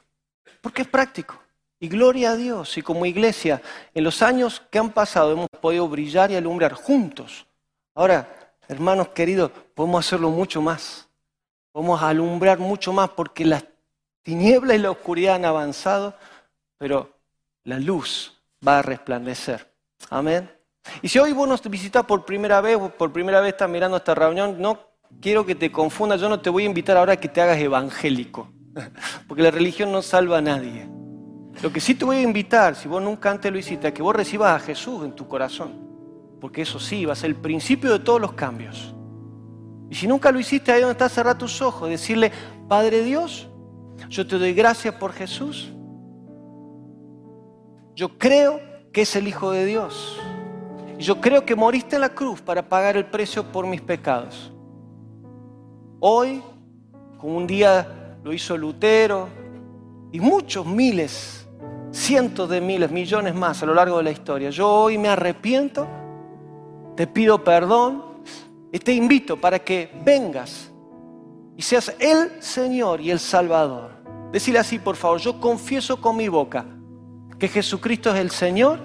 Porque 0.60 0.82
es 0.82 0.88
práctico. 0.88 1.40
Y 1.80 1.88
gloria 1.88 2.32
a 2.32 2.36
Dios. 2.36 2.76
Y 2.80 2.82
como 2.82 3.06
iglesia, 3.06 3.62
en 3.94 4.04
los 4.04 4.24
años 4.24 4.64
que 4.72 4.80
han 4.80 4.90
pasado 4.90 5.34
hemos 5.34 5.50
podido 5.62 5.88
brillar 5.88 6.32
y 6.32 6.36
alumbrar 6.36 6.74
juntos. 6.74 7.46
Ahora, 7.94 8.56
hermanos 8.68 9.10
queridos, 9.10 9.52
podemos 9.76 10.04
hacerlo 10.04 10.32
mucho 10.32 10.64
más. 10.64 11.08
Podemos 11.72 12.02
alumbrar 12.02 12.58
mucho 12.58 12.92
más 12.92 13.08
porque 13.10 13.46
las 13.46 13.64
tiniebla 14.28 14.76
y 14.76 14.80
la 14.80 14.92
oscuridad 14.92 15.36
han 15.36 15.46
avanzado, 15.46 16.14
pero 16.78 17.10
la 17.64 17.80
luz 17.80 18.38
va 18.68 18.80
a 18.80 18.82
resplandecer. 18.82 19.72
Amén. 20.10 20.52
Y 21.02 21.08
si 21.08 21.18
hoy 21.18 21.32
vos 21.32 21.48
nos 21.48 21.62
visitas 21.70 22.04
por 22.04 22.26
primera 22.26 22.60
vez, 22.60 22.78
por 22.98 23.14
primera 23.14 23.40
vez 23.40 23.54
estás 23.54 23.70
mirando 23.70 23.96
esta 23.96 24.14
reunión, 24.14 24.58
no 24.60 24.80
quiero 25.22 25.46
que 25.46 25.56
te 25.56 25.72
confundas, 25.72 26.20
yo 26.20 26.28
no 26.28 26.42
te 26.42 26.50
voy 26.50 26.64
a 26.64 26.66
invitar 26.66 26.98
ahora 26.98 27.14
a 27.14 27.16
que 27.16 27.30
te 27.30 27.40
hagas 27.40 27.58
evangélico, 27.58 28.52
porque 29.30 29.44
la 29.44 29.52
religión 29.52 29.94
no 29.94 30.02
salva 30.02 30.40
a 30.40 30.42
nadie. 30.42 30.90
Lo 31.64 31.72
que 31.72 31.80
sí 31.80 31.96
te 31.96 32.04
voy 32.04 32.18
a 32.18 32.22
invitar, 32.22 32.76
si 32.76 32.90
vos 32.90 33.02
nunca 33.02 33.32
antes 33.32 33.50
lo 33.50 33.58
hiciste, 33.58 33.88
a 33.88 33.94
que 33.94 34.02
vos 34.02 34.14
recibas 34.14 34.62
a 34.62 34.66
Jesús 34.66 35.06
en 35.06 35.14
tu 35.14 35.26
corazón. 35.26 35.88
Porque 36.42 36.64
eso 36.64 36.82
sí, 36.82 37.06
va 37.06 37.14
a 37.14 37.16
ser 37.16 37.30
el 37.30 37.38
principio 37.38 37.94
de 37.94 38.00
todos 38.00 38.20
los 38.20 38.34
cambios. 38.34 38.94
Y 39.90 39.96
si 39.96 40.06
nunca 40.06 40.34
lo 40.34 40.40
hiciste, 40.40 40.74
ahí 40.74 40.82
donde 40.82 40.92
estás, 40.92 41.14
cerrar 41.14 41.38
tus 41.38 41.62
ojos, 41.62 41.90
decirle, 41.90 42.34
Padre 42.68 43.04
Dios, 43.04 43.47
yo 44.10 44.26
te 44.26 44.38
doy 44.38 44.54
gracias 44.54 44.96
por 44.96 45.14
Jesús. 45.14 45.72
Yo 47.96 48.18
creo 48.18 48.60
que 48.92 49.02
es 49.02 49.16
el 49.16 49.28
Hijo 49.28 49.52
de 49.52 49.66
Dios. 49.66 50.20
Yo 50.98 51.22
creo 51.22 51.46
que 51.46 51.56
moriste 51.56 51.96
en 51.96 52.02
la 52.02 52.10
cruz 52.10 52.42
para 52.42 52.68
pagar 52.68 52.98
el 52.98 53.06
precio 53.06 53.52
por 53.52 53.68
mis 53.68 53.82
pecados. 53.82 54.52
Hoy, 56.00 56.42
como 57.18 57.38
un 57.38 57.48
día 57.48 58.18
lo 58.24 58.34
hizo 58.34 58.58
Lutero, 58.58 59.30
y 60.12 60.20
muchos 60.20 60.66
miles, 60.66 61.48
cientos 61.92 62.50
de 62.50 62.62
miles, 62.62 62.92
millones 62.92 63.36
más 63.36 63.62
a 63.62 63.66
lo 63.66 63.74
largo 63.74 63.98
de 63.98 64.04
la 64.04 64.12
historia, 64.12 64.50
yo 64.50 64.70
hoy 64.70 64.98
me 64.98 65.10
arrepiento, 65.10 65.88
te 66.96 67.08
pido 67.08 67.44
perdón 67.44 68.04
y 68.72 68.80
te 68.80 68.94
invito 68.94 69.38
para 69.38 69.60
que 69.60 69.92
vengas 70.04 70.72
y 71.58 71.64
seas 71.64 71.94
el 72.00 72.42
Señor 72.42 73.02
y 73.02 73.10
el 73.10 73.20
Salvador. 73.20 73.90
Decirle 74.32 74.60
así, 74.60 74.78
por 74.78 74.96
favor, 74.96 75.20
yo 75.20 75.42
confieso 75.42 76.00
con 76.00 76.16
mi 76.16 76.28
boca 76.28 76.66
que 77.40 77.48
Jesucristo 77.48 78.14
es 78.14 78.22
el 78.22 78.30
Señor 78.30 78.80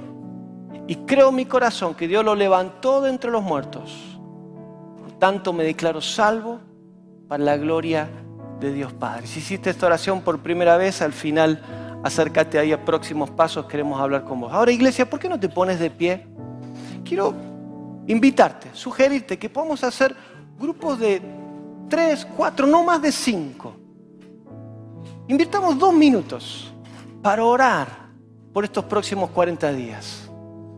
y 0.89 0.97
creo 0.97 1.29
en 1.29 1.35
mi 1.35 1.45
corazón 1.45 1.95
que 1.95 2.09
Dios 2.09 2.25
lo 2.25 2.35
levantó 2.35 3.03
de 3.03 3.11
entre 3.11 3.31
los 3.31 3.43
muertos. 3.43 4.18
Por 4.99 5.12
tanto, 5.18 5.53
me 5.53 5.64
declaro 5.64 6.01
salvo 6.01 6.61
para 7.29 7.45
la 7.45 7.57
gloria 7.59 8.09
de 8.59 8.73
Dios 8.73 8.95
Padre. 8.95 9.27
Si 9.27 9.41
hiciste 9.41 9.68
esta 9.68 9.87
oración 9.87 10.23
por 10.23 10.41
primera 10.41 10.79
vez, 10.79 11.03
al 11.03 11.12
final 11.12 11.62
acércate 12.03 12.59
ahí 12.59 12.73
a 12.73 12.83
próximos 12.83 13.31
pasos, 13.31 13.66
queremos 13.66 14.01
hablar 14.01 14.25
con 14.25 14.41
vos. 14.41 14.53
Ahora, 14.53 14.73
iglesia, 14.73 15.09
¿por 15.09 15.20
qué 15.20 15.29
no 15.29 15.39
te 15.39 15.51
pones 15.51 15.79
de 15.79 15.91
pie? 15.91 16.27
Quiero 17.05 17.35
invitarte, 18.07 18.70
sugerirte 18.73 19.39
que 19.39 19.51
podamos 19.51 19.85
hacer 19.85 20.16
grupos 20.59 20.99
de 20.99 21.41
tres, 21.93 22.26
cuatro, 22.34 22.66
no 22.66 22.82
más 22.82 23.03
de 23.03 23.12
cinco. 23.12 23.74
Invirtamos 25.28 25.78
dos 25.78 25.93
minutos 25.93 26.72
para 27.20 27.45
orar 27.45 27.86
por 28.51 28.64
estos 28.64 28.86
próximos 28.86 29.28
40 29.28 29.70
días. 29.74 30.30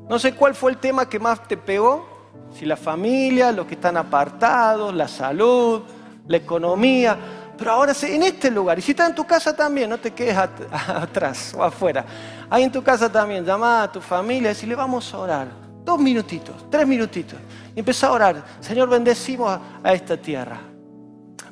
No 0.08 0.18
sé 0.18 0.34
cuál 0.34 0.56
fue 0.56 0.72
el 0.72 0.78
tema 0.78 1.08
que 1.08 1.20
más 1.20 1.46
te 1.46 1.56
pegó, 1.56 2.04
si 2.52 2.66
la 2.66 2.76
familia, 2.76 3.52
los 3.52 3.64
que 3.64 3.74
están 3.74 3.96
apartados, 3.96 4.92
la 4.92 5.06
salud, 5.06 5.82
la 6.26 6.36
economía, 6.36 7.16
pero 7.56 7.70
ahora 7.70 7.92
en 8.02 8.24
este 8.24 8.50
lugar, 8.50 8.80
y 8.80 8.82
si 8.82 8.90
estás 8.90 9.10
en 9.10 9.14
tu 9.14 9.24
casa 9.24 9.54
también, 9.54 9.90
no 9.90 9.98
te 9.98 10.10
quedes 10.10 10.36
atrás 10.72 11.54
o 11.56 11.62
afuera, 11.62 12.04
ahí 12.50 12.64
en 12.64 12.72
tu 12.72 12.82
casa 12.82 13.08
también, 13.08 13.44
llama 13.44 13.84
a 13.84 13.92
tu 13.92 14.00
familia 14.00 14.52
y 14.60 14.66
le 14.66 14.74
vamos 14.74 15.14
a 15.14 15.18
orar 15.18 15.46
dos 15.84 16.00
minutitos, 16.00 16.68
tres 16.68 16.88
minutitos. 16.88 17.38
Y 17.76 17.78
empezó 17.78 18.08
a 18.08 18.12
orar. 18.12 18.44
Señor, 18.58 18.88
bendecimos 18.88 19.60
a 19.82 19.92
esta 19.92 20.16
tierra. 20.16 20.73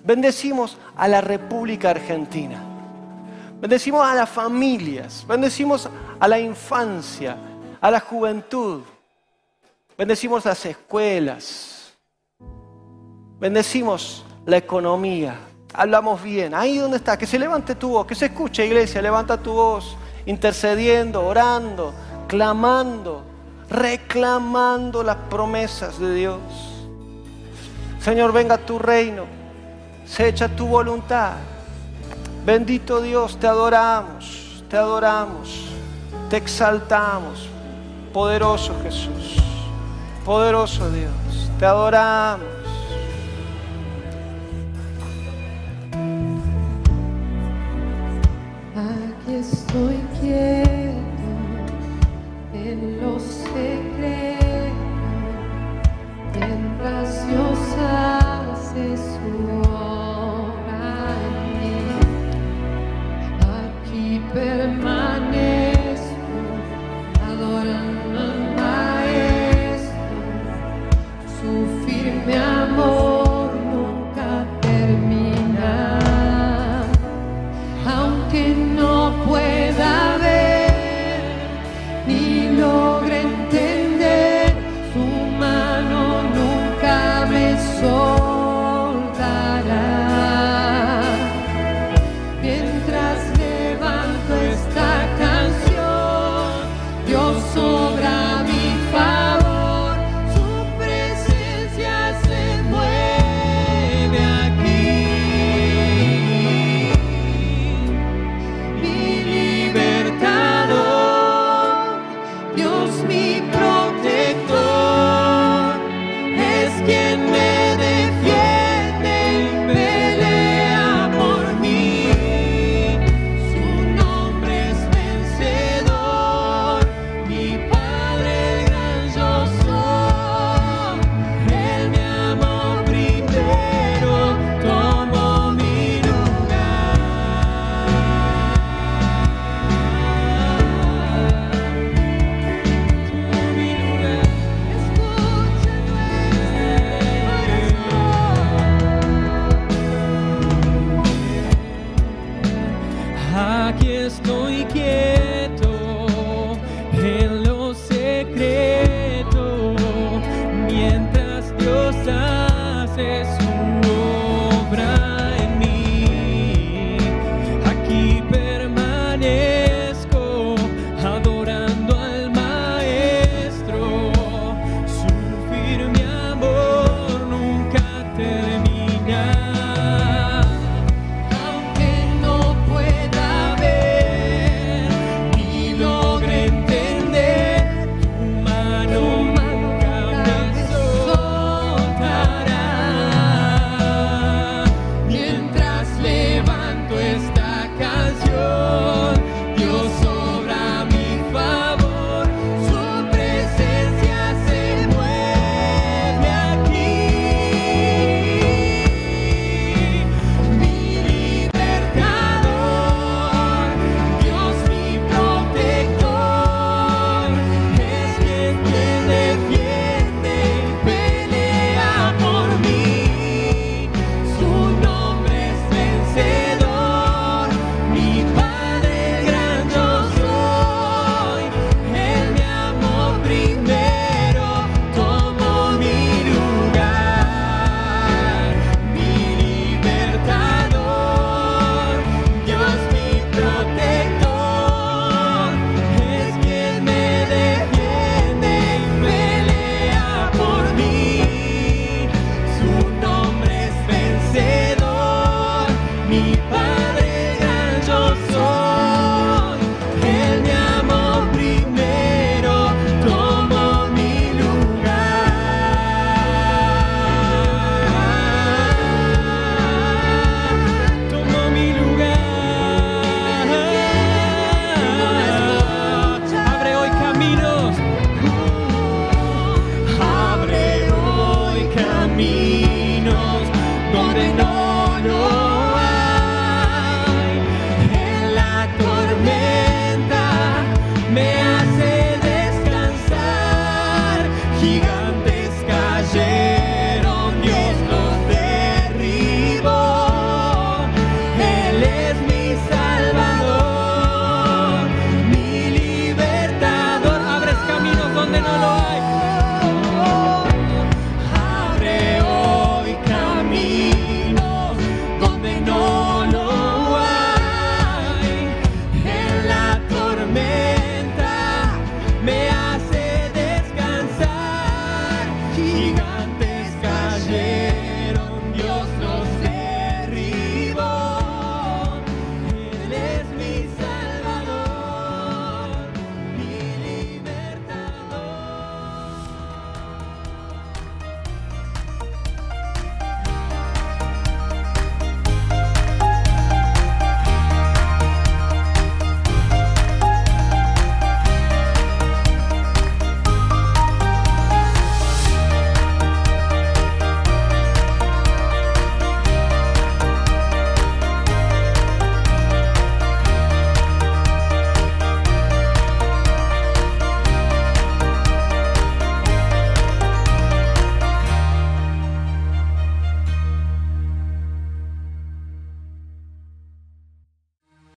Bendecimos 0.05 0.77
a 0.97 1.09
la 1.09 1.21
República 1.21 1.91
Argentina. 1.91 2.63
Bendecimos 3.61 4.05
a 4.05 4.15
las 4.15 4.29
familias. 4.29 5.25
Bendecimos 5.27 5.89
a 6.19 6.29
la 6.29 6.39
infancia, 6.39 7.37
a 7.81 7.91
la 7.91 8.01
juventud. 8.01 8.83
Bendecimos 9.97 10.45
las 10.45 10.65
escuelas. 10.67 11.95
Bendecimos 13.39 14.25
la 14.45 14.57
economía. 14.57 15.37
Hablamos 15.75 16.23
bien. 16.23 16.55
Ahí 16.55 16.79
donde 16.79 16.97
está. 16.97 17.17
Que 17.17 17.27
se 17.27 17.39
levante 17.39 17.75
tu 17.75 17.91
voz. 17.91 18.07
Que 18.07 18.15
se 18.15 18.27
escuche, 18.27 18.67
iglesia. 18.67 19.01
Levanta 19.01 19.37
tu 19.37 19.53
voz. 19.53 19.97
Intercediendo, 20.27 21.25
orando, 21.25 21.93
clamando 22.29 23.33
reclamando 23.73 25.03
las 25.03 25.17
promesas 25.31 25.99
de 25.99 26.15
Dios. 26.15 26.41
Señor, 28.01 28.33
venga 28.33 28.59
tu 28.59 28.79
reino, 28.79 29.25
se 30.07 30.29
echa 30.29 30.49
tu 30.49 30.67
voluntad. 30.67 31.35
Bendito 32.45 33.01
Dios, 33.01 33.39
te 33.39 33.47
adoramos, 33.47 34.65
te 34.69 34.77
adoramos, 34.77 35.69
te 36.29 36.37
exaltamos. 36.37 37.49
Poderoso 38.13 38.75
Jesús, 38.83 39.39
poderoso 40.25 40.91
Dios, 40.91 41.51
te 41.59 41.65
adoramos. 41.65 42.47
Aquí 48.77 49.35
estoy 49.35 49.97
quieto 50.21 50.72